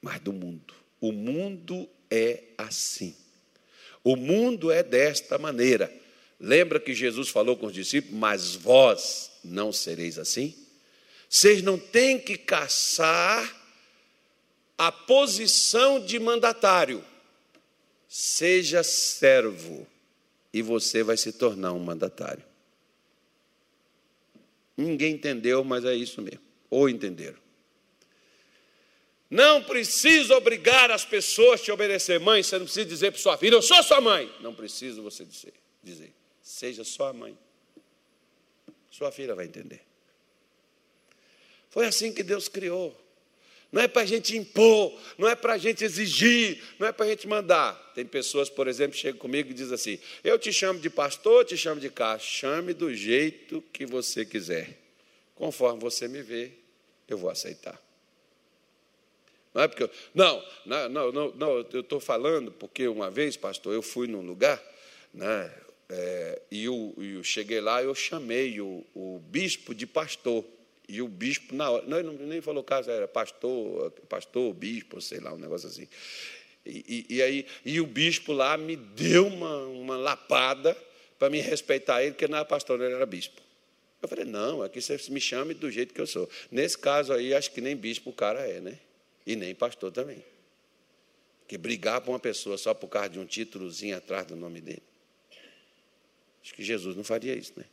mas 0.00 0.20
do 0.20 0.32
mundo. 0.32 0.74
O 1.00 1.12
mundo 1.12 1.88
é 2.10 2.44
assim. 2.56 3.14
O 4.02 4.16
mundo 4.16 4.70
é 4.70 4.82
desta 4.82 5.38
maneira. 5.38 6.01
Lembra 6.44 6.80
que 6.80 6.92
Jesus 6.92 7.28
falou 7.28 7.56
com 7.56 7.66
os 7.66 7.72
discípulos: 7.72 8.18
Mas 8.18 8.56
vós 8.56 9.30
não 9.44 9.72
sereis 9.72 10.18
assim? 10.18 10.52
Vocês 11.28 11.62
não 11.62 11.78
têm 11.78 12.18
que 12.18 12.36
caçar 12.36 13.56
a 14.76 14.90
posição 14.90 16.04
de 16.04 16.18
mandatário. 16.18 17.04
Seja 18.08 18.82
servo 18.82 19.86
e 20.52 20.60
você 20.60 21.04
vai 21.04 21.16
se 21.16 21.32
tornar 21.32 21.72
um 21.72 21.78
mandatário. 21.78 22.44
Ninguém 24.76 25.14
entendeu, 25.14 25.62
mas 25.62 25.84
é 25.84 25.94
isso 25.94 26.20
mesmo. 26.20 26.42
Ou 26.68 26.88
entenderam. 26.88 27.38
Não 29.30 29.62
precisa 29.62 30.36
obrigar 30.36 30.90
as 30.90 31.04
pessoas 31.04 31.60
a 31.60 31.64
te 31.64 31.70
obedecer. 31.70 32.18
Mãe, 32.18 32.42
você 32.42 32.58
não 32.58 32.64
precisa 32.64 32.84
dizer 32.84 33.12
para 33.12 33.20
sua 33.20 33.38
filha, 33.38 33.54
eu 33.54 33.62
sou 33.62 33.80
sua 33.84 34.00
mãe. 34.00 34.30
Não 34.40 34.52
precisa 34.52 35.00
você 35.00 35.24
dizer. 35.24 35.54
dizer. 35.82 36.12
Seja 36.42 36.84
sua 36.84 37.12
mãe. 37.12 37.38
Sua 38.90 39.10
filha 39.10 39.34
vai 39.34 39.46
entender. 39.46 39.80
Foi 41.70 41.86
assim 41.86 42.12
que 42.12 42.22
Deus 42.22 42.48
criou. 42.48 42.98
Não 43.72 43.80
é 43.80 43.88
para 43.88 44.02
a 44.02 44.06
gente 44.06 44.36
impor, 44.36 45.00
não 45.16 45.26
é 45.26 45.34
para 45.34 45.54
a 45.54 45.58
gente 45.58 45.82
exigir, 45.82 46.62
não 46.78 46.86
é 46.86 46.92
para 46.92 47.06
a 47.06 47.08
gente 47.08 47.26
mandar. 47.26 47.72
Tem 47.94 48.04
pessoas, 48.04 48.50
por 48.50 48.68
exemplo, 48.68 48.92
que 48.92 49.00
chegam 49.00 49.18
comigo 49.18 49.50
e 49.50 49.54
dizem 49.54 49.74
assim: 49.74 49.98
Eu 50.22 50.38
te 50.38 50.52
chamo 50.52 50.78
de 50.78 50.90
pastor, 50.90 51.46
te 51.46 51.56
chamo 51.56 51.80
de 51.80 51.88
cá. 51.88 52.18
Chame 52.18 52.74
do 52.74 52.94
jeito 52.94 53.64
que 53.72 53.86
você 53.86 54.26
quiser. 54.26 54.78
Conforme 55.34 55.80
você 55.80 56.06
me 56.06 56.20
vê, 56.20 56.52
eu 57.08 57.16
vou 57.16 57.30
aceitar. 57.30 57.80
Não 59.54 59.62
é 59.62 59.68
porque 59.68 59.84
eu, 59.84 59.90
não, 60.14 60.44
não, 60.66 60.88
não, 60.88 61.12
não, 61.12 61.32
não 61.32 61.66
eu 61.72 61.80
estou 61.80 62.00
falando 62.00 62.52
porque 62.52 62.86
uma 62.88 63.10
vez, 63.10 63.38
pastor, 63.38 63.72
eu 63.72 63.82
fui 63.82 64.06
num 64.06 64.20
lugar, 64.20 64.62
né, 65.12 65.50
é, 65.94 66.40
e 66.50 66.64
eu, 66.64 66.94
eu, 66.96 67.22
cheguei 67.22 67.60
lá, 67.60 67.82
eu 67.82 67.94
chamei 67.94 68.58
o, 68.62 68.82
o, 68.94 69.18
bispo 69.18 69.74
de 69.74 69.86
pastor. 69.86 70.42
E 70.88 71.02
o 71.02 71.06
bispo, 71.06 71.54
na 71.54 71.70
hora, 71.70 71.84
não, 71.86 72.14
nem 72.14 72.40
falou 72.40 72.64
caso, 72.64 72.90
era 72.90 73.06
pastor, 73.06 73.90
pastor, 74.08 74.54
bispo, 74.54 75.02
sei 75.02 75.20
lá, 75.20 75.34
um 75.34 75.38
negócio 75.38 75.68
assim. 75.68 75.86
E, 76.64 77.06
e, 77.10 77.16
e 77.16 77.22
aí, 77.22 77.46
e 77.62 77.78
o 77.78 77.86
bispo 77.86 78.32
lá 78.32 78.56
me 78.56 78.74
deu 78.74 79.26
uma, 79.26 79.66
uma 79.66 79.96
lapada 79.98 80.74
para 81.18 81.28
me 81.28 81.40
respeitar 81.40 82.02
ele, 82.02 82.12
porque 82.12 82.26
não 82.26 82.38
era 82.38 82.46
pastor, 82.46 82.80
ele 82.80 82.94
era 82.94 83.04
bispo. 83.04 83.42
Eu 84.00 84.08
falei, 84.08 84.24
não, 84.24 84.62
aqui 84.62 84.80
você 84.80 84.96
me 85.10 85.20
chame 85.20 85.52
do 85.52 85.70
jeito 85.70 85.92
que 85.92 86.00
eu 86.00 86.06
sou. 86.06 86.26
Nesse 86.50 86.78
caso 86.78 87.12
aí, 87.12 87.34
acho 87.34 87.50
que 87.50 87.60
nem 87.60 87.76
bispo 87.76 88.08
o 88.08 88.14
cara 88.14 88.40
é, 88.40 88.62
né? 88.62 88.78
E 89.26 89.36
nem 89.36 89.54
pastor 89.54 89.92
também. 89.92 90.24
Que 91.46 91.58
brigar 91.58 92.00
com 92.00 92.12
uma 92.12 92.18
pessoa 92.18 92.56
só 92.56 92.72
por 92.72 92.88
causa 92.88 93.10
de 93.10 93.18
um 93.18 93.26
títulozinho 93.26 93.94
atrás 93.94 94.26
do 94.26 94.34
nome 94.34 94.62
dele. 94.62 94.91
Acho 96.42 96.54
que 96.54 96.62
Jesus 96.62 96.96
não 96.96 97.04
faria 97.04 97.34
isso, 97.34 97.52
né? 97.56 97.64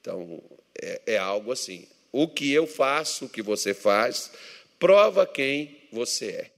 Então, 0.00 0.42
é, 0.80 1.02
é 1.06 1.18
algo 1.18 1.52
assim. 1.52 1.86
O 2.10 2.26
que 2.26 2.52
eu 2.52 2.66
faço, 2.66 3.26
o 3.26 3.28
que 3.28 3.42
você 3.42 3.72
faz, 3.72 4.32
prova 4.78 5.26
quem 5.26 5.78
você 5.92 6.30
é. 6.30 6.50